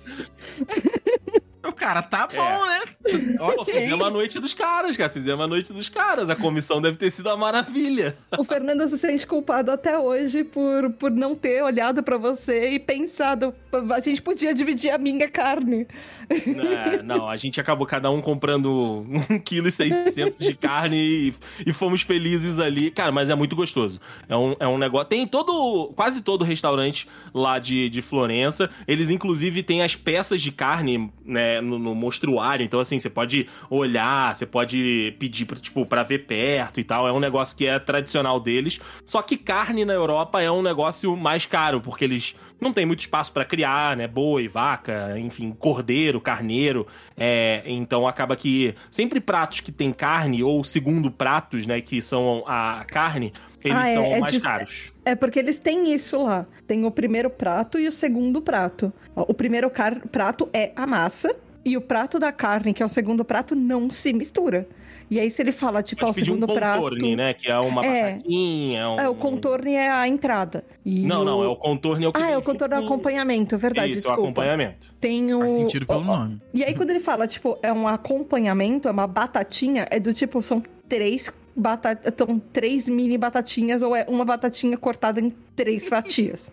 [1.66, 2.80] o cara tá bom, né?
[3.38, 3.74] Pô, Ok.
[3.74, 5.10] fizemos a noite dos caras, cara.
[5.10, 6.30] Fizemos a noite dos caras.
[6.30, 8.16] A comissão deve ter sido uma maravilha.
[8.38, 12.78] O Fernando se sente culpado até hoje por, por não ter olhado pra você e
[12.78, 13.54] pensado:
[13.94, 15.86] a gente podia dividir a minha carne.
[16.30, 21.34] É, não, a gente acabou cada um comprando 1,6 kg de carne e,
[21.66, 22.90] e fomos felizes ali.
[22.90, 24.00] Cara, mas é muito gostoso.
[24.28, 25.08] É um, é um negócio.
[25.08, 25.92] Tem todo.
[25.96, 28.70] Quase todo restaurante lá de, de Florença.
[28.86, 32.64] Eles, inclusive, têm as peças de carne, né, no, no mostruário.
[32.64, 37.08] Então, assim, você pode olhar, você pode pedir pra, tipo, pra ver perto e tal.
[37.08, 38.80] É um negócio que é tradicional deles.
[39.04, 43.00] Só que carne na Europa é um negócio mais caro, porque eles não têm muito
[43.00, 44.06] espaço pra criar, né?
[44.06, 46.86] Boi, vaca, enfim, cordeiro, carneiro.
[47.16, 52.44] É, então acaba que sempre pratos que tem carne, ou segundo pratos, né, que são
[52.46, 53.32] a carne,
[53.64, 54.92] eles Ah, é- são é mais dif- caros.
[55.04, 56.46] É porque eles têm isso lá.
[56.66, 58.92] Tem o primeiro prato e o segundo prato.
[59.14, 61.34] O primeiro car- prato é a massa.
[61.64, 64.66] E o prato da carne, que é o segundo prato, não se mistura.
[65.10, 66.80] E aí, se ele fala, tipo, o Pode um segundo prato.
[66.82, 67.34] contorne, né?
[67.34, 68.12] Que é uma É.
[68.12, 68.88] batatinha.
[68.90, 69.00] Um...
[69.00, 70.64] É, o contorno é a entrada.
[70.84, 72.80] E Não, o- não, é o contorno é o que Ah, é o contorno é
[72.80, 74.22] o acompanhamento, é verdade, Isso, é o desculpa.
[74.42, 74.94] acompanhamento.
[75.00, 75.40] Tem o...
[75.40, 76.40] Faz sentido pelo ó, nome.
[76.54, 80.42] E aí, quando ele fala, tipo, é um acompanhamento, é uma batatinha, é do tipo,
[80.42, 86.50] são três batatas, são três mini batatinhas, ou é uma batatinha cortada em três fatias.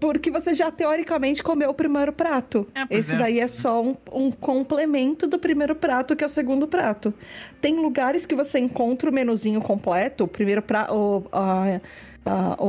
[0.00, 2.66] Porque você já, teoricamente, comeu o primeiro prato.
[2.74, 3.18] É, Esse é.
[3.18, 7.12] daí é só um, um complemento do primeiro prato, que é o segundo prato.
[7.60, 11.26] Tem lugares que você encontra o menuzinho completo, o primeiro prato...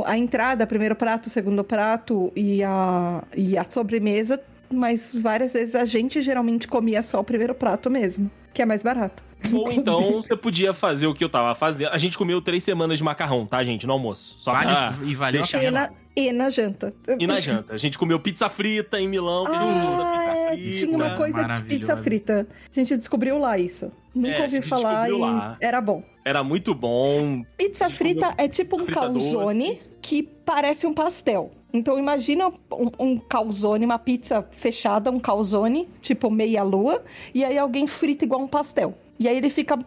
[0.07, 4.41] A entrada, primeiro prato, segundo prato e a, e a sobremesa
[4.73, 8.83] mas várias vezes a gente geralmente comia só o primeiro prato mesmo, que é mais
[8.83, 9.23] barato.
[9.51, 11.89] Ou então você podia fazer o que eu tava fazendo.
[11.89, 13.85] A gente comeu três semanas de macarrão, tá, gente?
[13.85, 14.35] No almoço.
[14.37, 14.93] Só Vale, pra...
[15.03, 15.91] e valeu deixa a pena.
[16.15, 16.93] E na janta.
[17.19, 17.73] E na janta.
[17.73, 19.45] A gente comeu pizza frita em Milão.
[19.45, 20.77] comeu Ah, pizza é, frita.
[20.85, 22.47] tinha uma coisa de pizza frita.
[22.71, 23.91] A gente descobriu lá isso.
[24.13, 25.57] Nunca É, ouvi falar e lá.
[25.59, 26.03] era bom.
[26.23, 27.43] Era muito bom.
[27.57, 31.51] Pizza frita é tipo um calzone que parece um pastel.
[31.73, 37.03] Então imagina um, um calzone, uma pizza fechada, um calzone, tipo meia lua,
[37.33, 38.95] e aí alguém frita igual um pastel.
[39.17, 39.79] E aí ele fica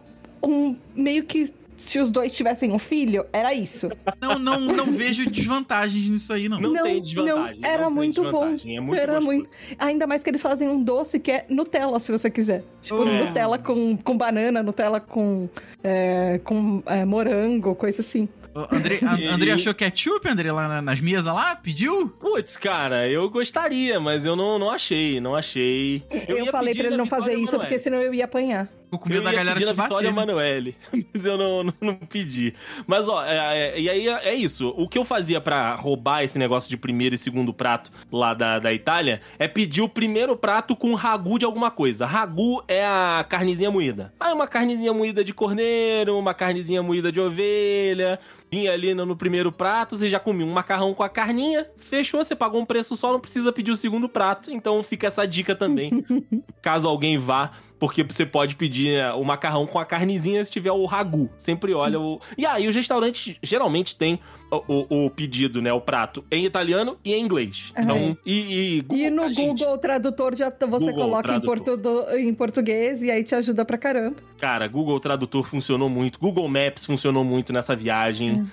[0.43, 1.45] um meio que
[1.77, 3.89] se os dois tivessem um filho, era isso.
[4.19, 6.59] Não, não, não vejo desvantagens nisso aí, não.
[6.59, 7.61] Não, Não, tem desvantagem.
[7.61, 8.57] não, era não muito bom.
[8.65, 9.25] É muito Era gostoso.
[9.37, 12.63] muito- Ainda mais que eles fazem um doce que é Nutella, se você quiser.
[12.81, 13.23] Tipo, É.
[13.27, 15.47] Nutella com, com banana, Nutella com,
[15.83, 18.27] é, com é, morango, coisa assim.
[18.71, 21.55] André, E- André achou ketchup, André, lá na- nas mesas lá?
[21.55, 22.07] Pediu?
[22.09, 26.01] Putz, cara, eu gostaria, mas eu não, não achei, não achei.
[26.27, 28.67] Eu, ia falei pedir pra ele não fazer isso, porque senão eu ia apanhar.
[28.87, 30.15] Ficou com Eu medo da ia galera te Vitória né?
[30.15, 30.75] Emanuele,
[31.13, 32.53] mas eu não, não, não pedi.
[32.87, 34.73] Mas, ó, é- é- e aí é, é isso.
[34.77, 38.59] O que eu fazia pra roubar esse negócio de primeiro e segundo prato lá da,
[38.59, 42.05] da Itália é pedir o primeiro prato com ragu de alguma coisa.
[42.05, 44.13] Ragu é a carnezinha moída.
[44.19, 48.19] Aí uma carnezinha moída de corneiro, uma carnezinha moída de ovelha.
[48.51, 52.35] Vinha ali no, primeiro prato, você já comia um macarrão com a carninha, fechou, você
[52.35, 54.49] pagou um preço só, não precisa pedir o segundo prato.
[54.51, 55.91] Então fica essa dica também
[56.61, 60.71] caso alguém vá, porque você pode pedir né, o macarrão com a carnezinha se tiver
[60.71, 61.29] o ragu.
[61.37, 62.19] Sempre olha o.
[62.37, 64.19] E aí, os restaurantes geralmente têm
[64.49, 65.71] o, o- o pedido, né?
[65.73, 67.71] O prato em italiano e em inglês.
[67.77, 67.83] Aham.
[67.83, 71.79] Então, e, e Google, e no gente, Google Tradutor já você Google coloca em, portu-
[72.17, 74.15] em português e aí te ajuda pra caramba.
[74.39, 76.19] Cara, Google Tradutor funcionou muito.
[76.19, 78.47] Google Maps funcionou muito nessa viagem.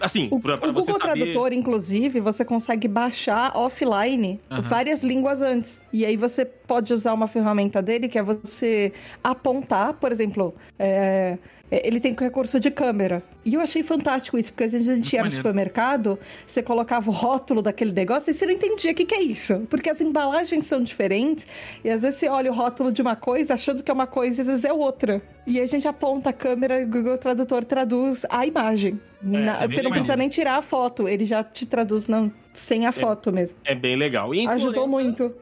[0.00, 1.20] Assim, O, pra, pra o você Google saber.
[1.20, 5.80] Tradutor, inclusive, você consegue baixar offline várias línguas antes.
[5.92, 8.92] E aí você pode usar uma ferramenta dele que é você
[9.22, 11.38] apontar, por exemplo, é,
[11.70, 13.22] ele tem recurso de câmera.
[13.44, 16.62] E eu achei fantástico isso, porque às vezes a gente Muito ia no supermercado, você
[16.62, 19.66] colocava o rótulo daquele negócio e você não entendia o que, que é isso.
[19.68, 21.46] Porque as embalagens são diferentes,
[21.84, 24.38] e às vezes você olha o rótulo de uma coisa achando que é uma coisa
[24.38, 25.20] e às vezes é outra.
[25.46, 28.98] E a gente aponta a câmera e o Google Tradutor traduz a imagem.
[29.20, 32.30] Na- é bem você não precisa nem tirar a foto, ele já te traduz não,
[32.52, 33.56] sem a foto mesmo.
[33.64, 34.34] É bem legal.
[34.34, 35.34] E Ajudou muito.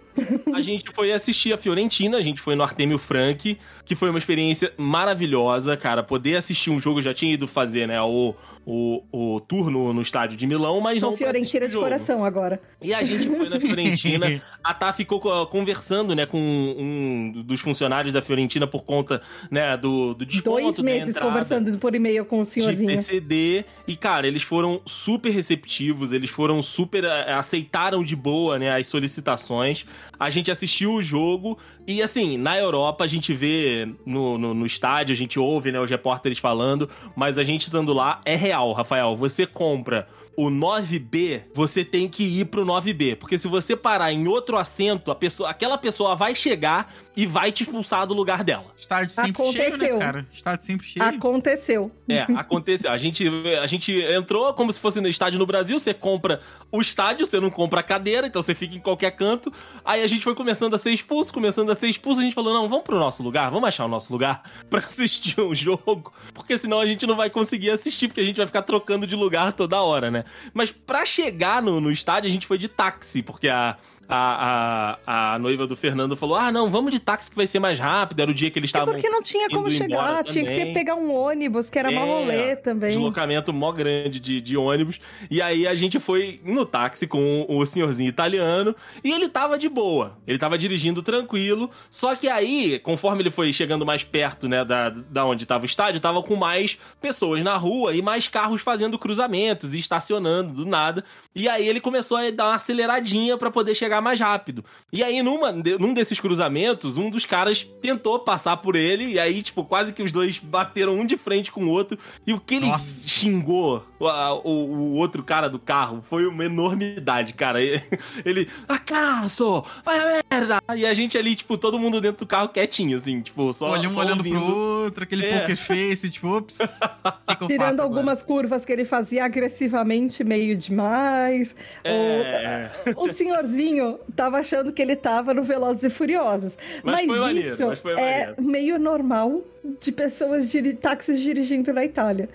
[0.54, 4.18] A gente foi assistir a Fiorentina, a gente foi no Artemio Frank, que foi uma
[4.18, 6.02] experiência maravilhosa, cara.
[6.02, 8.34] Poder assistir um jogo, eu já tinha ido fazer, né, o,
[8.66, 12.60] o, o tour no, estádio de Milão, mas Sou não Fiorentina de coração agora.
[12.80, 17.60] E a gente foi na Fiorentina, a Tá ficou co- conversando, né, com um dos
[17.60, 21.94] funcionários da Fiorentina por conta, né, do, do desconto Dois da meses entrada conversando por
[21.94, 22.88] e-mail com o de senhorzinho.
[22.90, 28.70] PCD e cara, eles foram super receptivos, eles foram super eh, aceitaram de boa, né,
[28.76, 29.86] as solicitações.
[30.18, 34.66] A gente assistiu o jogo e assim, na Europa a gente vê no, no, no
[34.66, 38.72] estádio, a gente ouve, né, os repórteres falando, mas a gente estando lá é real,
[38.72, 39.14] Rafael.
[39.16, 40.06] Você compra
[40.36, 45.10] o 9B, você tem que ir pro 9B, porque se você parar em outro assento,
[45.10, 48.66] a pessoa, aquela pessoa vai chegar e vai te expulsar do lugar dela.
[48.76, 49.98] Estádio sempre cheio, Aconteceu.
[49.98, 50.26] né, cara?
[50.32, 51.04] Estádio sempre cheio.
[51.04, 51.90] Aconteceu.
[52.08, 52.90] É, aconteceu.
[52.90, 53.28] A gente,
[53.60, 55.78] a gente entrou como se fosse no estádio no Brasil.
[55.78, 56.40] Você compra
[56.70, 59.52] o estádio, você não compra a cadeira, então você fica em qualquer canto.
[59.84, 62.20] Aí a gente foi começando a ser expulso, começando a ser expulso.
[62.20, 65.40] A gente falou: não, vamos pro nosso lugar, vamos achar o nosso lugar pra assistir
[65.40, 68.62] um jogo, porque senão a gente não vai conseguir assistir, porque a gente vai ficar
[68.62, 70.21] trocando de lugar toda hora, né?
[70.52, 73.76] Mas pra chegar no, no estádio, a gente foi de táxi, porque a.
[74.08, 77.58] A, a, a noiva do Fernando falou: Ah, não, vamos de táxi que vai ser
[77.58, 78.20] mais rápido.
[78.20, 78.94] Era o dia que eles É estavam.
[78.94, 80.74] porque não tinha como chegar, tinha que ter também.
[80.74, 82.90] pegar um ônibus, que era mó É, rolê também.
[82.90, 85.00] Deslocamento mó grande de, de ônibus.
[85.30, 89.68] E aí a gente foi no táxi com o senhorzinho italiano e ele tava de
[89.68, 90.18] boa.
[90.26, 91.70] Ele tava dirigindo tranquilo.
[91.88, 95.66] Só que aí, conforme ele foi chegando mais perto, né, da, da onde tava o
[95.66, 100.66] estádio, tava com mais pessoas na rua e mais carros fazendo cruzamentos e estacionando do
[100.66, 101.04] nada.
[101.34, 104.64] E aí ele começou a dar uma aceleradinha pra poder chegar mais rápido.
[104.92, 109.42] E aí, numa, num desses cruzamentos, um dos caras tentou passar por ele, e aí,
[109.42, 111.98] tipo, quase que os dois bateram um de frente com o outro.
[112.26, 113.08] E o que ele Nossa.
[113.08, 117.60] xingou o, o- o outro cara do carro foi uma enormidade, cara.
[117.62, 117.80] Ele,
[118.24, 120.58] ele acaso, vai a merda!
[120.76, 123.88] E a gente ali, tipo, todo mundo dentro do carro quietinho, assim, tipo, só, Olha
[123.88, 124.40] um só olhando ouvindo.
[124.44, 125.40] pro outro, aquele É.
[125.40, 126.66] poker face, tipo, ops, o
[127.28, 131.54] que, que eu Tirando faço algumas curvas que ele fazia agressivamente, meio demais.
[131.84, 132.70] É.
[132.96, 136.56] O, o senhorzinho tava achando que ele tava no Velozes e Furiosos.
[136.82, 137.96] Mas Mas, foi maneiro, isso mas foi é
[138.26, 138.42] maneiro.
[138.42, 139.42] meio normal
[139.80, 142.28] de pessoas de táxis dirigindo na Itália.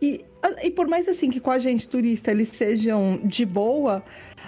[0.00, 0.24] E,
[0.62, 4.02] e por mais assim que com a gente turista eles sejam de boa,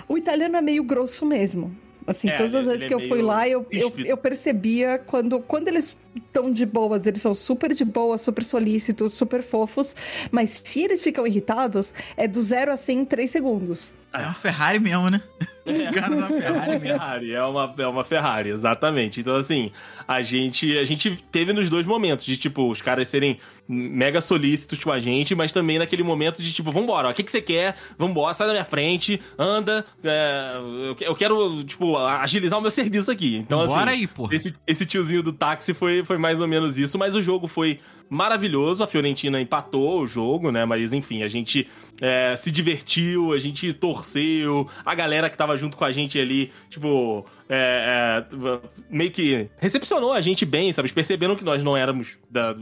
[0.08, 1.74] o italiano é meio grosso mesmo.
[2.06, 5.40] Assim, É, todas as vezes que é eu fui lá, eu, eu, eu percebia quando,
[5.40, 9.96] quando eles estão de boas, eles são super de boa, super solícitos, super fofos.
[10.30, 13.94] Mas se eles ficam irritados, é do zero a 100 em 3 segundos.
[14.12, 15.22] É uma Ferrari mesmo, né?
[15.68, 16.80] O cara da Ferrari É.
[16.80, 19.20] Ferrari, é uma, é uma Ferrari, exatamente.
[19.20, 19.70] Então, assim,
[20.06, 23.36] a gente, a gente teve nos dois momentos, de, tipo, os caras serem
[23.68, 27.22] mega solícitos com a gente, mas também naquele momento de, tipo, vambora, ó, o que,
[27.22, 27.76] que você quer?
[27.98, 30.52] Vambora, sai da minha frente, anda, é,
[30.88, 33.36] eu, que- eu quero, tipo, agilizar o meu serviço aqui.
[33.36, 34.34] Então, Bora assim, aí, porra.
[34.34, 37.78] esse, esse tiozinho do táxi foi, foi mais ou menos isso, mas o jogo foi
[38.10, 38.82] maravilhoso.
[38.82, 40.64] A Fiorentina empatou o jogo, né?
[40.64, 41.68] Mas enfim, a gente
[42.00, 46.50] é, se divertiu, a gente torceu, a galera que tava junto com a gente ali,
[46.70, 48.58] tipo, é, é,
[48.90, 50.90] meio que recepcionou a gente bem, sabe?
[50.90, 52.54] Perceberam que nós não éramos da-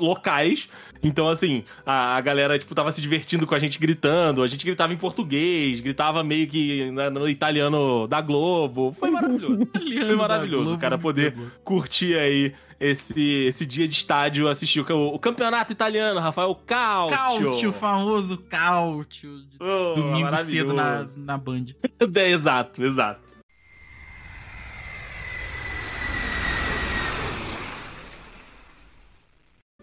[0.00, 0.68] locais.
[1.02, 4.42] Então, assim, a, a galera, tipo, tava se divertindo com a gente gritando.
[4.42, 8.92] A gente gritava em português, gritava meio que né, no italiano da Globo.
[8.92, 9.68] Foi maravilhoso.
[9.72, 15.18] Foi maravilhoso o cara poder curtir aí esse, esse dia de estádio, assistir o, o
[15.18, 17.16] campeonato italiano, Rafael Calcio.
[17.16, 19.42] Cálcio, o famoso cálcio.
[19.42, 21.66] de Oh, Domingo cedo na, na Band.
[22.14, 23.37] É, exato, exato.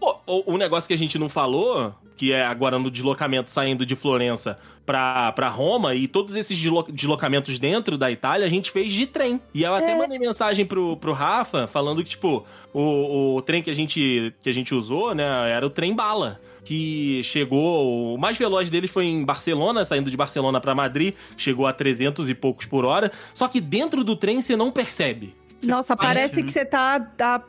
[0.06, 3.96] Pô, o, negócio que a gente não falou, que é agora no deslocamento saindo de
[3.96, 8.92] Florença pra, pra Roma, e todos esses deslo- deslocamentos dentro da Itália, a gente fez
[8.92, 9.40] de trem.
[9.52, 13.68] E eu até mandei mensagem pro, pro Rafa, falando que, tipo, o, o trem que
[13.70, 16.40] a, gente, que a gente usou, né, era o trem bala.
[16.64, 18.14] Que chegou.
[18.14, 22.28] O mais veloz deles foi em Barcelona, saindo de Barcelona pra Madrid, chegou a 300
[22.30, 23.10] e poucos por hora.
[23.34, 25.34] Só que dentro do trem você não percebe.
[25.58, 26.42] Você Nossa, parece, parece né?
[26.46, 27.42] que você tá a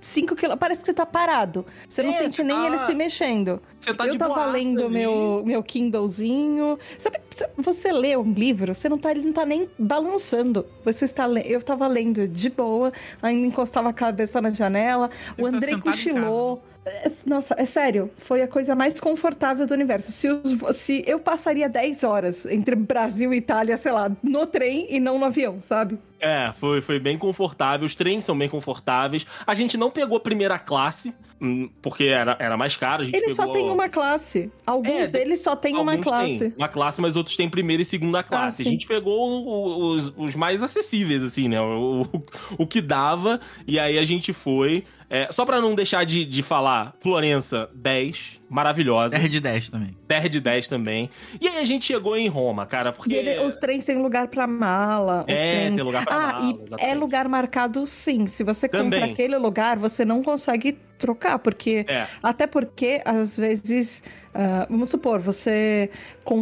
[0.00, 0.58] 5 quilômetros.
[0.60, 1.64] Parece que você tá parado.
[1.88, 3.62] Você não É, sente você nem tá- ele se mexendo.
[3.78, 4.92] Você tá eu de tava lendo ali.
[4.92, 6.78] meu, meu Kindlezinho.
[6.98, 7.18] Sabe,
[7.56, 10.66] você lê um livro, você não tá, ele não tá nem balançando.
[10.84, 15.08] Você está le- Eu tava lendo de boa, ainda encostava a cabeça na janela.
[15.38, 16.62] O Você tá Andrei sentado em cochilou.
[17.24, 20.12] Nossa, é sério, foi a coisa mais confortável do universo.
[20.12, 24.86] Se, os- se eu passaria 10 horas entre Brasil e Itália, sei lá, no trem
[24.90, 25.98] e não no avião, sabe?
[26.20, 27.84] É, foi, foi bem confortável.
[27.84, 29.26] Os trens são bem confortáveis.
[29.46, 33.02] A gente não pegou primeira classe, hum, porque era, era mais caro.
[33.02, 33.34] A gente Ele pegou...
[33.34, 34.50] só tem uma classe.
[34.66, 36.38] Alguns É, deles só tem uma classe.
[36.38, 38.62] têm uma classe, mas outros têm primeira e segunda classe.
[38.62, 38.70] a sim.
[38.70, 41.60] gente pegou os, os mais acessíveis, assim, né?
[41.60, 42.22] O, o,
[42.62, 43.38] o que dava.
[43.66, 44.84] E aí a gente foi.
[45.14, 49.16] É, só pra não deixar de, de falar, Florença, 10, maravilhosa.
[49.16, 49.96] 10 de 10 também.
[50.08, 51.08] 10 de 10 também.
[51.40, 53.14] E aí a gente chegou em Roma, cara, porque.
[53.14, 55.20] E ele- os trens têm lugar pra mala.
[55.28, 55.76] os É, trens...
[55.76, 56.84] tem lugar pra ah, mala, e exatamente.
[56.90, 58.26] é lugar marcado sim.
[58.26, 59.12] Se você compra Também.
[59.12, 64.02] aquele lugar, você não consegue trocar, porque É, Até porque, às vezes,
[64.34, 65.90] ah, vamos supor, você.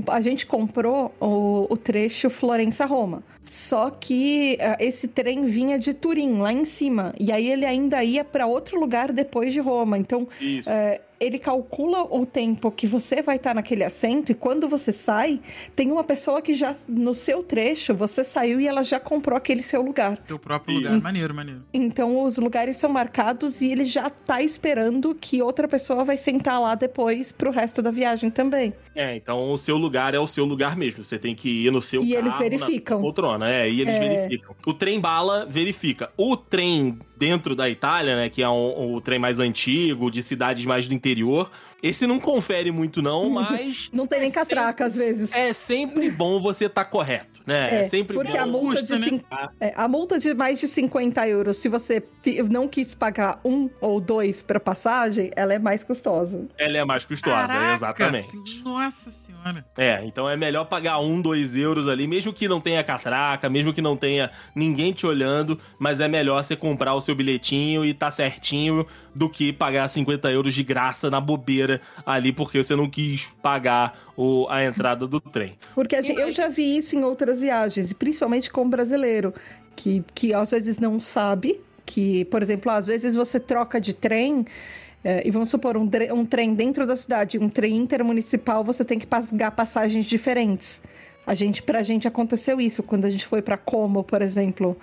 [0.09, 3.23] A gente comprou o, o trecho Florença-Roma.
[3.45, 7.13] Só que ah, esse trem vinha de Turim, lá em cima.
[7.21, 9.99] E aí ele ainda ia para outro lugar depois de Roma.
[9.99, 10.71] Então, isso.
[10.71, 15.41] é, ele calcula o tempo que você vai estar naquele assento e quando você sai,
[15.77, 19.63] tem uma pessoa que já, no seu trecho, você saiu e ela já comprou aquele
[19.63, 20.17] seu lugar.
[20.27, 21.01] Teu próprio lugar.
[21.01, 21.63] Maneiro, maneiro.
[21.73, 26.61] Então os lugares são marcados e ele já tá esperando que outra pessoa vai sentar
[26.61, 28.73] lá depois pro resto da viagem também.
[28.95, 31.05] É, então o seu lugar é o seu lugar mesmo.
[31.05, 32.97] Você tem que ir no seu E carro, eles verificam.
[32.99, 33.99] Na poltrona, é, e eles É.
[34.01, 34.55] verificam.
[34.67, 36.11] O trem bala verifica.
[36.17, 40.67] O trem dentro da Itália, né, que é um- o trem mais antigo, de cidades
[40.67, 41.47] mais do interior, interior,
[41.83, 45.31] esse não confere muito não, mas Não tem é nem catraca às vezes.
[45.31, 47.69] sempre- é sempre bom você estar correto, né?
[47.71, 48.39] É, É, sempre porque bom.
[48.41, 49.21] a multa, Custa, de né?
[49.61, 52.03] é, a multa de mais de 50 euros, se você
[52.49, 56.47] não quis pagar um ou dois pra passagem, ela é mais custosa.
[56.57, 58.27] Ela é mais custosa, Caraca, exatamente.
[58.29, 59.65] sim, Nossa senhora.
[59.77, 63.73] É, então é melhor pagar um, dois euros ali, mesmo que não tenha catraca, mesmo
[63.73, 67.93] que não tenha ninguém te olhando, mas é melhor você comprar o seu bilhetinho e
[67.93, 71.72] tá certinho do que pagar 50 euros de graça na bobeira
[72.05, 75.57] ali, porque você não quis pagar o, a entrada do trem.
[75.75, 79.33] Porque a gente- eu já vi isso em outras viagens, e principalmente com brasileiro,
[79.77, 84.45] que, que às vezes não sabe que, por exemplo, às vezes você troca de trem.
[85.05, 88.99] eh, e vamos supor, um, um trem dentro da cidade, um trem intermunicipal, você tem
[88.99, 90.81] que pagar passagens diferentes.
[91.27, 94.77] A gente, pra gente aconteceu isso quando a gente foi pra Como, por exemplo.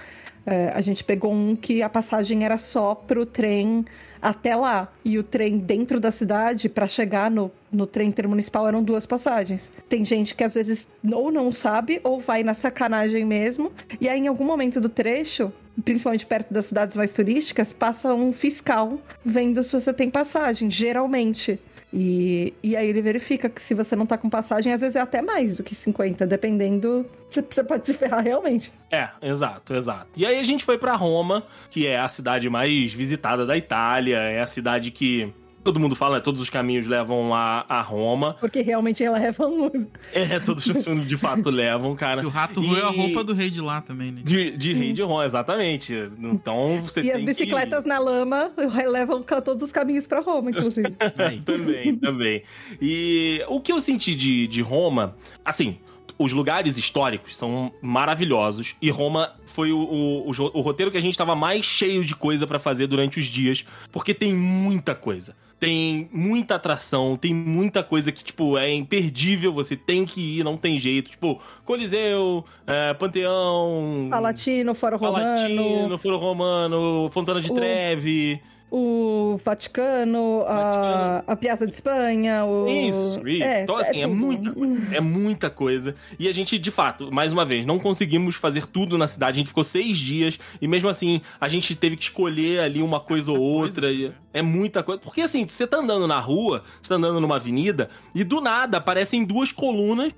[0.45, 3.86] Eh, a gente pegou um que a passagem era só pro trem
[4.22, 4.91] até lá.
[5.04, 9.72] E o trem dentro da cidade, pra chegar no, no trem intermunicipal, eram duas passagens.
[9.88, 13.72] Tem gente que às vezes ou não sabe, ou vai na sacanagem mesmo.
[14.00, 15.52] E aí, em algum momento do trecho,
[15.84, 21.60] principalmente perto das cidades mais turísticas, passa um fiscal vendo se você tem passagem, geralmente.
[21.91, 25.02] E, e aí ele verifica que se você não tá com passagem, às vezes é
[25.02, 27.06] até mais do que 50, dependendo.
[27.30, 28.72] Você, pode se ferrar realmente.
[28.91, 30.07] É, exato, exato.
[30.16, 34.18] E aí a gente foi pra Roma, que é a cidade mais visitada da Itália,
[34.18, 35.34] é a cidade que
[35.64, 38.36] todo mundo fala, né, todos os caminhos levam a, a Roma.
[38.40, 39.88] Porque realmente ela leva um.
[40.14, 40.64] É, todos
[41.06, 42.22] de fato levam, cara.
[42.22, 44.22] E o rato E- roeu a roupa do rei de lá também, né?
[44.23, 45.94] De, de rei de Roma, exatamente.
[46.19, 48.52] Então você E tem as bicicletas na lama
[48.90, 50.90] levam todos os caminhos pra Roma, inclusive.
[50.99, 51.41] Que...
[51.44, 52.44] Também, também.
[52.81, 55.77] E o que eu senti de, de Roma, assim...
[56.22, 61.18] Os lugares históricos são maravilhosos e Roma foi o, o, o roteiro que a gente
[61.18, 65.34] tava mais cheio de coisa pra fazer durante os dias, porque tem muita coisa.
[65.60, 70.56] Tem muita atração, tem muita coisa que, tipo, é imperdível, você tem que ir, não
[70.56, 71.11] tem jeito.
[71.11, 78.41] Tipo, Coliseu, é, Panteão, Palatino, Foro Romano, Palatino, Foro Romano, Fontana de O- Trevi.
[78.72, 82.68] O Vaticano, a, a Piazza de Espanha, o...
[82.68, 83.44] Isso, isso.
[83.44, 84.16] então, assim, é, tudo.
[84.16, 84.96] muita coisa.
[84.96, 85.96] É muita coisa.
[86.20, 89.38] E a gente, de fato, mais uma vez, não conseguimos fazer tudo na cidade.
[89.38, 93.00] A gente ficou seis dias e mesmo assim a gente teve que escolher ali uma
[93.00, 93.88] coisa ou outra.
[93.88, 94.16] coisa, e cara.
[94.34, 95.02] é muita coisa.
[95.02, 98.78] Porque assim, você tá andando na rua, você tá andando numa avenida e do nada
[98.78, 100.14] aparecem duas colunas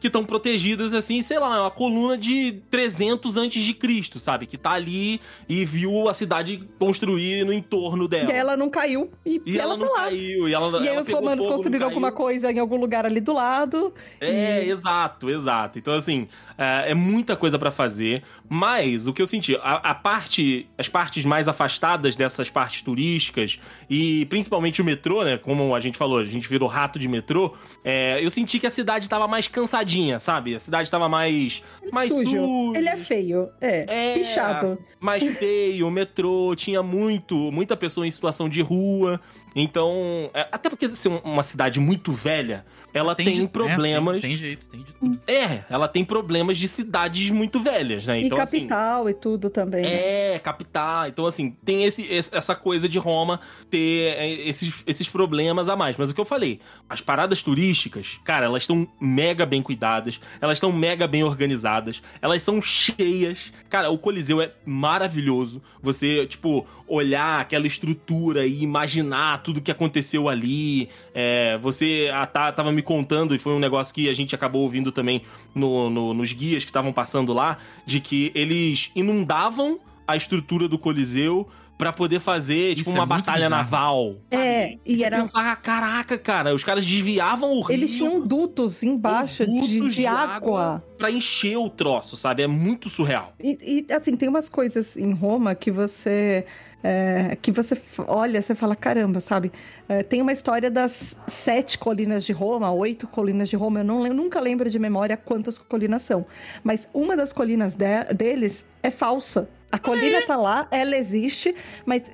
[0.00, 4.46] que estão protegidas assim, sei lá, uma coluna de 300 antes de Cristo, sabe?
[4.46, 8.30] Que tá ali e viu a cidade construir no entorno dela.
[8.30, 9.10] E ela não caiu.
[9.24, 10.04] E, E ela, ela, não tá lá.
[10.08, 12.76] caiu, e ela E aí ela os romanos fogo, não construíram alguma coisa em algum
[12.76, 13.92] lugar ali do lado.
[14.20, 15.78] É, E- exato, exato.
[15.78, 19.94] Então, assim, é, é muita coisa pra fazer, mas o que eu senti, a, a
[19.94, 23.58] parte, as partes mais afastadas dessas partes turísticas,
[23.88, 25.38] e principalmente o metrô, né?
[25.38, 27.54] Como a gente falou, a gente virou rato de metrô,
[27.84, 29.48] é, eu senti que a cidade tava mais
[29.78, 30.54] bagunçadinha, sabe?
[30.54, 31.62] A cidade tava mais.
[31.92, 32.30] mais Sujo.
[32.30, 32.78] suja.
[32.78, 33.48] Ele é feio.
[33.60, 33.84] É.
[33.88, 34.78] É, Pichado.
[35.00, 39.20] mais feio, metrô tinha muito, muita pessoa em situação de rua.
[39.54, 42.64] Então, é, até porque ser um- uma cidade muito velha,
[42.94, 44.20] ela tem, de- é, problemas.
[44.20, 45.20] tem, tem jeito, tem de tudo.
[45.26, 48.20] É, ela tem problemas de cidades muito velhas, né?
[48.20, 49.82] e Então, assim, capital e tudo também.
[49.82, 50.34] né?
[50.34, 51.06] é, capital.
[51.06, 55.76] Então, assim, tem esse, esse- essa coisa de Roma ter é, esses, esses problemas a
[55.76, 55.96] mais.
[55.96, 60.56] Mas o que eu falei, as paradas turísticas, cara, elas estão mega bem cuidadas, elas
[60.56, 63.52] estão mega bem organizadas, elas são cheias.
[63.68, 65.62] Cara, o Coliseu é maravilhoso.
[65.82, 70.88] Você, tipo, olhar aquela estrutura e imaginar tudo que aconteceu ali.
[71.14, 74.62] É, você a, tá, tava me contando, e foi um negócio que a gente acabou
[74.62, 75.22] ouvindo também
[75.54, 80.78] no- no- nos guias que estavam passando lá, de que eles inundavam a estrutura do
[80.78, 81.46] Coliseu
[81.76, 83.62] pra poder fazer, tipo, Isso é uma muito batalha bizarro.
[83.62, 84.16] naval.
[84.32, 84.44] sabe?
[84.44, 87.72] É, e Você era- pensava, caraca, cara, os caras desviavam o rio.
[87.76, 90.82] Eles tinham dutos embaixo de, dutos de água.
[90.98, 92.42] pra encher o troço, sabe?
[92.42, 93.32] É muito surreal.
[93.38, 96.44] E, e, assim, tem umas coisas em Roma que você.
[96.82, 97.76] É, que você
[98.06, 99.50] olha, você fala, caramba, sabe?
[99.88, 104.00] É, tem uma história das sete colinas de Roma, oito colinas de Roma, eu não,
[104.00, 106.24] lem- nunca lembro de memória quantas colinas são.
[106.62, 109.48] Mas uma das colinas de- deles é falsa.
[109.70, 112.10] A colina tá lá, ela existe, mas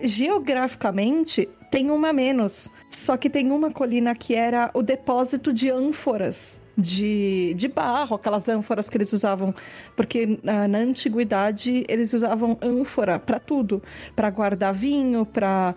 [0.55, 2.69] geograficamente tem uma menos.
[2.91, 8.49] Só que tem uma colina que era o depósito de ânforas de, de barro, aquelas
[8.49, 9.55] ânforas que eles usavam,
[9.95, 13.83] porque ah, na antiguidade eles usavam ânfora para tudo,
[14.15, 15.75] para guardar vinho, para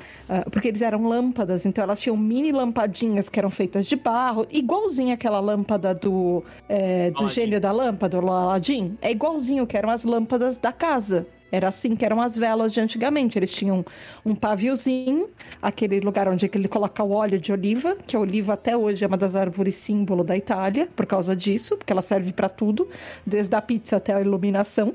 [0.52, 5.14] porque eles eram lâmpadas, então elas tinham mini lampadinhas que eram feitas de barro, igualzinho
[5.14, 10.04] aquela lâmpada do é, do gênio da lâmpada, o Aladdin, é igualzinho que eram as
[10.04, 11.28] lâmpadas da casa.
[11.52, 13.38] Era assim que eram as velas de antigamente.
[13.38, 13.86] Eles tinham
[14.26, 15.30] um paviozinho,
[15.62, 19.08] aquele lugar onde ele coloca o óleo de oliva, que a oliva até hoje é
[19.08, 22.88] uma das árvores símbolo da Itália, por causa disso, porque ela serve para tudo,
[23.26, 24.94] desde a pizza até a iluminação.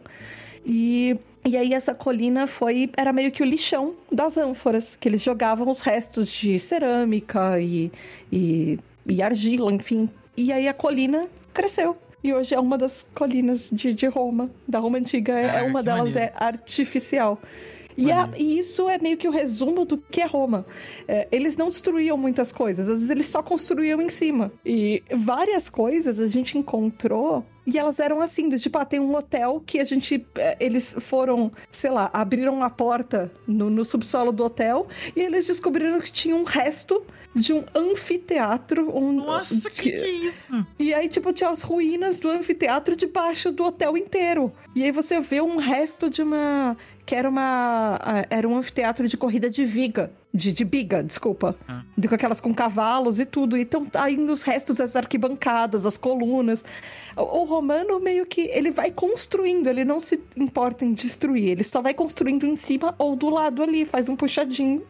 [0.64, 5.22] E, e aí essa colina foi era meio que o lixão das ânforas, que eles
[5.22, 7.90] jogavam os restos de cerâmica e,
[8.30, 10.08] e, e argila, enfim.
[10.36, 11.96] E aí a colina cresceu.
[12.22, 15.32] E hoje é uma das colinas de, de Roma, da Roma Antiga.
[15.32, 16.32] É, Caraca, é uma delas maneiro.
[16.38, 17.40] é artificial.
[17.96, 20.64] E, a- e isso é meio que o resumo do que é Roma.
[21.06, 24.52] É, eles não destruíam muitas coisas, às vezes eles só construíam em cima.
[24.64, 29.14] E várias coisas a gente encontrou e elas eram assim, do tipo, ah, tem um
[29.14, 30.26] hotel que a gente.
[30.36, 35.46] é, Eles foram, sei lá, abriram a porta no, no subsolo do hotel e eles
[35.46, 37.04] descobriram que tinha um resto
[37.34, 38.94] de um anfiteatro.
[38.96, 40.66] Um, Nossa, que que é isso?
[40.78, 44.52] e aí, tipo, tinha as ruínas do anfiteatro debaixo do hotel inteiro.
[44.74, 46.76] E aí você vê um resto de uma.
[47.12, 47.98] Que era uma.
[48.30, 50.10] Era um anfiteatro de corrida de viga.
[50.32, 51.54] De, de biga, desculpa.
[51.68, 51.82] Ah.
[51.94, 53.54] De, com aquelas com cavalos e tudo.
[53.54, 56.64] Então, tá ainda os restos das arquibancadas, as colunas.
[57.14, 58.48] O, o romano meio que.
[58.50, 61.50] Ele vai construindo, ele não se importa em destruir.
[61.50, 64.82] Ele só vai construindo em cima ou do lado ali, faz um puxadinho.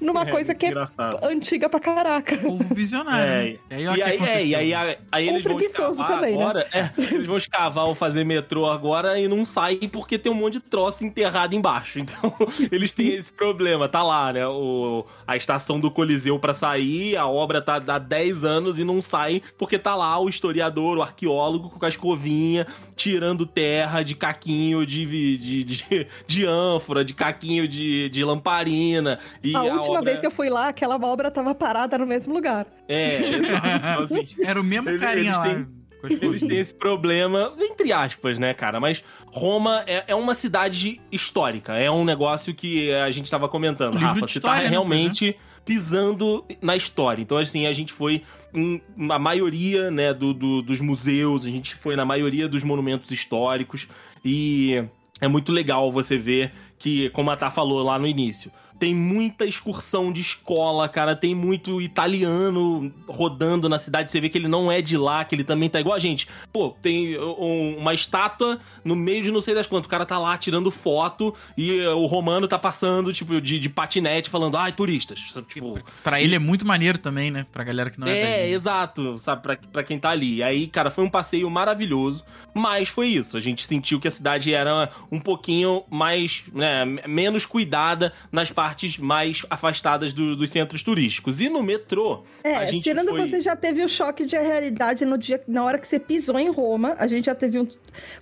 [0.00, 1.18] Numa É, coisa que é engraçado.
[1.24, 2.36] antiga pra caraca.
[2.38, 3.24] Povo visionário.
[3.24, 3.58] É, né?
[3.70, 6.36] E aí, olha E aí, é, e aí, a- aí eles vão preguiçoso escavar também,
[6.36, 6.42] né?
[6.42, 6.66] agora.
[6.72, 10.54] é, eles vão escavar ou fazer metrô agora e não saem porque tem um monte
[10.54, 11.98] de troço enterrado embaixo.
[12.08, 12.34] Então,
[12.72, 13.88] eles têm esse problema.
[13.88, 14.46] Tá lá, né?
[14.46, 19.02] O, a estação do Coliseu pra sair, a obra tá há 10 anos e não
[19.02, 22.66] sai porque tá lá o historiador, o arqueólogo com a escovinha,
[22.96, 29.18] tirando terra de caquinho de, de, de, de ânfora, de caquinho de, de lamparina.
[29.42, 32.32] E a última obra- vez que eu fui lá, aquela obra tava parada no mesmo
[32.34, 32.66] lugar.
[32.88, 33.38] É, exato.
[34.04, 35.44] Então, assim, Era o mesmo Eles- carinha eles lá.
[35.44, 38.78] têm- com as Eles têm esse problema, entre aspas, né, cara?
[38.78, 39.02] Mas
[39.32, 41.74] Roma é, é uma cidade histórica.
[41.74, 43.94] É um negócio que a gente tava comentando.
[43.94, 47.20] Um livro Rafa, de você história, tá né, realmente pisando na história.
[47.20, 48.22] Então, assim, a gente foi
[48.54, 53.10] em a maioria, né, do, do- dos museus, a gente foi na maioria dos monumentos
[53.10, 53.86] históricos.
[54.24, 54.82] E
[55.20, 59.44] é muito legal você ver que, como a Tá falou lá no início, tem muita
[59.44, 61.16] excursão de escola, cara.
[61.16, 64.10] Tem muito italiano rodando na cidade.
[64.10, 66.28] Você vê que ele não é de lá, que ele também tá igual a gente.
[66.52, 69.86] Pô, tem um- uma estátua no meio de não sei das quantas.
[69.86, 73.68] O cara tá lá tirando foto e eh, o romano tá passando, tipo, de, de
[73.68, 75.18] patinete, falando, ai, turistas.
[75.48, 77.46] Tipo, Pra ele é muito maneiro também, né?
[77.52, 78.52] Pra galera que não é, é, daqui.
[78.52, 80.42] exato, sabe, pra, pra quem tá ali.
[80.42, 82.24] Aí, cara, foi um passeio maravilhoso,
[82.54, 83.36] mas foi isso.
[83.36, 88.67] A gente sentiu que a cidade era um pouquinho mais, né, menos cuidada nas partes
[88.68, 91.40] partes mais afastadas do- dos centros turísticos.
[91.40, 93.26] E no metrô, É, a gente tirando foi...
[93.26, 96.50] você já teve o choque de realidade no dia, na hora que você pisou em
[96.50, 97.66] Roma, a gente já teve um.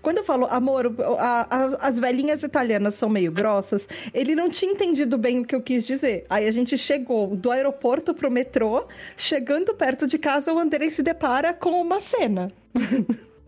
[0.00, 4.70] Quando eu falo, amor, a- a- as velhinhas italianas são meio grossas, ele não tinha
[4.70, 6.24] entendido bem o que eu quis dizer.
[6.30, 8.86] Aí a gente chegou do aeroporto pro metrô,
[9.16, 12.52] chegando perto de casa, o Andrei se depara com uma cena.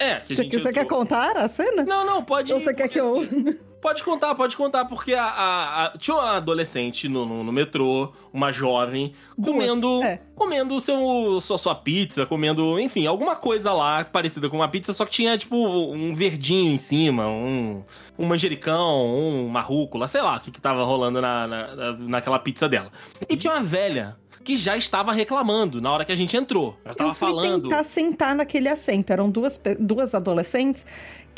[0.01, 1.85] É, que Você, quer contar a cena?
[1.85, 3.68] Não, não, pode Ou você quer porque, que eu.
[3.81, 8.13] Pode contar, pode contar, porque a, a- a- tinha uma adolescente no, no, no metrô,
[8.33, 10.21] uma jovem, comendo é.
[10.35, 15.05] comendo seu, sua, sua pizza, comendo, enfim, alguma coisa lá parecida com uma pizza, só
[15.05, 17.83] que tinha, tipo, um verdinho em cima, um,
[18.19, 22.39] um manjericão, um marrúcula, sei lá o que, que tava rolando na, na, na- naquela
[22.41, 22.91] pizza dela.
[23.29, 26.75] E tinha uma velha que já estava reclamando na hora que a gente entrou.
[26.85, 27.63] Já tava eu fui falando.
[27.69, 29.13] tentar sentar naquele assento.
[29.13, 30.87] Eram duas, duas adolescentes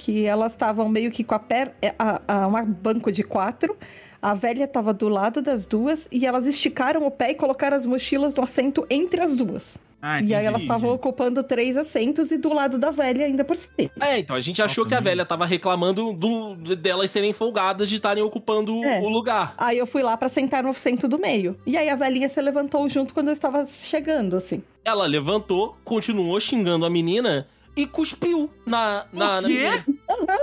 [0.01, 1.75] que elas estavam meio que com a perna.
[1.99, 3.77] A, a, um banco de quatro.
[4.23, 7.85] A velha estava do lado das duas e elas esticaram o pé e colocaram as
[7.87, 9.79] mochilas no assento entre as duas.
[10.03, 10.45] Ah, e aí entendi.
[10.47, 13.91] elas estavam ocupando três assentos e do lado da velha ainda por cima.
[14.01, 17.97] É, então a gente achou que a velha tava reclamando do, delas serem folgadas de
[17.97, 19.01] estarem ocupando É.
[19.01, 19.55] o lugar.
[19.59, 21.59] Aí eu fui lá pra sentar no assento do meio.
[21.67, 24.63] E aí a velhinha se levantou junto quando eu estava chegando, assim.
[24.83, 29.55] Ela levantou, continuou xingando a menina e cuspiu na, na, O na quê?
[29.55, 29.85] menina.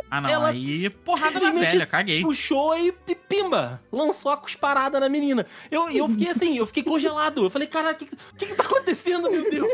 [0.10, 0.30] Ah, não.
[0.30, 2.22] Ela aí, porrada na simplesmente velha, caguei.
[2.22, 3.82] Puxou e pi- pimba!
[3.92, 5.46] Lançou a cusparada na menina.
[5.70, 7.44] Eu, eu fiquei assim, eu fiquei congelado.
[7.44, 8.06] Eu falei, cara, o que,
[8.38, 9.68] que, que tá acontecendo, meu Deus?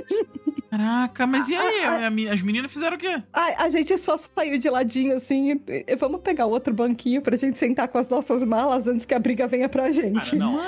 [0.70, 1.84] Caraca, mas e aí?
[1.86, 3.22] Ah, A- a- as meninas fizeram o quê?
[3.32, 5.62] A, a gente só saiu de ladinho assim.
[5.68, 9.14] e- e vamos pegar outro banquinho pra gente sentar com as nossas malas antes que
[9.14, 10.32] a briga venha pra gente.
[10.32, 10.64] Cara, não, a-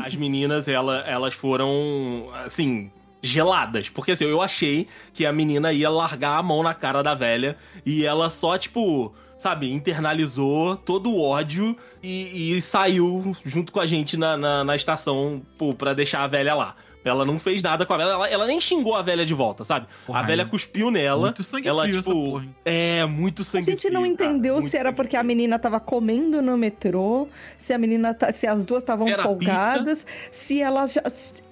[0.00, 2.90] a- as meninas, ela, elas foram, assim,
[3.22, 3.88] geladas.
[3.88, 7.56] Porque assim, eu achei que a menina ia largar a mão na cara da velha
[7.84, 13.86] e ela só, tipo, sabe, internalizou todo o ódio e, e saiu junto com a
[13.86, 16.76] gente na, na, na estação pô, pra deixar a velha lá.
[17.04, 19.62] Ela não fez nada com a velha, ela, ela nem xingou a velha de volta,
[19.62, 19.86] sabe?
[20.04, 20.50] Porra, a velha aí.
[20.50, 21.26] cuspiu nela.
[21.26, 22.56] Muito sangue ela, frio tipo, essa porra, hein?
[22.64, 25.56] É, muito A sangue gente não frio, cara, entendeu muito se era porque a menina
[25.56, 27.28] tava comendo no metrô,
[27.60, 31.02] se a menina tá- se as duas estavam folgadas, se elas já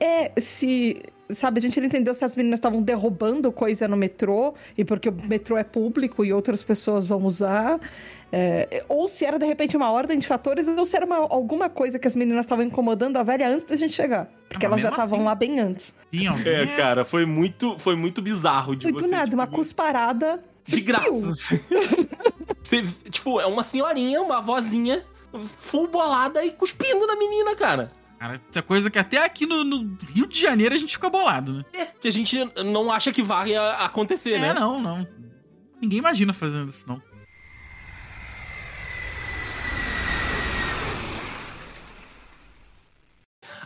[0.00, 1.00] é se
[1.32, 5.08] sabe, a gente não entendeu se as meninas estavam derrubando coisa no metrô e porque
[5.08, 7.78] o metrô é público e outras pessoas vão usar.
[8.36, 11.68] é, ou se era de repente uma ordem de fatores, ou se era uma- alguma
[11.68, 14.28] coisa que as meninas estavam incomodando a velha antes da gente chegar.
[14.48, 15.24] Porque Ah, elas já estavam assim.
[15.26, 15.94] lá bem antes.
[16.44, 20.42] É, cara, foi muito, foi muito bizarro de Foi do você, nada, tipo, uma cusparada.
[20.66, 21.28] De graça.
[21.30, 21.60] assim.
[22.62, 25.04] Você, tipo, é uma senhorinha, uma vozinha,
[25.58, 27.92] full bolada e cuspindo na menina, cara.
[28.24, 31.10] Cara, isso é coisa que até aqui no, no Rio de Janeiro a gente fica
[31.10, 31.64] bolado, né?
[31.74, 34.52] É, que a gente não acha que vai acontecer, É, né?
[34.54, 35.06] não, não.
[35.78, 37.02] Ninguém imagina fazendo isso, não.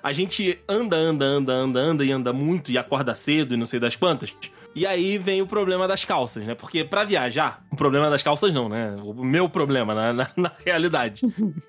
[0.03, 3.67] A gente anda, anda, anda, anda, anda e anda muito e acorda cedo e não
[3.67, 4.35] sei das quantas.
[4.75, 6.55] E aí vem o problema das calças, né?
[6.55, 8.95] Porque pra viajar, o problema das calças não, né?
[9.03, 11.23] O meu problema, na, na, na realidade.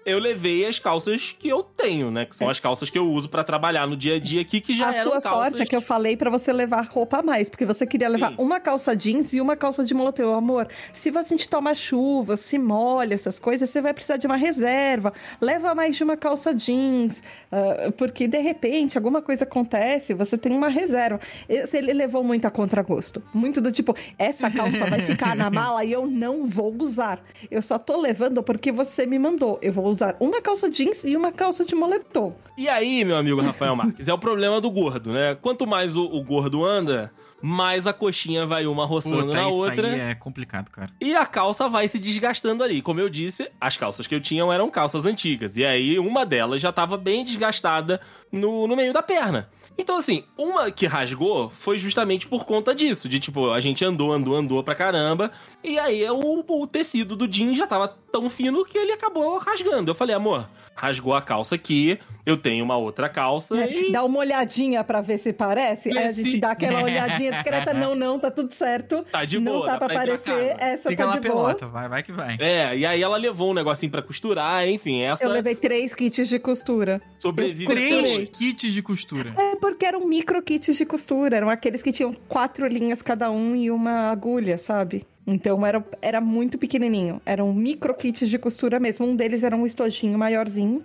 [0.05, 2.25] eu levei as calças que eu tenho, né?
[2.25, 4.73] Que são as calças que eu uso pra trabalhar no dia a dia aqui, que
[4.73, 5.31] já a eram sua calças...
[5.31, 8.29] sorte é que eu falei pra você levar roupa a mais, porque você queria levar
[8.29, 8.35] Sim.
[8.37, 10.35] uma calça jeans e uma calça de moletom.
[10.35, 14.37] Amor, se a gente toma chuva, se molha, essas coisas, você vai precisar de uma
[14.37, 15.13] reserva.
[15.41, 20.51] Leva mais de uma calça jeans, ah, porque de repente alguma coisa acontece, você tem
[20.53, 21.19] uma reserva.
[21.49, 23.21] Esse- Ele levou muito a contragosto.
[23.33, 27.21] Muito do tipo, essa calça vai ficar na mala e eu não vou usar.
[27.49, 29.57] Eu só tô levando porque você me mandou.
[29.61, 32.33] Eu vou usar uma calça jeans e uma calça de moletom.
[32.57, 35.35] E aí, meu amigo Rafael Marques, é o problema do gordo, né?
[35.41, 39.57] Quanto mais o, o gordo anda, mais a coxinha vai uma roçando Puta, na isso
[39.57, 39.91] outra.
[39.91, 40.89] aí é complicado, cara.
[40.99, 42.81] E a calça vai se desgastando ali.
[42.81, 45.57] Como eu disse, as calças que eu tinha eram calças antigas.
[45.57, 48.01] E aí, uma delas já tava bem desgastada
[48.31, 49.49] no, no meio da perna.
[49.79, 53.07] Então, assim, uma que rasgou foi justamente por conta disso.
[53.07, 55.31] De tipo, a gente andou, andou, andou pra caramba.
[55.63, 59.89] E aí o, o tecido do jeans já tava tão fino que ele acabou rasgando.
[59.89, 63.91] Eu falei, amor, rasgou a calça aqui, eu tenho uma outra calça É, e.
[63.91, 65.89] Dá uma olhadinha pra ver se parece.
[65.91, 67.73] Vê Aí a gente dá aquela olhadinha discreta.
[67.73, 69.05] Não, não, tá tudo certo.
[69.11, 70.55] Tá de não boa, tá dá pra aparecer.
[70.59, 71.35] Essa Fica tá lá de boa.
[71.55, 72.35] pelota, vai, vai que vai.
[72.39, 76.27] É, e aí ela levou um negocinho pra costurar, enfim, essa Eu levei três kits
[76.27, 77.01] de costura.
[77.17, 77.67] sobrevive.
[77.67, 79.33] Três kits de costura.
[79.37, 81.37] É porque eram micro kits de costura.
[81.37, 85.05] Eram aqueles que tinham quatro linhas cada um e uma agulha, sabe?
[85.25, 87.21] Então era, era muito pequenininho.
[87.25, 89.05] Eram micro kits de costura mesmo.
[89.05, 90.83] Um deles era um estojinho maiorzinho.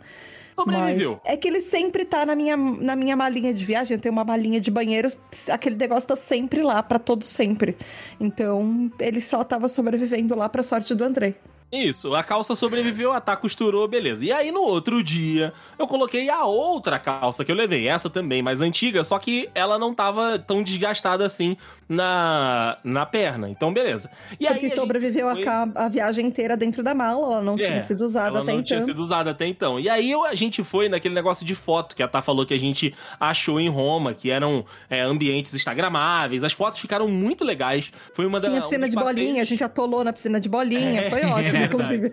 [0.55, 1.21] Sobreviveu.
[1.25, 3.97] Mas é que ele sempre tá na minha, na minha malinha de viagem.
[3.97, 5.11] Eu tenho uma malinha de banheiro,
[5.51, 7.77] aquele negócio tá sempre lá, pra todo sempre.
[8.21, 11.35] Então, ele só tava sobrevivendo lá pra sorte do André.
[11.75, 14.25] Isso, a calça sobreviveu, a tá costurou, beleza.
[14.25, 18.43] E aí no outro dia, eu coloquei a outra calça que eu levei, essa também
[18.43, 21.57] mais antiga, só que ela não tava tão desgastada assim
[21.89, 23.49] na, na perna.
[23.49, 24.09] Então, beleza.
[24.41, 27.43] E Porque aí a sobreviveu gente foi- a, a viagem inteira dentro da mala, ela
[27.43, 28.63] não É, tinha sido usada até não então.
[28.65, 29.79] tinha sido usada até então.
[29.81, 32.55] E aí eu- a gente foi naquele negócio de foto que a Tá falou que
[32.55, 36.45] a gente achou em Roma, que eram é, ambientes instagramáveis.
[36.45, 37.91] As fotos ficaram muito legais.
[38.13, 40.49] Foi uma da Tinha um piscina dos de bolinha, a gente atolou na piscina de
[40.49, 41.64] bolinha, É, foi ótimo.
[41.65, 42.13] Inclusive.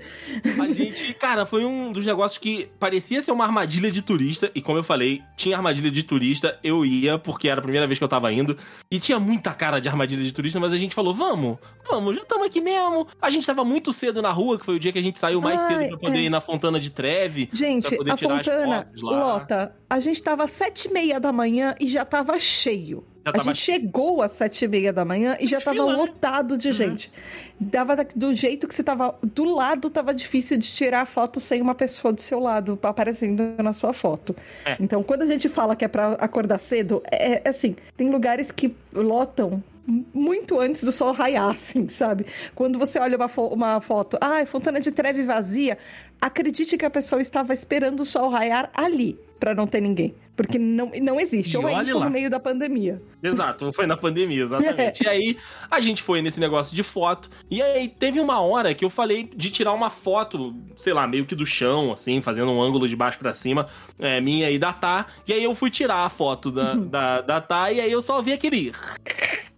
[0.59, 4.51] A gente, cara, foi um dos negócios que parecia ser uma armadilha de turista.
[4.53, 7.97] E como eu falei, tinha armadilha de turista, eu ia, porque era a primeira vez
[7.97, 8.57] que eu tava indo.
[8.89, 11.57] E tinha muita cara de armadilha de turista, mas a gente falou: vamos,
[11.87, 13.07] vamos, já estamos aqui mesmo.
[13.21, 15.41] A gente tava muito cedo na rua, que foi o dia que a gente saiu
[15.41, 16.21] mais Ai, cedo pra poder é.
[16.23, 17.49] ir na Fontana de Treve.
[17.53, 19.75] Gente, a Fontana lota.
[19.89, 23.05] A gente tava às sete e meia da manhã e já tava cheio.
[23.23, 25.91] Já a tava gente chegou às sete e meia da manhã e já tava fila,
[25.93, 25.99] né?
[25.99, 27.11] lotado de gente.
[27.59, 31.39] Dava da- do jeito que você tava do lado, tava difícil de tirar a foto
[31.39, 34.35] sem uma pessoa do seu lado aparecendo na sua foto.
[34.65, 34.75] É.
[34.79, 38.51] Então, quando a gente fala que é pra acordar cedo, é, é assim, tem lugares
[38.51, 42.25] que lotam muito antes do sol raiar, assim, sabe?
[42.55, 45.77] Quando você olha uma, fo- uma foto, ah, é Fontana de Treve vazia,
[46.19, 50.13] acredite que a pessoa estava esperando o sol raiar ali, pra não ter ninguém.
[50.33, 51.53] Porque não, não existe.
[51.53, 52.05] E Ou é isso lá.
[52.05, 52.99] no meio da pandemia.
[53.21, 55.03] Exato, foi na pandemia, exatamente.
[55.03, 55.37] e aí,
[55.69, 57.29] a gente foi nesse negócio de foto.
[57.49, 61.25] E aí, teve uma hora que eu falei de tirar uma foto, sei lá, meio
[61.25, 63.67] que do chão, assim, fazendo um ângulo de baixo pra cima,
[63.99, 65.05] é, minha e da Tá.
[65.27, 68.19] E aí, eu fui tirar a foto da, da, da Tá, e aí eu só
[68.21, 68.71] vi aquele.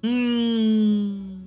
[0.04, 1.40] Hum.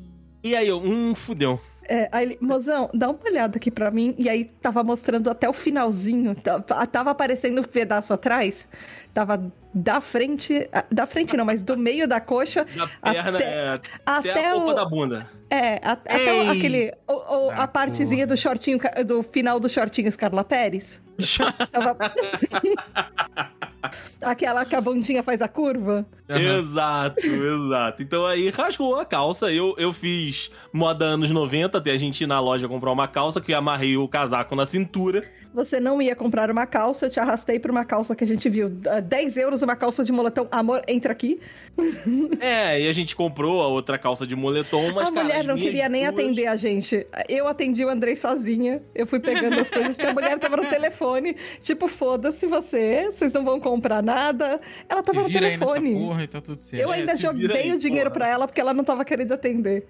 [0.43, 1.61] E aí, eu, hum, fudeu.
[1.89, 4.13] É, aí ele, mozão, dá uma olhada aqui pra mim.
[4.19, 6.35] E aí tava mostrando até o finalzinho.
[6.35, 8.67] Tava, tava aparecendo um pedaço atrás.
[9.15, 10.69] Tava da frente.
[10.91, 13.69] Da frente não, mas do meio da coxa Da perna, Até- é,
[14.05, 14.75] até, até a roupa o.
[14.75, 15.31] da bunda.
[15.49, 16.93] É, a- até aquele.
[17.07, 17.13] o-
[17.47, 21.01] o- a Ah, partezinha do shortinho, do final do shortinho Carla Pérez.
[21.71, 21.97] Tava...
[24.21, 26.07] Aquela que a bundinha faz a curva.
[26.29, 26.59] Aham.
[26.61, 28.03] Exato, exato.
[28.03, 29.51] Então aí rasgou a calça.
[29.53, 33.41] Eu, eu fiz moda anos 90, até a gente ir na loja comprar uma calça,
[33.41, 35.23] que eu amarrei o casaco na cintura.
[35.55, 38.47] Você não ia comprar uma calça, eu te arrastei pra uma calça que a gente
[38.51, 38.71] viu.
[38.91, 40.47] ah, 10 euros uma calça de moletom.
[40.51, 41.41] Amor, entra aqui.
[42.41, 45.57] É, e a gente comprou a outra calça de moletom, mas a cara, mulher não
[45.57, 47.07] queria nem duas- atender a gente.
[47.29, 48.83] Eu atendi o Andrei sozinha.
[48.95, 51.37] Eu fui pegando as coisas porque a mulher tava no telefone.
[51.63, 54.61] Tipo, foda-se você, vocês não vão comprar nada.
[54.89, 56.01] Ela tava no vira aí nessa telefone.
[56.01, 56.83] porra e tá tudo certo.
[56.83, 58.21] Eu É, ainda joguei o dinheiro porra.
[58.21, 59.87] pra ela porque ela não tava querendo atender.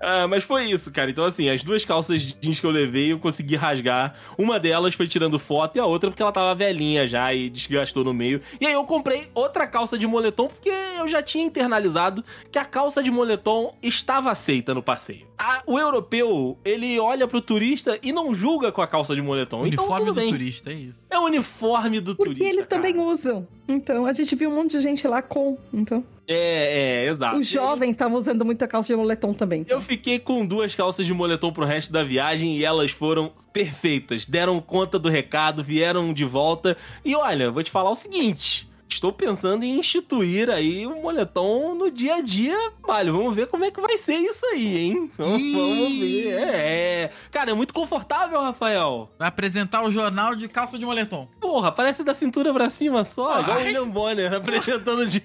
[0.00, 1.10] Ah, mas foi isso, cara.
[1.10, 4.14] Então, assim, as duas calças jeans que eu levei, eu consegui rasgar.
[4.36, 8.02] Uma delas foi tirando foto e a outra porque ela tava velhinha já e desgastou
[8.04, 8.40] no meio.
[8.60, 12.64] E aí eu comprei outra calça de moletom porque eu já tinha internalizado que a
[12.64, 15.27] calça de moletom estava aceita no passeio.
[15.38, 19.62] A- o europeu, ele olha pro turista e não julga com a calça de moletom.
[19.62, 20.30] O então, uniforme do bem.
[20.30, 21.06] turista, é isso.
[21.10, 22.48] É o uniforme do Porque turista.
[22.52, 23.06] eles também cara.
[23.06, 23.46] usam.
[23.68, 25.56] Então, a gente viu um monte de gente lá com.
[25.72, 27.36] Então, É, é, exato.
[27.36, 29.64] os jovens estavam usando muita calça de moletom também.
[29.68, 34.26] Eu fiquei com duas calças de moletom pro resto da viagem e elas foram perfeitas.
[34.26, 36.76] Deram conta do recado, vieram de volta.
[37.04, 38.68] E olha, vou te falar o seguinte.
[38.90, 42.56] Estou pensando em instituir aí o moletom no dia a dia.
[42.84, 45.10] Vale, vamos ver como é que vai ser isso aí, hein?
[45.16, 46.28] Vamos, vamos ver.
[46.32, 47.10] É, é.
[47.30, 49.10] Cara, é muito confortável, Rafael.
[49.18, 51.28] Vai apresentar o jornal de calça de moletom.
[51.40, 53.30] Porra, parece da cintura pra cima só.
[53.32, 53.42] Ai.
[53.42, 55.22] Igual o William Bonner apresentando de,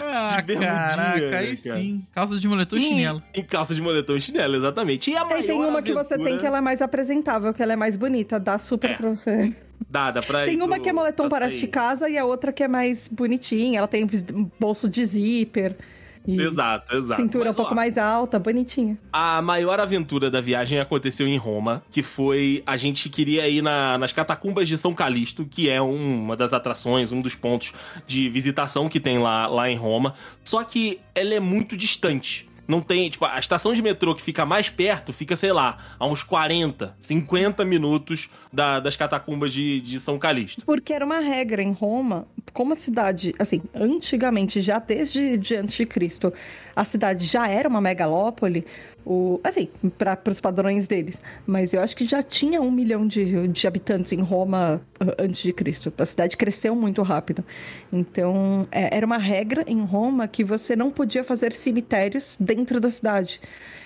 [0.00, 1.76] Ah, De bermudinha, caraca, né, aí cara?
[1.80, 2.06] sim.
[2.12, 3.22] Calça de moletom e chinelo.
[3.34, 5.10] Em, em calça de moletom e chinelo, exatamente.
[5.10, 6.80] E a É, maior e tem uma que você tem aventura- que ela é mais
[6.80, 8.38] apresentável, que ela é mais bonita.
[8.38, 8.94] Dá super É.
[8.94, 9.54] pra você.
[9.92, 11.60] Dada pra Tem uma pro- que é moletom sair.
[11.60, 13.76] de casa e a outra que é mais bonitinha.
[13.78, 14.08] Ela tem
[14.58, 15.76] bolso de zíper.
[16.26, 17.20] Exato, exato.
[17.20, 18.96] cintura Mas, um pouco ó, mais alta, bonitinha.
[19.12, 23.98] A maior aventura da viagem aconteceu em Roma, que foi a gente queria ir na-
[23.98, 27.72] nas catacumbas de São Calixto, que é um- uma das atrações, um dos pontos
[28.06, 30.14] de visitação que tem lá, lá em Roma.
[30.44, 32.48] Só que ela é muito distante.
[32.66, 36.06] Não tem, tipo, a estação de metrô que fica mais perto fica, sei lá, a
[36.06, 40.64] uns 40, 50 minutos da- das catacumbas de, de São Calixto.
[40.64, 45.76] Porque era uma regra em Roma, como a cidade, assim, antigamente, já desde de antes
[45.76, 46.32] de Cristo,
[46.74, 48.64] a cidade já era uma megalópole,
[49.04, 49.68] o, assim,
[49.98, 51.20] para os padrões deles.
[51.46, 55.42] Mas eu acho que já tinha um milhão de, de habitantes em Roma ah, antes
[55.42, 55.92] de Cristo.
[55.98, 57.44] A cidade cresceu muito rápido.
[57.92, 62.90] Então, é, era uma regra em Roma que você não podia fazer cemitérios dentro da
[62.90, 63.40] cidade.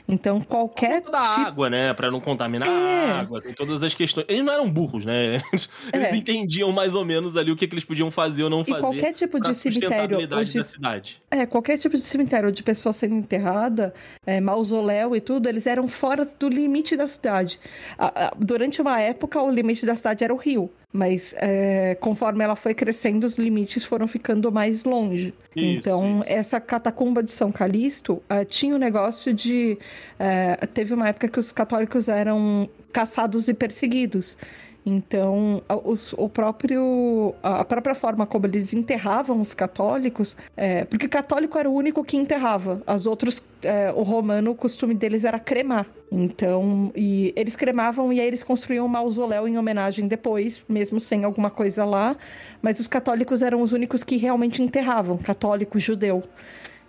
[0.08, 1.92] Então, qualquer Por conta da tipo água, né?
[1.94, 3.10] Pra não contaminar É.
[3.10, 4.24] a água, tem todas as questões.
[4.28, 5.40] Eles não eram burros, né?
[5.92, 6.16] Eles É.
[6.16, 8.80] entendiam mais ou menos ali o que, que eles podiam fazer ou não e fazer.
[8.80, 11.20] qualquer tipo de cemitério ou de da cidade.
[11.30, 13.92] É, qualquer tipo de cemitério de pessoa sendo enterrada,
[14.24, 17.58] é, mausoléu e tudo, eles eram fora do limite da cidade.
[18.38, 20.70] Durante uma época, o limite da cidade era o rio.
[20.92, 25.34] Mas é, conforme ela foi crescendo, os limites foram ficando mais longe.
[25.54, 26.32] Isso, então, isso.
[26.32, 29.78] essa catacumba de São Calixto eh, tinha o negócio de.
[30.18, 34.38] eh, teve uma época que os católicos eram caçados e perseguidos.
[34.88, 41.58] Então, os- o próprio, a própria forma como eles enterravam os católicos, é, porque católico
[41.58, 42.80] era o único que enterrava.
[42.86, 45.86] As outros, é, o romano, o costume deles era cremar.
[46.12, 51.24] Então, e eles cremavam e aí eles construíam um mausoléu em homenagem depois, mesmo sem
[51.24, 52.16] alguma coisa lá.
[52.62, 56.22] Mas os católicos eram os únicos que realmente enterravam, católico, judeu.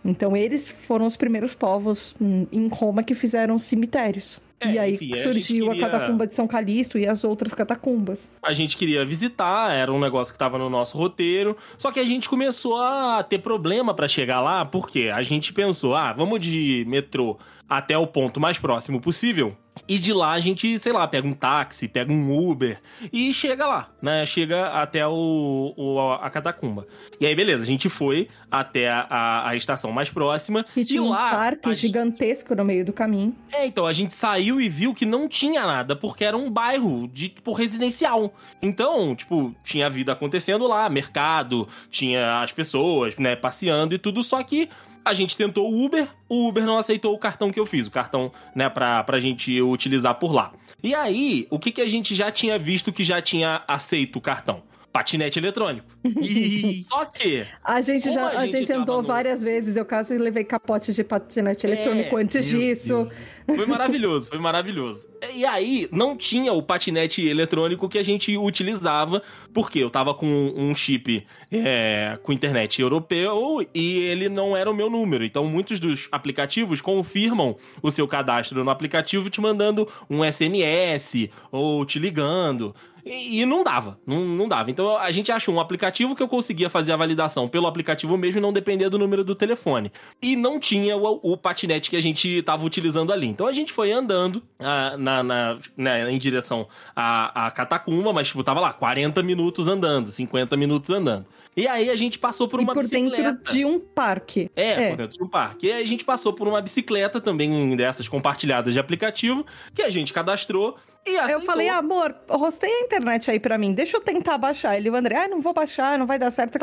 [0.05, 4.39] Então, eles foram os primeiros povos hum, em Roma que fizeram cemitérios.
[4.59, 7.53] É, e aí enfim, a surgiu queria- a catacumba de São Calixto e as outras
[7.53, 8.27] catacumbas.
[8.41, 11.55] A gente queria visitar, era um negócio que tava no nosso roteiro.
[11.77, 15.95] Só que a gente começou a ter problema pra chegar lá, porque a gente pensou,
[15.95, 17.37] ah, vamos de metrô
[17.69, 19.55] até o ponto mais próximo possível.
[19.87, 22.81] E de lá a gente, sei lá, pega um táxi, pega um Uber
[23.13, 24.25] e chega lá, né?
[24.25, 26.87] Chega até o, o- a catacumba.
[27.21, 30.65] E aí, beleza, a gente foi até a, a- estação mais próxima.
[30.75, 33.35] E tinha um lá, parque gigantesco no meio do caminho.
[33.53, 37.07] é, então, a gente saiu e viu que não tinha nada, porque era um bairro
[37.07, 38.33] de, tipo, residencial.
[38.63, 44.41] Então, tipo, tinha vida acontecendo lá, mercado, tinha as pessoas, né, passeando e tudo, só
[44.41, 44.69] que
[45.07, 47.91] a gente tentou o Uber, o Uber não aceitou o cartão que eu fiz, o
[47.91, 50.51] cartão, né, pra, pra gente utilizar por lá.
[50.83, 54.21] E aí, o que que a gente já tinha visto que já tinha aceito o
[54.21, 54.61] cartão?
[54.97, 55.85] Patinete eletrônico.
[56.03, 59.75] Ih, Só que A gente já a a gente gente, tava andou no- várias vezes.
[59.75, 63.07] Eu quase levei capote de patinete É, eletrônico antes meu disso.
[63.47, 63.57] Deus.
[63.57, 65.07] Foi maravilhoso, foi maravilhoso.
[65.35, 69.21] E aí, não tinha o patinete eletrônico que a gente utilizava,
[69.53, 70.25] porque eu tava com
[70.55, 75.23] um chip é, com internet europeu e ele não era o meu número.
[75.23, 81.85] Então, muitos dos aplicativos confirmam o seu cadastro no aplicativo te mandando um SMS ou
[81.85, 82.73] te ligando.
[83.09, 84.69] E, não dava, não, não dava.
[84.71, 88.39] Então a gente achou um aplicativo que eu conseguia fazer a validação pelo aplicativo mesmo
[88.39, 89.91] e não depender do número do telefone.
[90.21, 93.27] E não tinha o, o patinete que a gente tava utilizando ali.
[93.27, 98.27] Então a gente foi andando ah, na, na- né, em direção à, à catacumba, mas
[98.27, 101.25] tipo, tava lá 40 minutos andando, 50 minutos andando.
[101.57, 103.31] E aí a gente passou por e uma por bicicleta.
[103.33, 104.49] dentro de um parque.
[104.55, 105.65] É, por dentro de um parque.
[105.67, 109.43] E aí a gente passou por uma bicicleta também dessas compartilhadas de aplicativo
[109.73, 111.41] que a gente cadastrou e Eu aceitou.
[111.45, 114.77] falei, amor, rostei a internet aí pra mim, deixa eu tentar baixar.
[114.77, 116.59] Ele, o André, ah, não vou baixar, não vai dar certo.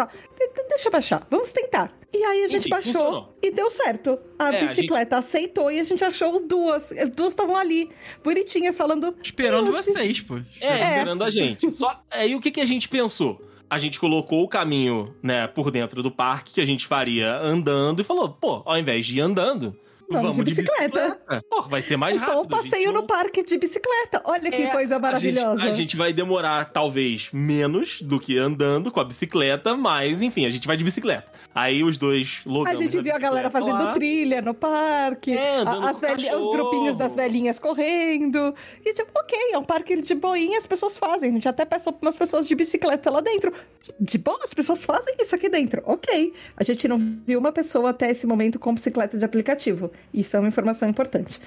[0.68, 1.90] Deixa eu baixar, vamos tentar.
[2.12, 3.38] E aí a gente Enfim, baixou funcionou.
[3.42, 4.16] e deu certo.
[4.38, 6.92] A É, a bicicleta aceitou e a gente achou duas.
[6.92, 7.90] As duas estavam ali,
[8.22, 9.16] bonitinhas, falando.
[9.20, 10.36] esperando "Nossa, vocês, pô.
[10.60, 10.96] É, É.
[10.98, 11.72] esperando a gente.
[11.72, 13.40] Só aí o que, que a gente pensou?
[13.68, 18.00] A gente colocou o caminho, né, por dentro do parque que a gente faria andando
[18.00, 19.76] e falou, pô, ao invés de ir andando,
[20.08, 21.00] Vamos vamos, de de bicicleta.
[21.08, 21.44] bicicleta.
[21.50, 22.32] Pô, vai ser mais É rápido.
[22.34, 24.22] só um a gente passeio não- no parque de bicicleta.
[24.24, 25.50] Olha que É, coisa maravilhosa.
[25.54, 30.22] A gente, a gente vai demorar, talvez, menos do que andando com a bicicleta, mas,
[30.22, 31.26] enfim, a gente vai de bicicleta.
[31.54, 33.94] Aí os dois A logamos gente na viu a galera bicicleta fazendo lá.
[33.94, 38.54] trilha no parque, É, andando a- as com o velhi- os grupinhos das velhinhas correndo.
[38.84, 41.30] E tipo, ok, é um parque de boinha, as pessoas fazem.
[41.30, 43.52] A gente até passou por umas pessoas de bicicleta lá dentro.
[44.00, 45.82] De boa, as pessoas fazem isso aqui dentro.
[45.86, 46.32] Ok.
[46.56, 49.90] A gente não viu uma pessoa até esse momento com bicicleta de aplicativo.
[50.12, 51.40] Isso é uma informação importante.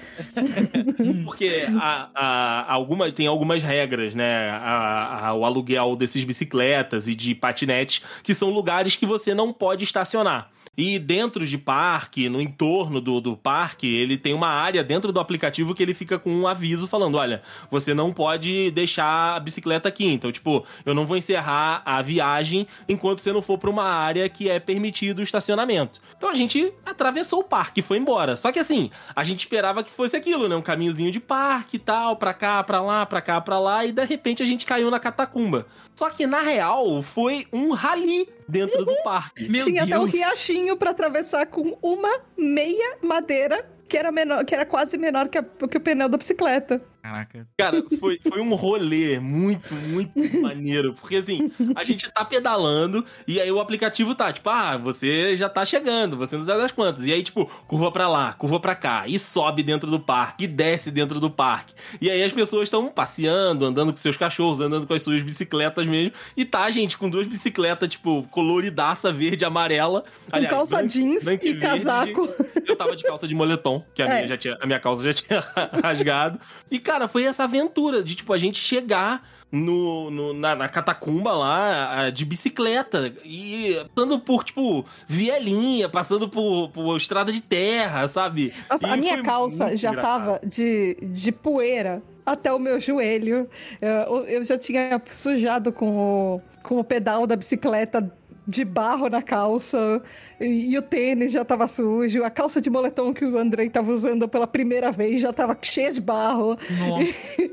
[1.24, 4.50] Porque a, a, algumas, tem algumas regras, né?
[4.50, 9.84] A, o aluguel desses bicicletas e de patinetes, que são lugares que você não pode
[9.84, 10.50] estacionar.
[10.78, 15.18] E dentro de parque, no entorno do, do parque, ele tem uma área dentro do
[15.18, 19.88] aplicativo que ele fica com um aviso falando: olha, você não pode deixar a bicicleta
[19.88, 20.06] aqui.
[20.06, 24.28] Então, tipo, eu não vou encerrar a viagem enquanto você não for pra uma área
[24.28, 26.00] que é permitido o estacionamento.
[26.16, 28.36] Então a gente atravessou o parque e foi embora.
[28.36, 30.54] Só que assim, a gente esperava que fosse aquilo, né?
[30.54, 33.90] Um caminhozinho de parque e tal, pra cá, pra lá, pra cá, pra lá, e
[33.90, 35.66] de repente a gente caiu na catacumba.
[35.96, 39.48] Só que na real foi um rally dentro do parque.
[39.48, 40.12] Meu Tinha até um Deus.
[40.12, 45.38] riachinho pra atravessar com uma meia madeira que era menor, que era quase menor que,
[45.38, 46.82] a- que o pneu da bicicleta.
[47.02, 47.46] Caraca.
[47.56, 50.12] Cara, foi, foi um rolê muito, muito
[50.42, 50.94] maneiro.
[50.94, 55.48] Porque assim, a gente tá pedalando e aí o aplicativo tá, tipo, ah, você já
[55.48, 57.06] tá chegando, você não sabe das quantas.
[57.06, 60.46] E aí, tipo, curva pra lá, curva pra cá, e sobe dentro do parque, e
[60.46, 61.72] desce dentro do parque.
[62.00, 65.86] E aí as pessoas estão passeando, andando com seus cachorros, andando com as suas bicicletas
[65.86, 66.12] mesmo.
[66.36, 70.04] E tá, gente, com duas bicicletas, tipo, coloridaça, verde e amarela.
[70.30, 71.66] Com calça branca- jeans branca e verde.
[71.84, 72.28] casaco.
[72.66, 74.14] Eu tava de calça de moletom, que a, É.
[74.16, 75.40] minha, já tinha, a minha calça já tinha
[75.82, 76.38] rasgado.
[76.70, 81.32] E, cara, foi essa aventura de, tipo, a gente chegar no, no na, na, catacumba
[81.32, 88.54] lá de bicicleta e passando por, tipo, vielinha, passando por, por estrada de terra, sabe?
[88.70, 90.24] Nossa, e a minha calça já engraçado.
[90.24, 93.48] tava de, de poeira até o meu joelho.
[93.82, 98.10] Eu, eu já tinha sujado com o, com o pedal da bicicleta
[98.48, 100.02] de barro na calça.
[100.40, 103.92] E, e, o tênis já tava sujo, a calça de moletom que o Andrei tava
[103.92, 106.56] usando pela primeira vez já tava cheia de barro.
[106.78, 107.02] Nossa.
[107.42, 107.52] E,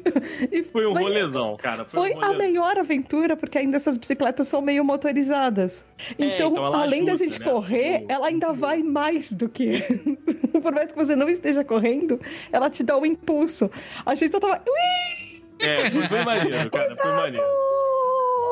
[0.60, 1.84] e foi um foi, rolezão, cara.
[1.84, 5.84] Foi, foi um a melhor aventura, porque ainda essas bicicletas são meio motorizadas.
[6.18, 7.46] É, então, então além ajuda, da gente né?
[7.46, 9.84] correr, tipo, ela ainda vai mais do que.
[10.62, 13.70] Por mais que você não esteja correndo, ela te dá um impulso.
[14.06, 14.62] A gente só tava.
[14.66, 15.44] Ui!
[15.60, 16.96] É, foi maneiro, cara.
[16.96, 17.46] Foi maneiro.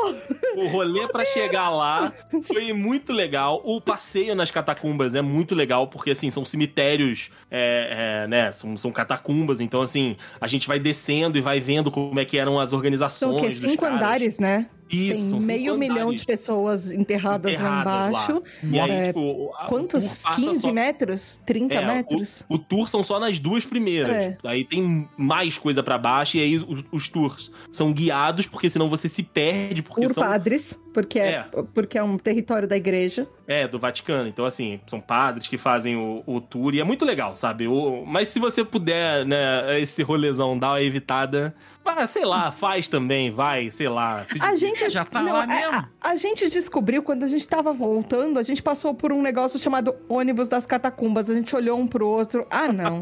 [0.55, 2.13] O rolê para chegar lá
[2.43, 3.59] foi muito legal.
[3.65, 8.51] O passeio nas catacumbas é muito legal, porque, assim, são cemitérios, é, é, né?
[8.51, 12.37] São, são catacumbas, então, assim, a gente vai descendo e vai vendo como é que
[12.37, 13.35] eram as organizações.
[13.35, 13.51] São o quê?
[13.51, 14.67] Cinco andares, né?
[14.93, 18.33] Isso, Tem meio milhão de pessoas enterradas, enterradas lá embaixo.
[18.33, 18.41] Lá.
[18.63, 20.23] E aí, é, tipo, quantos?
[20.35, 20.73] 15 só...
[20.73, 21.41] metros?
[21.45, 22.45] 30 é, metros?
[22.47, 24.15] O, o, tour são só nas duas primeiras.
[24.15, 24.37] É.
[24.43, 28.89] Aí tem mais coisa para baixo, e aí os, os, tours são guiados, porque senão
[28.89, 29.81] você se perde.
[29.81, 30.23] Porque Por são...
[30.23, 33.27] padres, porque é, é, porque é um território da igreja.
[33.47, 34.27] É, do Vaticano.
[34.29, 37.67] Então, assim, são padres que fazem o, o tour, e é muito legal, sabe?
[37.67, 41.53] O, mas se você puder, né, esse rolezão dar uma evitada
[41.85, 44.25] ah, sei lá, faz também, vai, sei lá.
[44.39, 45.89] a gente já tá não, lá é, mesmo.
[46.01, 49.59] A, a, gente descobriu quando a gente tava voltando, a gente passou por um negócio
[49.59, 51.29] chamado ônibus das catacumbas.
[51.29, 52.47] A gente olhou um pro outro.
[52.49, 53.01] Ah, não.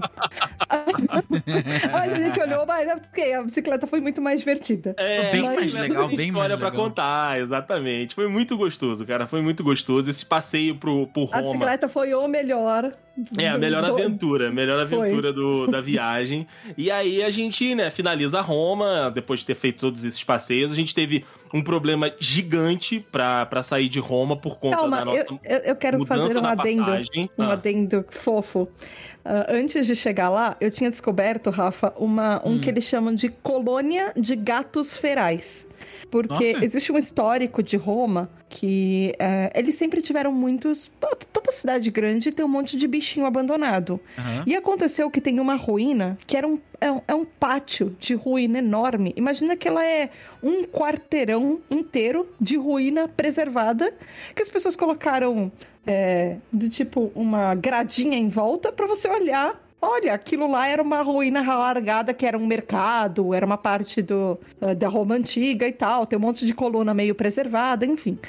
[1.92, 4.96] mas a gente olhou, mas é porque a bicicleta foi muito mais divertida.
[4.98, 6.58] É, bem mais legal, bem mais legal.
[6.58, 7.81] pra contar, exatamente.
[8.16, 9.26] Foi muito gostoso, cara.
[9.28, 10.10] Foi muito gostoso.
[10.10, 11.38] Esse passeio pro, pro Roma.
[11.38, 12.94] A bicicleta foi o melhor.
[13.38, 13.94] É, a melhor do...
[13.94, 16.48] aventura, melhor aventura do, da viagem.
[16.78, 20.72] E aí a gente, né, finaliza Roma, depois de ter feito todos esses passeios.
[20.72, 25.06] A gente teve um problema gigante pra, pra sair de Roma por conta Calma, da
[25.06, 27.30] nossa eu, eu quero fazer um adendo, passagem.
[27.38, 27.54] um ah.
[27.54, 28.68] adendo fofo.
[29.24, 32.60] Uh, antes de chegar lá, eu tinha descoberto, Rafa, uma, um hum.
[32.60, 35.68] que eles chamam de colônia de gatos ferais.
[36.12, 36.66] Porque Nossa.
[36.66, 40.92] existe um histórico de Roma que uh, eles sempre tiveram muitos.
[41.32, 43.94] Toda cidade grande tem um monte de bichinho abandonado.
[44.18, 44.44] Uhum.
[44.46, 48.14] E aconteceu que tem uma ruína que era um, é, um, é um pátio de
[48.14, 49.14] ruína enorme.
[49.16, 50.10] Imagina que ela é
[50.44, 53.94] um quarteirão inteiro de ruína preservada
[54.36, 55.50] que as pessoas colocaram
[55.88, 61.02] é, do tipo uma gradinha em volta para você olhar Olha, aquilo lá era uma
[61.02, 65.72] ruína largada que era um mercado, era uma parte do, uh, da Roma antiga e
[65.72, 66.06] tal.
[66.06, 68.20] Tem um monte de coluna meio preservada, enfim.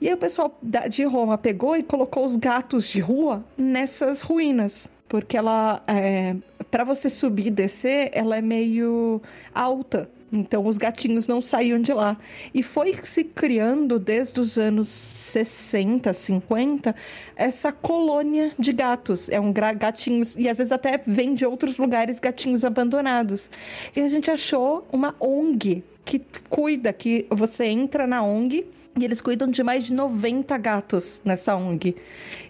[0.00, 0.56] E aí o pessoal
[0.88, 4.88] de Roma pegou e colocou os gatos de rua nessas ruínas.
[5.08, 6.36] Porque ela, é,
[6.70, 9.20] para você subir e descer, ela é meio
[9.52, 10.08] alta.
[10.32, 12.16] Então os gatinhos não saíam de lá.
[12.54, 16.94] E foi se criando desde os anos 60, 50,
[17.34, 19.28] essa colônia de gatos.
[19.28, 23.50] É um gatinhos, e às vezes até vem de outros lugares gatinhos abandonados.
[23.94, 28.66] E a gente achou uma ONG que cuida, que você entra na ONG
[28.98, 31.94] e eles cuidam de mais de 90 gatos nessa ONG.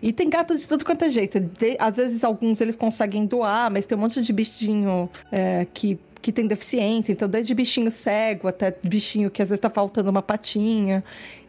[0.00, 1.38] E tem gato de tudo quanto é jeito.
[1.38, 5.98] De, às vezes alguns eles conseguem doar, mas tem um monte de bichinho é, que
[6.20, 10.22] que tem deficiência, então desde bichinho cego até bichinho que às vezes tá faltando uma
[10.22, 11.02] patinha.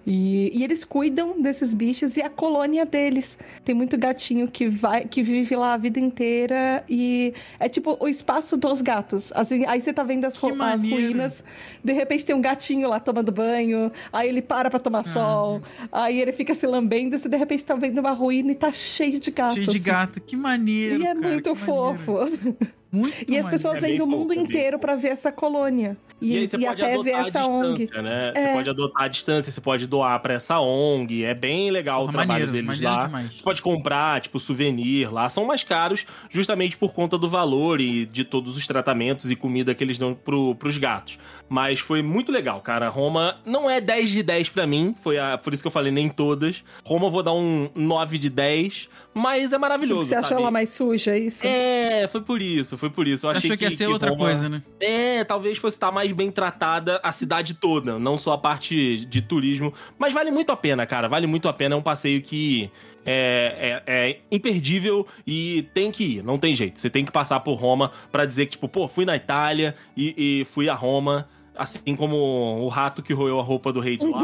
[0.05, 3.37] E, e, eles cuidam desses bichos e a colônia deles.
[3.63, 8.07] Tem muito gatinho que vai, que vive lá a vida inteira e é tipo o
[8.07, 9.31] espaço dos gatos.
[9.33, 11.43] Assim, aí você tá vendo as, as ruínas,
[11.83, 15.03] de repente tem um gatinho lá tomando banho, aí ele para pra tomar ah.
[15.03, 15.61] sol,
[15.91, 18.71] aí ele fica se lambendo, e você de repente tá vendo uma ruína e tá
[18.71, 19.55] cheio de gatos.
[19.55, 20.99] Cheio de gato, que maneiro.
[20.99, 22.13] E é cara, muito fofo.
[22.13, 22.57] Maneiro.
[22.91, 25.95] Muito e as pessoas vêm do mundo inteiro para ver essa colônia.
[26.19, 27.89] E, e aí você e pode até ver essa ONG.
[27.93, 28.33] Né?
[28.35, 28.41] É.
[28.41, 31.23] Você pode adotar a distância, você pode doar para essa ONG.
[31.23, 33.05] É bem legal Porra, o trabalho maneiro, deles maneiro lá.
[33.05, 33.37] Demais.
[33.37, 35.29] Você pode comprar, tipo, souvenir lá.
[35.29, 39.73] São mais caros justamente por conta do valor e de todos os tratamentos e comida
[39.73, 41.17] que eles dão pro, pros gatos.
[41.47, 42.89] Mas foi muito legal, cara.
[42.89, 44.93] Roma não é 10 de 10 para mim.
[45.01, 46.61] Foi a, por isso que eu falei nem todas.
[46.85, 48.89] Roma eu vou dar um 9 de 10.
[49.13, 50.09] Mas é maravilhoso.
[50.09, 50.25] Você sabe?
[50.25, 51.45] achou ela mais suja, é isso?
[51.45, 53.27] É, foi por isso foi por isso.
[53.27, 54.25] Eu achei Achou que, ia ser que outra Roma...
[54.25, 54.63] coisa, né?
[54.79, 59.21] É, talvez fosse estar mais bem tratada a cidade toda, não só a parte de
[59.21, 59.71] turismo.
[59.99, 61.07] Mas vale muito a pena, cara.
[61.07, 61.75] Vale muito a pena.
[61.75, 62.71] É um passeio que
[63.05, 66.79] é, é, é, imperdível e tem que ir, não tem jeito.
[66.79, 70.41] Você tem que passar por Roma para dizer que, tipo, pô, fui na Itália e,
[70.41, 71.29] e fui a Roma.
[71.55, 74.23] Assim como o rato que roeu a roupa do rei de lá.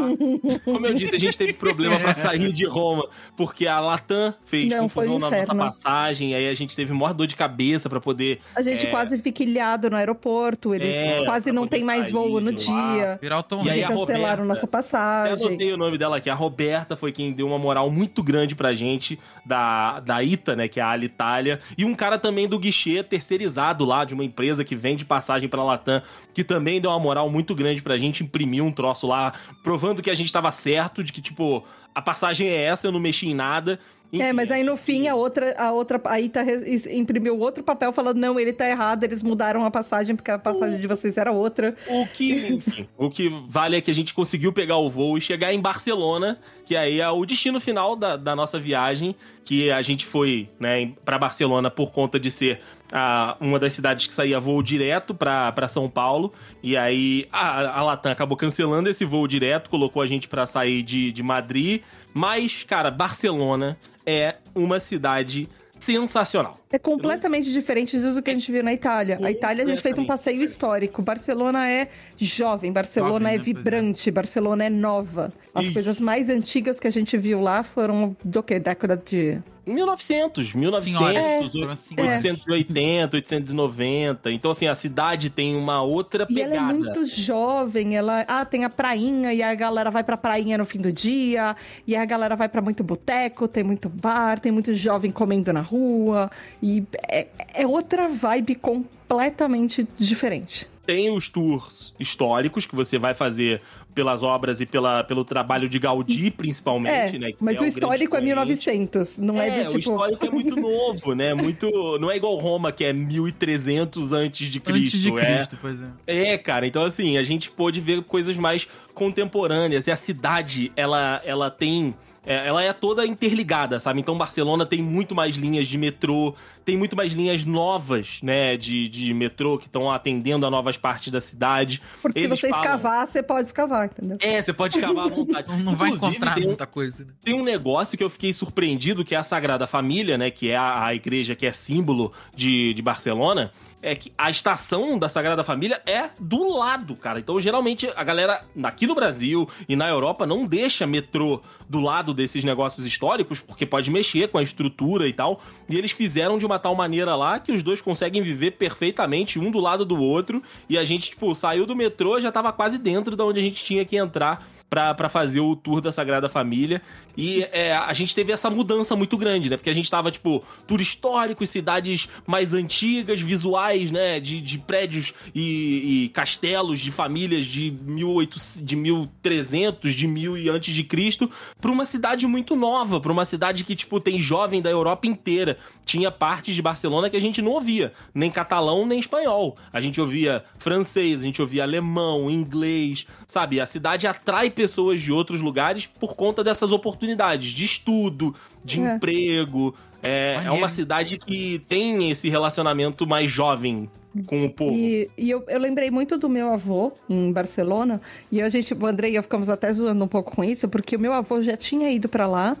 [0.64, 3.06] Como eu disse, a gente teve problema pra sair de Roma,
[3.36, 7.26] porque a Latam fez Não, confusão na nossa passagem, aí a gente teve maior dor
[7.26, 8.90] de cabeça pra poder A gente É.
[8.90, 13.18] quase fica ilhado no aeroporto, eles É, quase não tem mais voo no dia.
[13.20, 15.46] Virar o Tom E aí a cancelaram Roberta- nossa Eu passagem.
[15.46, 16.30] anotei o nome dela aqui.
[16.30, 20.68] A Roberta foi quem deu uma moral muito grande pra gente, da, da ITA, né,
[20.68, 21.60] que é a Alitalia.
[21.76, 25.62] E um cara também do guichê terceirizado lá, de uma empresa que vende passagem pra
[25.62, 26.02] Latam,
[26.34, 29.32] que também deu uma moral muito grande pra gente, imprimiu um troço lá,
[29.62, 31.64] provando que a gente tava certo, de que, tipo,
[31.94, 33.80] a passagem é essa, eu não mexi em nada.
[34.10, 36.42] É, Enfim, mas aí no gente- fim a outra, a outra, aí tá
[36.90, 40.80] imprimiu outro papel falando não, ele tá errado, eles mudaram a passagem porque a passagem
[40.80, 41.76] de vocês era outra.
[41.86, 45.20] O que, enfim, o que vale é que a gente conseguiu pegar o voo e
[45.20, 49.14] chegar em Barcelona, que aí é o destino final da, da nossa viagem,
[49.44, 52.60] que a gente foi, né, para Barcelona por conta de ser
[52.92, 56.32] a, uma das cidades que saía voo direto para São Paulo,
[56.62, 60.82] e aí a, a Latam acabou cancelando esse voo direto, colocou a gente para sair
[60.82, 61.82] de, de Madrid,
[62.14, 65.48] mas, cara, Barcelona é uma cidade
[65.78, 66.58] sensacional.
[66.70, 69.18] É completamente diferente do que a gente viu na Itália.
[69.22, 71.00] A Itália a gente fez um passeio histórico.
[71.00, 73.36] Barcelona é jovem, Barcelona Jovem, é né?
[73.36, 73.38] É.
[73.38, 75.32] vibrante, Barcelona é nova.
[75.54, 75.72] As Isso.
[75.74, 78.58] coisas mais antigas que a gente viu lá foram do que?
[78.58, 84.32] Década de 1900, 1900, Senhora, foram assim, 880, 890.
[84.32, 86.72] Então, assim, a cidade tem uma outra E ela é pegada.
[86.72, 90.80] muito jovem, ela ah, tem a prainha e a galera vai pra prainha no fim
[90.80, 95.10] do dia, e a galera vai pra muito boteco, tem muito bar, tem muito jovem
[95.10, 96.30] comendo na rua,
[96.62, 100.68] e é, é outra vibe completamente diferente.
[100.86, 103.60] Tem os tours históricos que você vai fazer
[103.98, 107.32] pelas obras e pela, pelo trabalho de Gaudí, principalmente, É, né?
[107.32, 108.26] que mas é o histórico é expoente.
[108.26, 109.78] 1900, não é, É, do o tipo...
[109.78, 111.34] histórico é muito novo, né?
[111.34, 115.34] Muito, não é igual Roma que é 1300 antes de Cristo, Antes de é.
[115.36, 115.88] Cristo, pois é.
[116.06, 119.88] É, cara, então assim, a gente pôde ver coisas mais contemporâneas.
[119.88, 121.92] E a cidade, ela, ela tem.
[122.28, 124.00] É, Ela é toda interligada, sabe?
[124.00, 126.34] Então Barcelona tem muito mais linhas de metrô,
[126.64, 131.10] tem muito mais linhas novas, né, de, de metrô que estão atendendo a novas partes
[131.10, 131.80] da cidade.
[132.02, 134.18] Porque Eles se você falam- escavar, você pode escavar, entendeu?
[134.20, 135.48] É, você pode escavar à vontade.
[135.48, 137.12] Não, não vai Inclusive, encontrar tem um- muita coisa, né?
[137.24, 140.30] tem um negócio que eu fiquei surpreendido, que é a Sagrada Família, né?
[140.30, 143.50] Que é a, a igreja que é símbolo de, de Barcelona.
[143.80, 147.20] É que a estação da Sagrada Família é do lado, cara.
[147.20, 152.12] Então, geralmente, a galera aqui no Brasil e na Europa não deixa metrô do lado
[152.12, 155.40] desses negócios históricos, porque pode mexer com a estrutura e tal.
[155.68, 159.50] E eles fizeram de uma tal maneira lá que os dois conseguem viver perfeitamente, um
[159.50, 160.42] do lado do outro.
[160.68, 163.62] E a gente, tipo, saiu do metrô já tava quase dentro da onde a gente
[163.64, 166.82] tinha que entrar pra fazer o tour da Sagrada Família.
[167.16, 169.56] E é, a gente teve essa mudança muito grande, né?
[169.56, 174.20] Porque a gente tava, tipo, tour histórico, cidades mais antigas, visuais, né?
[174.20, 180.48] De, de prédios e, e castelos de famílias de, 1800, de 1300, de 1000 e
[180.48, 181.30] antes de Cristo,
[181.60, 185.58] pra uma cidade muito nova, pra uma cidade que, tipo, tem jovem da Europa inteira.
[185.84, 189.56] Tinha partes de Barcelona que a gente não ouvia, nem catalão, nem espanhol.
[189.72, 193.60] A gente ouvia francês, a gente ouvia alemão, inglês, sabe?
[193.60, 198.96] A cidade atrai pessoas de outros lugares por conta dessas oportunidades de estudo, de É.
[198.96, 199.74] emprego.
[200.02, 203.88] É, é uma cidade que tem esse relacionamento mais jovem
[204.26, 204.72] com o povo.
[204.76, 208.00] E, e eu, eu lembrei muito do meu avô em Barcelona,
[208.32, 210.96] e a gente, o Andrei e eu ficamos até zoando um pouco com isso, porque
[210.96, 212.56] o meu avô já tinha ido pra lá.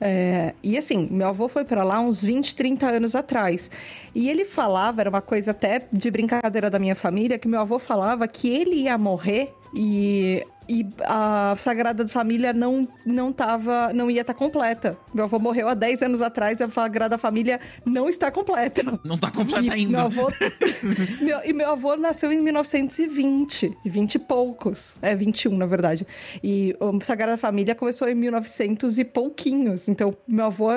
[0.00, 3.70] é, e assim, meu avô foi pra lá uns 20, 30 anos atrás.
[4.14, 7.78] E ele falava, era uma coisa até de brincadeira da minha família, que meu avô
[7.78, 14.20] falava que ele ia morrer e, e a Sagrada Família não, não tava, não ia
[14.20, 14.98] estar completa.
[15.14, 18.98] Meu avô morreu há 10 anos atrás e a Sagrada Família não está completa.
[19.04, 19.92] Não tá completa E ainda.
[19.92, 20.32] Meu avô,
[21.20, 24.96] meu, e meu avô nasceu em 1920, 20 e poucos.
[25.00, 26.06] É, 21, na verdade.
[26.42, 29.88] E o Sagrada Família começou em 1900 e pouquinhos.
[29.88, 30.70] Então, meu avô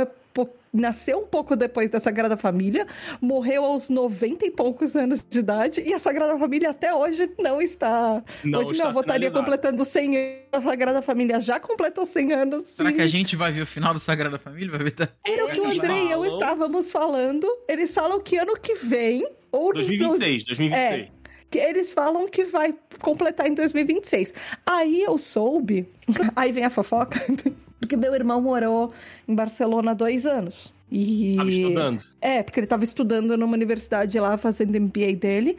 [0.73, 2.85] nasceu um pouco depois da Sagrada Família,
[3.21, 7.61] morreu aos 90 e poucos anos de idade, e a Sagrada Família até hoje não
[7.61, 8.23] está.
[8.43, 10.39] Não hoje está meu avô estaria completando 100 anos.
[10.51, 12.69] A Sagrada Família já completou 100 anos.
[12.69, 12.95] Será sim.
[12.95, 14.69] que a gente vai ver o final da Sagrada Família?
[14.69, 17.47] Vai ver tá- Era o que o André e eu estávamos falando.
[17.67, 19.27] Eles falam que ano que vem.
[19.51, 21.07] Ou 2026, 2026.
[21.07, 21.09] É.
[21.49, 24.33] que eles falam que vai completar em 2026.
[24.65, 25.87] Aí eu soube,
[26.35, 27.19] aí vem a fofoca,
[27.79, 28.93] porque meu irmão morou
[29.27, 30.73] em Barcelona há dois anos.
[30.91, 31.35] E...
[31.37, 32.03] Tava estudando.
[32.19, 35.57] É, porque ele estava estudando numa universidade lá, fazendo MBA dele.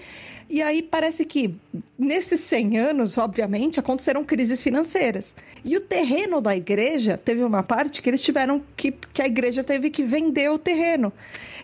[0.48, 1.54] E aí parece que
[1.96, 5.34] nesses 100 anos, obviamente, aconteceram crises financeiras.
[5.64, 8.92] E o terreno da igreja teve uma parte que eles tiveram que.
[9.12, 11.12] que a igreja teve que vender o terreno.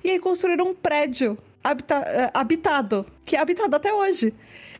[0.04, 4.32] E aí construíram um prédio habita- eh, habitado, que é habitado até hoje.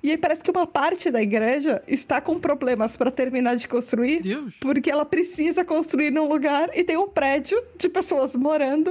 [0.06, 4.22] E aí parece que uma parte da igreja está com problemas para terminar de construir,
[4.22, 4.54] Deus.
[4.60, 8.88] porque ela precisa construir num lugar e tem um prédio de pessoas morando.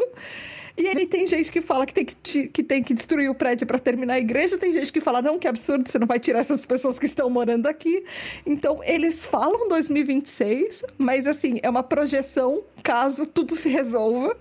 [0.78, 3.66] E aí tem gente que fala que tem que, que tem que destruir o prédio
[3.66, 6.40] para terminar a igreja, tem gente que fala, não, que absurdo, você não vai tirar
[6.40, 8.04] essas pessoas que estão morando aqui.
[8.46, 14.36] Então, eles falam 2026, mas assim, é uma projeção caso tudo se resolva.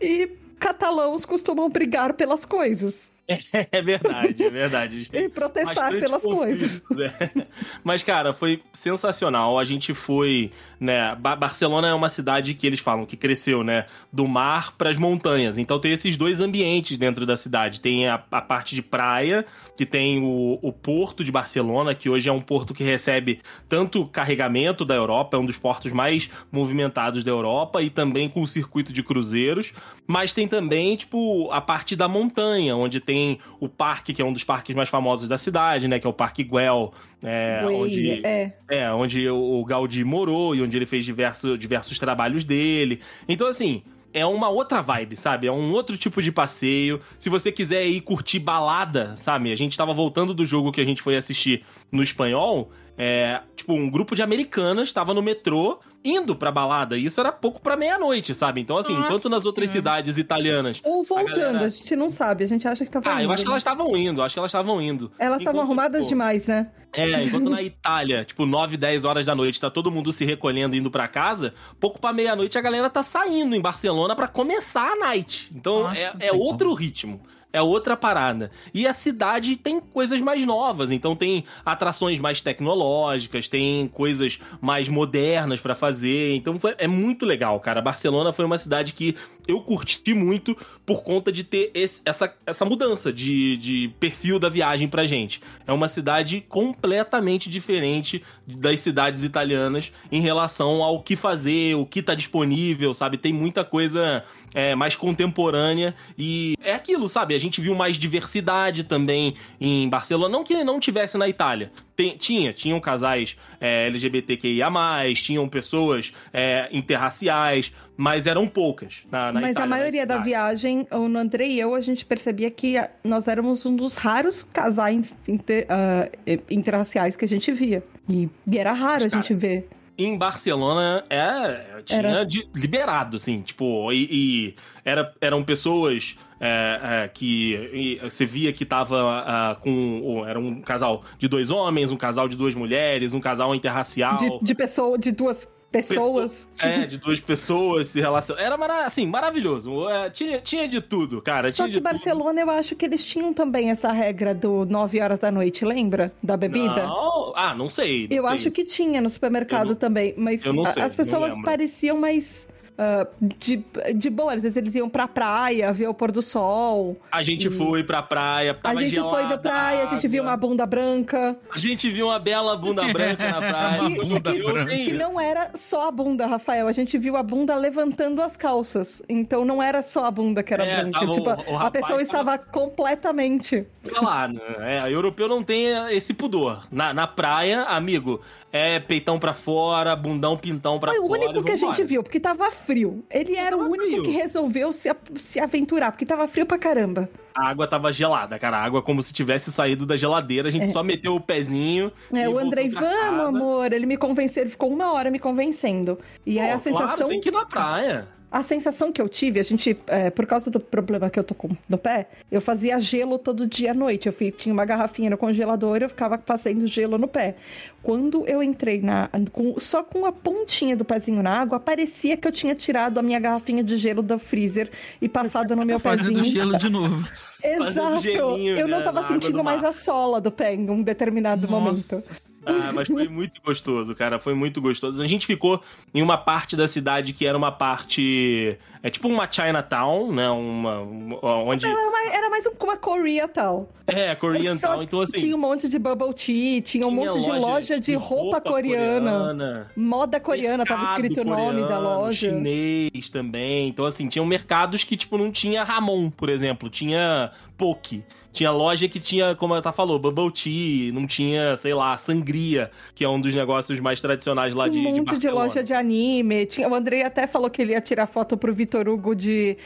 [0.00, 3.14] E catalãos costumam brigar pelas coisas
[3.72, 4.94] É verdade, é verdade.
[4.94, 6.82] A gente tem e protestar pelas coisas.
[6.98, 7.46] é.
[7.82, 9.58] Mas, cara, foi sensacional.
[9.58, 11.14] A gente foi, né?
[11.16, 13.86] Ba- Barcelona é uma cidade que eles falam que cresceu, né?
[14.12, 15.58] Do mar para as montanhas.
[15.58, 17.80] Então tem esses dois ambientes dentro da cidade.
[17.80, 19.44] Tem a, a parte de praia,
[19.76, 24.06] que tem o, o porto de Barcelona, que hoje é um porto que recebe tanto
[24.06, 28.46] carregamento da Europa, é um dos portos mais movimentados da Europa, e também com o
[28.46, 29.72] circuito de cruzeiros.
[30.06, 34.32] Mas tem também, tipo, a parte da montanha, onde tem o parque, que é um
[34.32, 35.98] dos parques mais famosos da cidade, né?
[35.98, 36.92] Que é o Parque Güell,
[37.22, 38.52] é, onde, é.
[38.68, 43.00] é, onde o Gaudí morou e onde ele fez diversos, diversos trabalhos dele.
[43.28, 43.82] Então, assim,
[44.16, 45.46] é uma outra vibe, sabe?
[45.46, 47.00] É um outro tipo de passeio.
[47.18, 49.52] Se você quiser ir curtir balada, sabe?
[49.52, 51.62] A gente tava voltando do jogo que a gente foi assistir
[51.92, 52.70] no espanhol.
[52.96, 56.96] É, tipo, um grupo de americanas tava no metrô indo pra balada.
[56.96, 58.60] E isso era pouco pra meia-noite, sabe?
[58.60, 59.90] Então, assim, Nossa enquanto nas outras Senhora.
[59.90, 60.80] cidades italianas.
[60.84, 63.32] Ou voltando, galera- a gente não sabe, a gente acha que tava Ah, eu indo,
[63.32, 65.10] acho que elas estavam indo, acho que elas estavam indo.
[65.18, 66.70] Elas estavam arrumadas pô, demais, né?
[66.92, 70.76] É, enquanto na Itália, tipo, 9, 10 horas da noite, tá todo mundo se recolhendo,
[70.76, 74.96] indo pra casa, pouco pra meia-noite a galera tá saindo em Barcelona pra começar a
[74.96, 75.50] night.
[75.54, 77.20] Então Nossa, é, é outro ritmo.
[77.56, 78.50] É outra parada.
[78.74, 84.88] E a cidade tem coisas mais novas, então tem atrações mais tecnológicas, tem coisas mais
[84.88, 86.34] modernas pra fazer.
[86.36, 87.80] Então foi- é muito legal, cara.
[87.80, 89.14] Barcelona foi uma cidade que
[89.48, 94.48] eu curti muito por conta de ter esse- essa, essa mudança de, de perfil da
[94.48, 95.40] viagem pra gente.
[95.66, 102.02] É uma cidade completamente diferente das cidades italianas em relação ao que fazer, o que
[102.02, 103.16] tá disponível, sabe?
[103.16, 104.22] Tem muita coisa
[104.56, 107.34] é, mais contemporânea e é aquilo, sabe?
[107.34, 110.32] A gente viu mais diversidade também em Barcelona.
[110.32, 111.70] Não que não tivesse na Itália.
[111.94, 114.66] Tem- tinha, tinham casais é, LGBTQIA,
[115.14, 120.18] tinham pessoas é, interraciais, mas eram poucas na, na Mas Itália, a na maioria da
[120.18, 124.42] viagem, o André e eu, a gente percebia que a- nós éramos um dos raros
[124.42, 127.82] casais inter, ah, eh, interraciais que a gente via.
[128.08, 129.68] E, e era raro a Cara, gente ver.
[129.98, 132.24] Em Barcelona é, tinha Era.
[132.24, 134.54] de- liberado, assim, tipo, e, e
[134.84, 140.02] era, eram pessoas é, é, que e você via que tava ah, com.
[140.02, 144.16] ou Era um casal de dois homens, um casal de duas mulheres, um casal interracial.
[144.16, 146.48] De, de pessoa, de duas pessoas.
[146.58, 148.44] É, de duas pessoas se relacionando.
[148.46, 149.88] Era mara- assim, maravilhoso.
[149.88, 151.48] É, Tinha, tinha de tudo, cara.
[151.48, 151.84] Só que de tudo.
[151.84, 156.12] Barcelona, eu acho que eles tinham também essa regra do 9 horas da noite, lembra?
[156.22, 156.84] Da bebida?
[156.86, 158.08] Não, ah, não sei.
[158.08, 158.32] não Eu sei.
[158.32, 160.42] acho que tinha no supermercado não- também, mas
[160.80, 162.48] as pessoas pareciam mais
[162.78, 164.34] ah, de, de boa.
[164.34, 166.96] Às vezes eles iam pra praia, ver o pôr do sol.
[167.10, 170.36] A gente foi pra praia, tava a gente foi pra praia, a gente viu uma
[170.36, 171.36] bunda branca.
[171.54, 173.82] A gente viu uma bela bunda branca na praia.
[173.82, 174.74] Uma bunda Eu branca.
[174.74, 176.68] Que não era só a bunda, Rafael.
[176.68, 179.02] A gente viu a bunda levantando as calças.
[179.08, 181.00] Então não era só a bunda que era É, branca.
[181.00, 183.66] tava o- tipo, o a rapaz pessoa estava completamente.
[183.82, 184.40] Fica lá, né?
[184.60, 186.66] É, europeu não tem esse pudor.
[186.70, 188.20] Na, na praia, amigo,
[188.52, 191.20] é peitão pra fora, bundão pintão pra Foi o fora.
[191.22, 193.04] único e que a gente viu, porque tava frio.
[193.10, 194.02] Ele era o único frio.
[194.02, 197.08] que resolveu se, se aventurar, porque tava frio pra caramba.
[197.34, 198.58] A água tava gelada, cara.
[198.58, 200.48] A água como se tivesse saído da geladeira.
[200.48, 201.92] A gente só meteu o pezinho.
[202.12, 203.72] É, e o Andrei, vamos, amor.
[203.72, 205.98] Ele me convenceu, ele ficou uma hora me convencendo.
[206.24, 206.96] E aí Pô, a sensação.
[206.96, 208.08] Claro, tem que ir na praia.
[208.38, 211.34] A sensação que eu tive, a gente, é, por causa do problema que eu tô
[211.34, 214.06] com no pé, eu fazia gelo todo dia à noite.
[214.08, 217.36] Eu fui- tinha uma garrafinha no congelador, eu ficava passando gelo no pé.
[217.82, 222.28] Quando eu entrei na, com- só com a pontinha do pezinho na água, parecia que
[222.28, 226.16] eu tinha tirado a minha garrafinha de gelo do freezer e passado no meu Fazendo
[226.16, 226.24] pezinho.
[226.24, 227.08] gelo de novo.
[227.54, 227.98] Exato.
[228.00, 231.48] gelinho, eu não né, tava sentindo do mais a sola do pé em um determinado
[231.48, 232.02] momento.
[232.48, 234.20] Ah, mas foi muito gostoso, cara.
[234.20, 235.02] Foi muito gostoso.
[235.02, 235.60] A gente ficou
[235.92, 238.56] em uma parte da cidade que era uma parte.
[238.84, 240.30] É tipo uma Chinatown, né?
[240.30, 240.78] Uma.
[240.80, 241.66] uma- onde.
[241.66, 243.68] Era mais, era mais um- uma Korea tal.
[243.84, 244.82] É, Korean Só Town.
[244.84, 245.18] Então, assim.
[245.18, 249.10] Tinha um monte de bubble tea, tinha um tinha monte de loja de roupa, coreana.
[249.10, 252.28] coreana, Moda coreana, tava escrito o nome da loja.
[252.30, 253.66] chinês também.
[253.68, 256.70] Então, assim, tinham mercados que, tipo, não tinha Ramon, por exemplo.
[256.70, 258.02] Tinha Poke.
[258.36, 260.92] Tinha loja que tinha, como a tá falou, Bubble Tea.
[260.92, 264.82] Não tinha, sei lá, Sangria, que é um dos negócios mais tradicionais lá de um
[264.82, 265.44] de monte de, Barcelona.
[265.46, 266.44] loja de anime.
[266.44, 269.56] Tinha, o Andrei até falou que ele ia tirar foto pro Vitor Hugo de.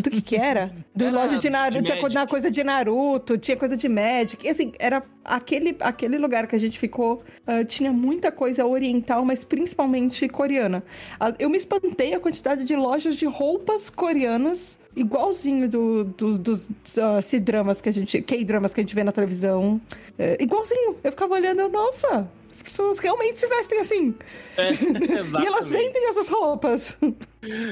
[0.00, 0.72] Do que que era?
[0.94, 1.78] Do Era loja de Naruto.
[1.78, 2.30] de tinha coisa, Magic.
[2.30, 4.46] coisa de Naruto, tinha coisa de Magic.
[4.46, 9.24] E assim, era aquele, aquele lugar que a gente ficou uh, tinha muita coisa oriental,
[9.24, 10.84] mas principalmente coreana.
[11.20, 16.68] Uh, eu me espantei a quantidade de lojas de roupas coreanas igualzinho do, do, dos
[16.68, 18.19] uh, C-dramas que a gente.
[18.22, 19.80] K-dramas que a gente vê na televisão.
[20.18, 20.98] É, igualzinho.
[21.02, 24.14] Eu ficava olhando, nossa, as pessoas realmente se vestem assim.
[24.56, 24.70] É,
[25.42, 26.98] e elas vendem essas roupas.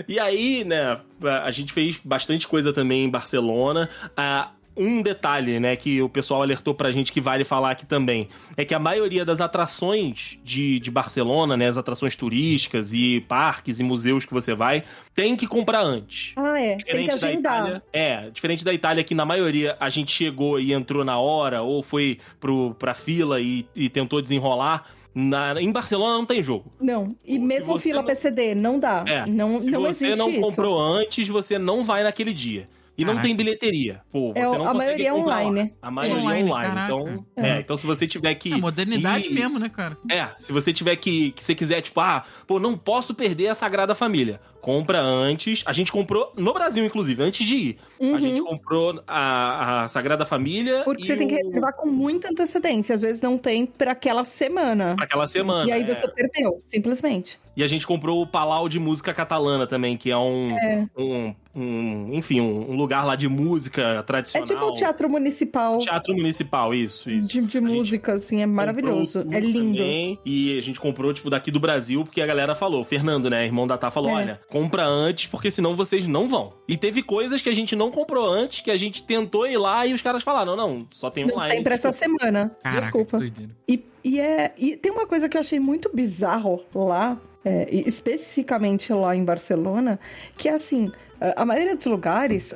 [0.06, 1.00] E aí, né,
[1.42, 3.88] a gente fez bastante coisa também em Barcelona.
[4.16, 8.28] Ah, um detalhe, né, que o pessoal alertou pra gente que vale falar aqui também,
[8.56, 13.80] é que a maioria das atrações de, de Barcelona, né, as atrações turísticas e parques
[13.80, 14.84] e museus que você vai,
[15.14, 16.32] tem que comprar antes.
[16.36, 16.76] Ah, é.
[16.76, 17.62] Diferente tem que agendar.
[17.62, 21.18] Da Itália, é, diferente da Itália, que na maioria a gente chegou e entrou na
[21.18, 24.84] hora, ou foi pro, pra fila e, e tentou desenrolar.
[25.14, 26.70] Na, em Barcelona não tem jogo.
[26.80, 27.16] Não.
[27.26, 28.04] E se mesmo fila não...
[28.04, 29.04] PCD, não dá.
[29.06, 30.40] É, não, se não você não isso.
[30.40, 32.68] comprou antes, você não vai naquele dia.
[32.98, 34.00] E não tem bilheteria.
[34.10, 35.62] Pô, você é, não a maioria é online.
[35.62, 35.88] Lá.
[35.88, 36.50] A maioria é online.
[36.50, 36.80] online.
[36.84, 37.48] Então, é.
[37.50, 37.60] é.
[37.60, 38.52] então, se você tiver que.
[38.52, 39.32] É modernidade ir...
[39.32, 39.96] mesmo, né, cara?
[40.10, 41.30] É, se você tiver que.
[41.30, 44.40] Que você quiser, tipo, ah, pô, não posso perder a Sagrada Família.
[44.60, 45.62] Compra antes.
[45.64, 47.78] A gente comprou no Brasil, inclusive, antes de ir.
[48.00, 48.16] Uhum.
[48.16, 50.82] A gente comprou a, a Sagrada Família.
[50.84, 51.18] Porque você o...
[51.18, 52.96] tem que reservar com muita antecedência.
[52.96, 54.96] Às vezes não tem para aquela semana.
[54.96, 55.68] Pra aquela semana.
[55.68, 55.94] E aí é.
[55.94, 57.38] você perdeu, simplesmente.
[57.58, 60.86] E a gente comprou o Palau de Música Catalana também, que é um, é.
[60.96, 64.44] um, um enfim, um, lugar lá de música tradicional.
[64.44, 65.76] É tipo o teatro municipal.
[65.78, 67.26] Teatro municipal, isso, isso.
[67.26, 69.26] De, de música, assim, é maravilhoso.
[69.32, 69.78] É lindo.
[69.78, 73.28] Também, e a gente comprou, tipo, daqui do Brasil, porque a galera falou, o Fernando,
[73.28, 74.14] né, irmão da Tá, falou, é.
[74.14, 76.52] olha, compra antes, porque senão vocês não vão.
[76.68, 79.84] E teve coisas que a gente não comprou antes, que a gente tentou ir lá
[79.84, 81.40] e os caras falaram, não, não, só tem online.
[81.40, 82.56] Não tem pra essa semana.
[82.62, 83.18] Caraca, Desculpa.
[83.66, 88.90] E, e, é, e tem uma coisa que eu achei muito bizarro lá, é, especificamente
[88.92, 90.00] lá em Barcelona,
[90.34, 90.90] que é assim,
[91.36, 92.54] a maioria dos lugares,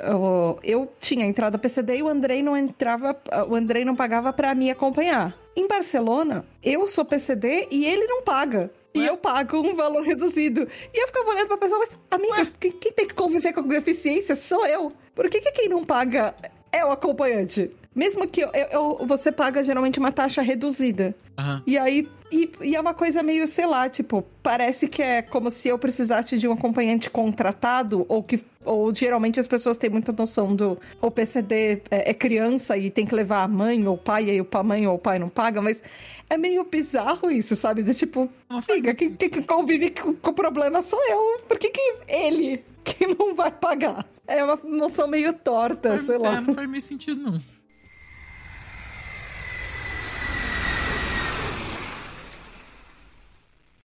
[0.62, 3.14] eu tinha entrada PCD e o Andrei não entrava,
[3.48, 5.36] o Andrei não pagava para me acompanhar.
[5.54, 8.70] Em Barcelona, eu sou PCD e ele não paga.
[8.94, 9.08] E Ué?
[9.08, 10.66] eu pago um valor reduzido.
[10.94, 14.36] E eu ficava olhando pra pessoa, mas, amiga, quem, quem, tem que conviver com deficiência
[14.36, 14.92] sou eu.
[15.14, 16.34] Por que, que quem não paga
[16.70, 17.70] é o acompanhante?
[17.94, 21.14] Mesmo que eu, eu, você paga geralmente uma taxa reduzida.
[21.38, 21.62] Uhum.
[21.66, 22.08] E aí.
[22.30, 25.78] E, e, é uma coisa meio, sei lá, tipo, parece que é como se eu
[25.78, 28.42] precisasse de um acompanhante contratado, ou que.
[28.64, 30.78] Ou geralmente as pessoas têm muita noção do.
[31.00, 34.30] O PCD é, é criança e tem que levar a mãe ou o pai, e
[34.30, 35.82] aí o mãe ou o pai não paga, mas
[36.30, 37.82] é meio bizarro isso, sabe?
[37.82, 38.30] De tipo,
[38.62, 41.40] fica, quem, quem convive com, com o problema sou eu.
[41.46, 44.06] Por que, que ele que não vai pagar?
[44.26, 46.36] É uma noção meio torta, sei lá.
[46.36, 47.38] É, não faz meio sentido, não.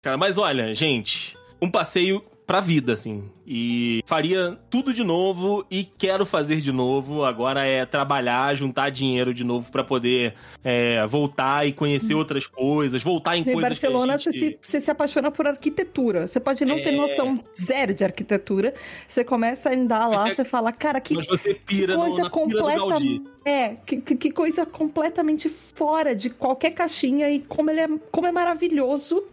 [0.07, 3.29] Cara, mas olha, gente, um passeio pra vida, assim.
[3.45, 7.25] E faria tudo de novo e quero fazer de novo.
[7.25, 12.19] Agora é trabalhar, juntar dinheiro de novo para poder é, voltar e conhecer hum.
[12.19, 13.63] outras coisas, voltar em, em coisas.
[13.65, 14.33] Em Barcelona, gente...
[14.33, 16.29] você, se, você se apaixona por arquitetura.
[16.29, 16.83] Você pode não é...
[16.83, 18.75] ter noção zero de arquitetura.
[19.09, 22.23] Você começa a andar lá, você, você fala, cara, que, Mas você pira que coisa
[22.23, 22.97] no, completa.
[23.45, 28.31] É, que, que, coisa completamente fora de qualquer caixinha e como ele é, como é
[28.31, 29.25] maravilhoso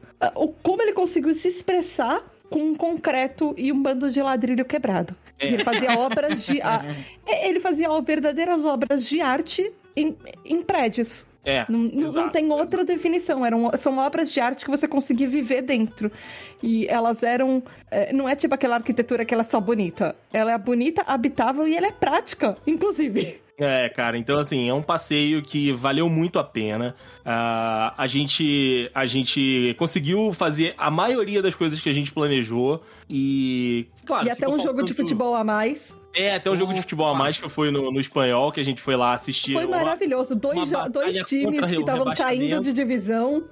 [0.62, 5.16] como ele conseguiu se expressar com um concreto e um bando de ladrilho quebrado.
[5.40, 5.48] É.
[5.48, 6.62] Ele fazia obras de.
[6.62, 6.84] A,
[7.26, 11.26] é, ele fazia verdadeiras obras de arte em, em prédios.
[11.46, 12.86] É, não, exato, não tem outra exato.
[12.86, 13.46] definição.
[13.46, 16.12] Eram, são obras de arte que você conseguia viver dentro.
[16.62, 17.62] E elas eram.
[17.92, 20.16] É, não é tipo aquela arquitetura que ela é só bonita.
[20.32, 23.43] Ela é bonita, habitável e ela é prática, inclusive.
[23.58, 26.96] É, cara, então assim, é um passeio que valeu muito a pena.
[27.20, 32.82] Uh, a, gente, a gente conseguiu fazer a maioria das coisas que a gente planejou
[33.10, 34.28] e, claro...
[34.28, 35.96] E até um jogo de futebol a mais.
[36.16, 38.66] É, até um jogo de futebol a mais que foi no, no espanhol, que a
[38.66, 39.54] gente foi lá assistir.
[39.54, 40.36] Foi maravilhoso.
[40.36, 43.44] Dois, dois times que estavam caindo de divisão.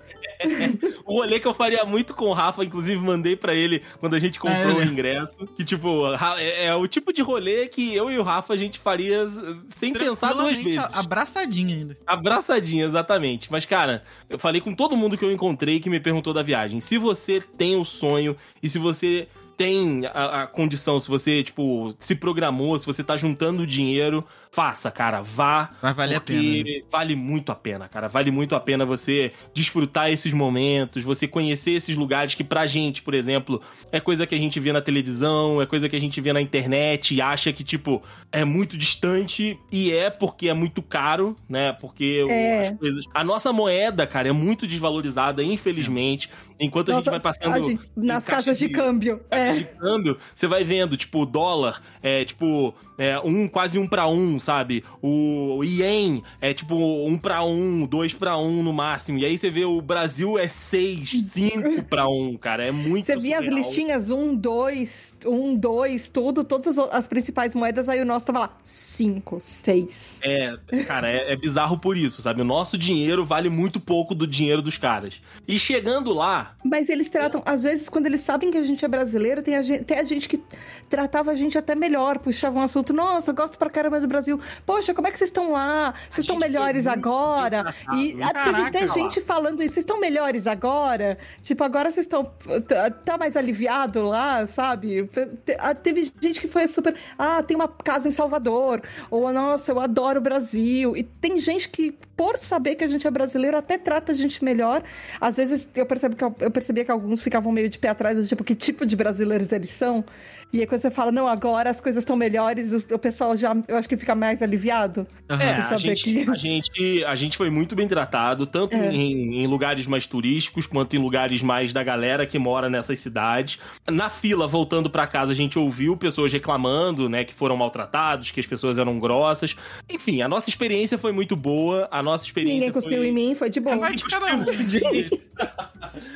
[1.06, 4.20] O rolê que eu faria muito com o Rafa, inclusive mandei para ele quando a
[4.20, 4.84] gente comprou é.
[4.84, 5.48] o ingresso.
[5.56, 8.80] Que, tipo, é, é, o tipo de rolê que eu e o Rafa a gente
[8.80, 9.28] faria
[9.70, 10.98] sem pensar duas vezes.
[10.98, 11.98] Abraçadinha ainda.
[12.06, 13.52] Abraçadinha, exatamente.
[13.52, 16.80] Mas, cara, eu falei com todo mundo que eu encontrei que me perguntou da viagem.
[16.80, 19.28] Se você tem o sonho e se você
[19.62, 24.90] tem a, a, condição, se você, tipo, se programou, se você tá juntando dinheiro, faça,
[24.90, 25.70] cara, vá.
[25.80, 26.64] Vai valer a pena.
[26.64, 26.82] Né?
[26.90, 28.08] Vale muito a pena, cara.
[28.08, 33.04] Vale muito a pena você desfrutar esses momentos, você conhecer esses lugares que pra gente,
[33.04, 33.62] por exemplo,
[33.92, 36.42] é coisa que a gente vê na televisão, é coisa que a gente vê na
[36.42, 38.02] internet e acha que, tipo,
[38.32, 41.72] é muito distante e é porque é muito caro, né?
[41.74, 42.70] Porque é.
[42.70, 43.06] as coisas.
[43.14, 46.32] A nossa moeda, cara, é muito desvalorizada, infelizmente.
[46.62, 47.80] Enquanto nossa, a gente vai passando.
[47.96, 49.20] nas casas de, de câmbio.
[49.32, 53.80] É taxas de câmbio, você vai vendo, tipo, o dólar é tipo é, um, quase
[53.80, 54.84] um para um, sabe?
[55.02, 59.18] O ien é tipo um para um, dois para um no máximo.
[59.18, 62.64] E aí você vê o Brasil é seis, cinco para um, cara.
[62.64, 67.56] É muito Você via as listinhas um, dois, um, dois, tudo, todas as, as principais
[67.56, 70.20] moedas, aí o nosso tava lá, cinco, seis.
[70.24, 70.56] É,
[70.86, 72.42] cara, é, é bizarro por isso, sabe?
[72.42, 75.16] O nosso dinheiro vale muito pouco do dinheiro dos caras.
[75.48, 78.88] E chegando lá, Mas eles tratam, às vezes, quando eles sabem que a gente é
[78.88, 80.42] brasileiro, tem a gente, tem a gente que
[80.90, 84.40] tratava a gente até melhor, puxava um assunto, nossa, eu gosto pra caramba do Brasil.
[84.66, 85.94] Poxa, como é que vocês estão lá?
[86.10, 87.74] Vocês estão melhores muito agora?
[87.96, 88.88] E teve até lá.
[88.88, 91.18] gente falando isso, vocês estão melhores agora?
[91.42, 92.32] Tipo, agora vocês estão.
[92.68, 95.08] Tá, tá mais aliviado lá, sabe?
[95.46, 96.96] Te- Teve gente que foi super.
[97.18, 98.82] Ah, tem uma casa em Salvador.
[99.10, 100.96] Ou, nossa, eu adoro o Brasil.
[100.96, 104.44] E tem gente que, por saber que a gente é brasileiro, até trata a gente
[104.46, 104.84] melhor.
[105.20, 108.28] Às vezes eu percebo que eu percebia que alguns ficavam meio de pé atrás, do
[108.28, 110.06] tipo, que tipo de brasileiros eles são.
[110.54, 113.56] E aí quando você fala, não, agora as coisas estão melhores, o, o pessoal já,
[113.68, 115.08] eu acho que fica mais aliviado.
[115.30, 115.42] Aham.
[115.42, 118.76] É, Por a saber gente, que- a, gente, a gente foi muito bem tratado, tanto
[118.76, 118.92] É.
[118.94, 123.60] em, em lugares mais turísticos, quanto em lugares mais da galera que mora nessas cidades.
[123.90, 128.40] Na fila, voltando pra casa, a gente ouviu pessoas reclamando, né, que foram maltratados, que
[128.40, 129.56] as pessoas eram grossas.
[129.90, 133.08] Enfim, a nossa experiência foi muito boa, a nossa experiência Ninguém cuspiu foi...
[133.08, 133.78] em mim, foi de boa.
[133.78, 133.82] Um.
[134.64, 135.22] Gente,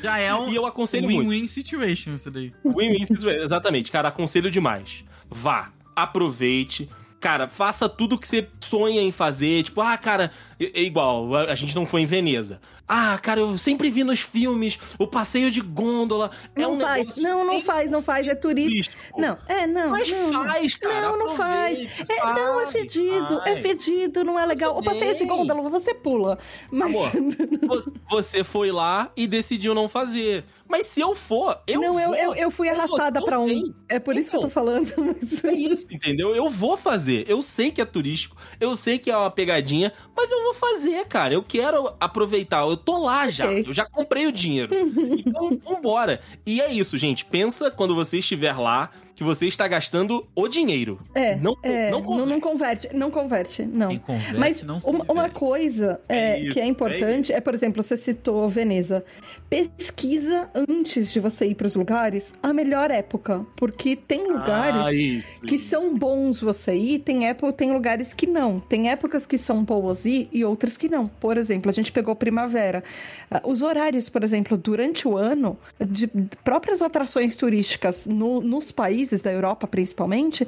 [0.03, 1.29] Já é um E eu aconselho muito.
[1.29, 2.51] win-win situation isso daí.
[2.63, 3.91] Win-win situation, exatamente.
[3.91, 5.05] Cara, aconselho demais.
[5.29, 6.89] Vá, aproveite.
[7.19, 9.63] Cara, faça tudo que você sonha em fazer.
[9.63, 12.59] Tipo, ah, cara, é é igual, a gente não foi em Veneza.
[12.87, 16.29] Ah, cara, eu sempre vi nos filmes o passeio de gôndola.
[16.55, 18.93] é Não um faz, não, não faz, não faz, é turista.
[19.17, 19.89] Não, é, não.
[19.89, 21.01] Mas não, faz, cara.
[21.01, 21.79] Não, não faz.
[21.79, 23.59] aproveite, É, não, é faz, fedido, é faz.
[23.59, 24.77] fedido, não é legal.
[24.77, 26.37] O passeio de gôndola, você pula.
[26.71, 26.95] Mas.
[26.95, 27.11] Amor,
[28.07, 30.45] Você foi lá e decidiu não fazer.
[30.67, 32.15] Mas se eu for, eu não, eu, vou.
[32.17, 33.47] eu, eu fui Com arrastada eu um.
[33.47, 33.63] sei.
[33.87, 34.53] É por isso que eu tô Então.
[34.53, 34.91] falando.
[34.97, 35.43] Mas...
[35.43, 36.35] É isso, entendeu?
[36.35, 37.23] Eu vou fazer.
[37.29, 41.05] Eu sei que é turístico, eu sei que é uma pegadinha, mas eu vou fazer,
[41.05, 41.33] cara.
[41.33, 42.61] Eu quero aproveitar.
[42.67, 43.45] Eu tô lá já.
[43.45, 43.65] Ok.
[43.67, 44.73] Eu já comprei o dinheiro.
[44.75, 46.19] Então, vambora.
[46.45, 47.25] E é isso, gente.
[47.25, 50.99] Pensa quando você estiver lá que você está gastando o dinheiro.
[51.15, 53.87] É, Não, é, não, não, não converte, não converte, não.
[53.89, 57.53] Quem conversa Mas não uma, uma coisa é, É isso, que é importante é, por
[57.53, 59.03] exemplo, você citou Veneza.
[59.49, 64.93] Pesquisa antes de você ir para os lugares a melhor época, porque tem lugares Ah,
[64.93, 65.69] isso, que isso.
[65.69, 68.59] são bons você ir, tem época, tem lugares que não.
[68.59, 71.07] Tem épocas que são boas ir e outras que não.
[71.07, 72.83] Por exemplo, a gente pegou primavera.
[73.31, 78.71] Ah, Os horários, por exemplo, durante o ano, de de próprias atrações turísticas no- nos
[78.71, 80.47] países da Europa, principalmente,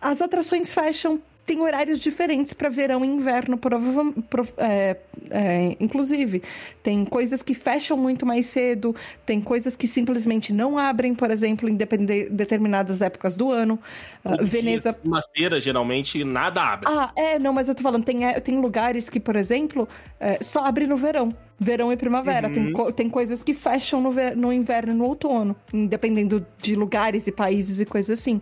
[0.00, 1.20] as atrações fecham.
[1.46, 4.24] Tem horários diferentes para verão e inverno, provavelmente.
[4.56, 4.96] é,
[5.30, 6.42] é, inclusive.
[6.82, 8.94] Tem coisas que fecham muito mais cedo,
[9.26, 13.78] tem coisas que simplesmente não abrem, por exemplo, em determinadas épocas do ano.
[14.22, 14.96] Todo Veneza.
[15.04, 16.86] Uma feira, geralmente, nada abre.
[16.90, 19.86] Ah, é, não, mas eu tô falando, tem, é, tem lugares que, por exemplo,
[20.18, 21.28] é, só abre no verão.
[21.60, 22.50] Verão e primavera.
[22.50, 25.54] Tem, co- tem coisas que fecham no, no inverno e no outono,
[25.88, 28.40] dependendo de lugares e países e coisas assim.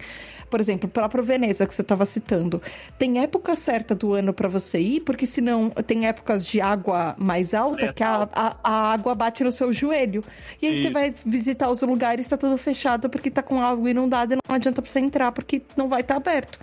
[0.53, 2.61] Por exemplo, o próprio Veneza, que você estava citando.
[2.99, 7.55] Tem época certa do ano para você ir, porque senão tem épocas de água mais
[7.55, 10.23] alta É, que a, a, a água bate no seu joelho.
[10.61, 10.93] E aí você Isso.
[10.93, 14.83] vai visitar os lugares, tá tudo fechado porque tá com água inundada e não adianta
[14.83, 16.59] você entrar, porque não vai estar aberto.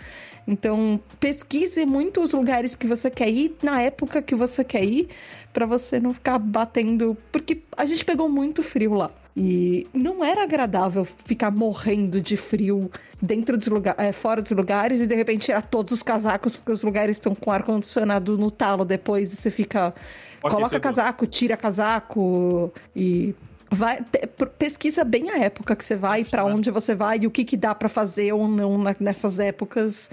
[0.48, 5.10] Então, pesquise muito os lugares que você quer ir, na época que você quer ir,
[5.52, 7.18] pra você não ficar batendo.
[7.32, 9.10] Porque a gente pegou muito frio lá.
[9.42, 12.92] E não era agradável ficar morrendo de frio
[13.22, 16.84] dentro dos lugares, fora dos lugares e de repente tirar todos os casacos porque os
[16.84, 19.94] lugares estão com ar condicionado no talo depois e você fica
[20.42, 23.34] coloca casaco, tira casaco e
[23.72, 27.32] vai te- pesquisa bem a época que você vai, pra onde você vai e o
[27.32, 30.10] que que dá pra fazer ou não na- nessas épocas.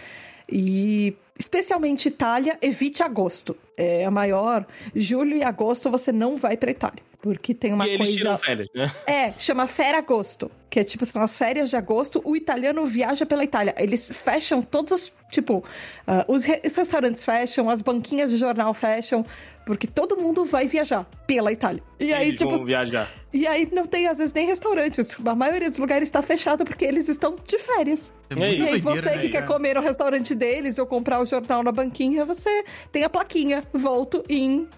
[0.49, 3.57] E especialmente Itália, evite agosto.
[3.77, 4.65] É a maior.
[4.95, 8.39] Julho e agosto você não vai pra Itália, porque tem uma e eles coisa tiram
[8.39, 8.89] férias, né?
[9.05, 13.43] é, chama Feragosto, que é tipo, são as férias de agosto, o italiano viaja pela
[13.43, 13.75] Itália.
[13.79, 15.65] Eles fecham todos os, tipo,
[16.07, 19.25] ah, os, re- os restaurantes fecham, as banquinhas de jornal fecham,
[19.65, 21.83] porque todo mundo vai viajar pela Itália.
[21.99, 23.11] E aí, eles tipo, vão viajar.
[23.33, 25.17] e aí não tem às vezes nem restaurantes.
[25.25, 28.13] A maioria dos lugares está fechada porque eles estão de férias.
[28.29, 31.21] É É E aí doideira, você né, que quer comer no restaurante deles ou comprar
[31.23, 33.65] o jornal na banquinha, você tem a plaquinha.
[33.73, 34.69] Volto em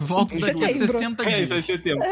[0.00, 0.88] Volto daqui a setembro.
[0.98, 1.40] 60 É, dias.
[1.42, 2.02] isso vai ser tempo.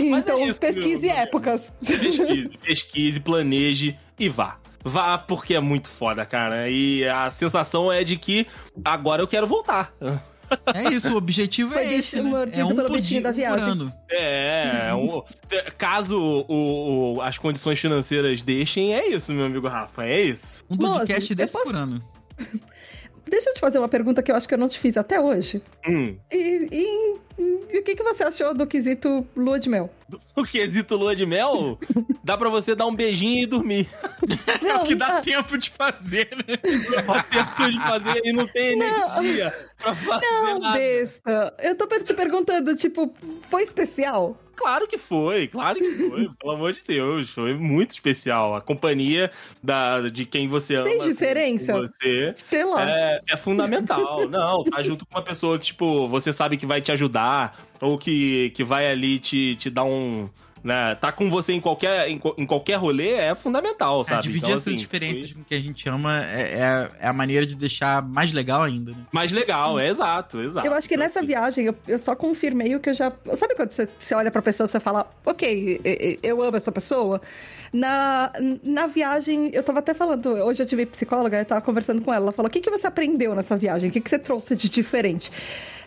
[0.00, 1.72] Então, é isso, pesquise meu- épocas.
[1.84, 4.58] Pesquise, pesquise, planeje e vá.
[4.86, 6.68] Vá porque é muito foda, cara.
[6.68, 8.46] E a sensação é de que
[8.84, 9.94] agora eu quero voltar.
[10.74, 12.30] É isso, o objetivo Foi é esse, né?
[12.52, 13.70] É um pelo por dia, da um viagem.
[13.70, 13.92] ano.
[14.10, 20.04] É, um- se- caso o- o- as condições financeiras deixem, é isso, meu amigo Rafa,
[20.04, 20.62] é isso.
[20.68, 22.04] Um Moço, podcast eu desse posso- por ano.
[23.26, 25.20] Deixa eu te fazer uma pergunta que eu acho que eu não te fiz até
[25.20, 25.62] hoje.
[25.88, 26.16] Hum.
[26.30, 27.14] E, e-
[27.74, 29.90] e o que, que você achou do quesito lua de mel?
[30.36, 31.78] O quesito lua de mel,
[32.22, 33.88] dá pra você dar um beijinho e dormir.
[34.64, 36.56] É o que dá ah, tempo de fazer, né?
[36.56, 40.78] Ter tudo de fazer e não tem energia pra fazer Não, nada.
[40.78, 41.54] besta.
[41.58, 43.12] Eu tô te perguntando, tipo,
[43.50, 44.38] foi especial?
[44.56, 47.30] Claro que foi, claro que foi, pelo amor de Deus.
[47.30, 48.54] Foi muito especial.
[48.54, 49.30] A companhia
[49.62, 50.90] da, de quem você ama.
[50.94, 51.72] Com- diferença?
[51.80, 52.88] Você Sei lá.
[52.88, 54.26] é, é fundamental.
[54.30, 57.98] Não, tá junto com uma pessoa que, tipo, você sabe que vai te ajudar, ou
[57.98, 60.28] que, que vai ali te, te dar um.
[60.64, 64.22] Né, tá com você em qualquer, em, em qualquer rolê é fundamental, É, sabe?
[64.22, 67.12] dividir Então, essas assim, experiências foi com que a gente ama é, é- é a
[67.12, 69.04] maneira de deixar mais legal ainda, né?
[69.12, 70.66] Mais legal, é exato, exato.
[70.66, 73.12] Eu acho que Então, nessa viagem eu, eu só confirmei o que eu já.
[73.36, 75.82] Sabe quando você, você olha pra pessoa e você fala, ok,
[76.22, 77.20] eu amo essa pessoa?
[77.74, 78.30] Na,
[78.62, 82.26] na viagem, eu tava até falando, hoje eu tive psicóloga, eu tava conversando com ela.
[82.26, 83.90] Ela falou: o que, que você aprendeu nessa viagem?
[83.90, 85.32] O que, que você trouxe de diferente?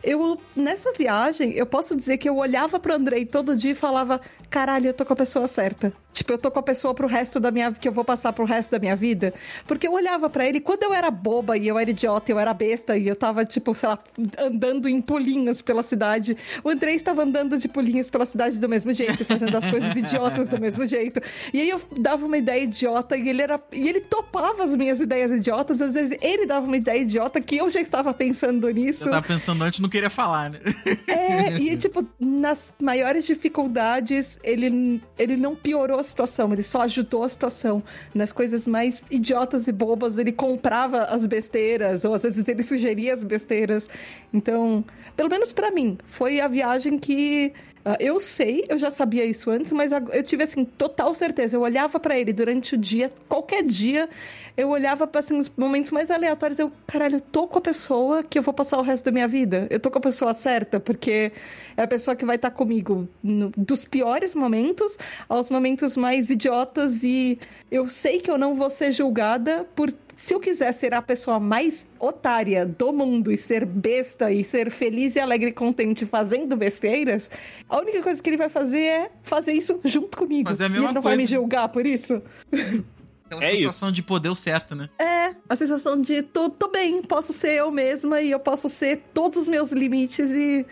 [0.04, 4.20] Eu, nessa viagem, eu posso dizer que eu olhava pro Andrei todo dia e falava:
[4.50, 5.94] caralho, eu tô com a pessoa certa.
[6.14, 8.44] Tipo, eu tô com a pessoa pro resto da minha que eu vou passar pro
[8.44, 9.34] resto da minha vida.
[9.68, 12.54] Porque eu olhava pra ele, quando eu era boba e eu era idiota, eu era
[12.54, 14.00] besta e eu tava, tipo, sei lá,
[14.40, 16.36] andando em pulinhos pela cidade.
[16.64, 20.48] O Andrei estava andando de pulinhos pela cidade do mesmo jeito, fazendo as coisas idiotas
[20.48, 21.22] do mesmo jeito.
[21.54, 23.60] E aí eu dava uma ideia idiota e ele era.
[23.72, 25.82] E ele topava as minhas ideias idiotas.
[25.82, 29.08] Às vezes ele dava uma ideia idiota que eu já estava pensando nisso.
[29.08, 30.60] Eu tava pensando antes, não queria falar, né?
[31.08, 37.24] É, e tipo, nas maiores dificuldades, ele, ele não piorou a situação, ele só ajudou
[37.24, 37.84] a situação.
[38.14, 43.14] Nas coisas mais idiotas e bobas, ele comprava as besteiras, ou às vezes ele sugeria
[43.14, 43.88] as besteiras.
[44.34, 44.84] Então,
[45.16, 47.54] pelo menos pra mim, foi a viagem que.
[47.86, 51.56] Ah, eu sei, eu já sabia isso antes, mas eu tive assim total certeza.
[51.56, 54.10] Eu olhava pra ele durante o dia, qualquer dia,
[54.58, 58.24] eu olhava pra assim, os momentos mais aleatórios, eu, caralho, eu tô com a pessoa
[58.24, 59.68] que eu vou passar o resto da minha vida.
[59.70, 61.32] Eu tô com a pessoa certa, porque
[61.78, 64.98] é a pessoa que vai estar comigo no- dos piores momentos
[65.30, 67.38] aos momentos mais idiotas e
[67.72, 71.40] eu sei que eu não vou ser julgada por se eu quiser ser a pessoa
[71.40, 76.56] mais otária do mundo e ser besta e ser feliz e alegre e contente fazendo
[76.58, 77.30] besteiras,
[77.70, 80.50] a única coisa que ele vai fazer é fazer isso junto comigo.
[80.50, 81.18] Fazer a e mesma ele não vai coisa.
[81.22, 82.20] me julgar por isso.
[83.28, 84.90] Aquela É sensação de poder o certo, né?
[85.00, 89.04] É, a sensação de tô, tô bem, posso ser eu mesma e eu posso ser
[89.14, 90.66] todos os meus limites e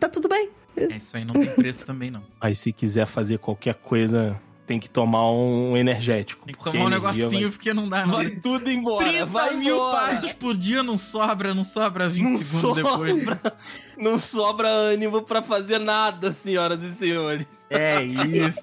[0.00, 0.48] tá tudo bem.
[0.76, 2.22] É, isso aí não tem preço também, não.
[2.40, 6.44] Mas se quiser fazer qualquer coisa, tem que tomar um energético.
[6.44, 8.16] Tem que porque tomar um negocinho vai- porque não dá, não.
[8.16, 9.08] Vai tudo embora.
[9.08, 9.96] 30 vai mil embora.
[10.06, 13.24] passos por dia não sobra, não sobra 20 Não segundos depois.
[13.24, 13.56] sobra,
[13.96, 17.46] não sobra ânimo pra fazer nada, senhoras e senhores.
[17.70, 18.62] É isso.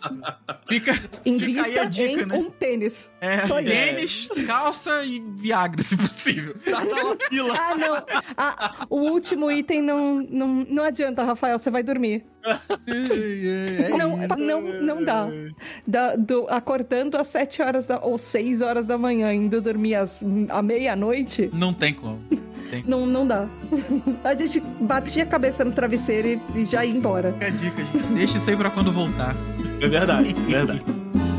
[0.67, 2.35] Fica, fica aí a dica, em né?
[2.37, 3.11] um tênis.
[3.19, 6.55] É, Só tênis, calça e Viagra, se possível.
[6.63, 7.53] Tá na fila.
[7.57, 8.05] Ah, não.
[8.37, 12.25] Ah, o último item não, não, não adianta, Rafael, você vai dormir.
[12.87, 15.27] É não, não, não dá.
[15.87, 20.23] Da- do, acordando às 7 horas da, ou 6 horas da manhã, indo dormir às,
[20.49, 22.19] à meia-noite, Não tem como.
[22.85, 23.47] não, não dá.
[24.23, 27.31] A gente batia a cabeça no travesseiro e, e já ia embora.
[27.33, 28.13] Fica a dica, gente.
[28.13, 29.35] Deixa isso aí pra quando voltar.
[29.81, 30.81] É verdade, é verdade.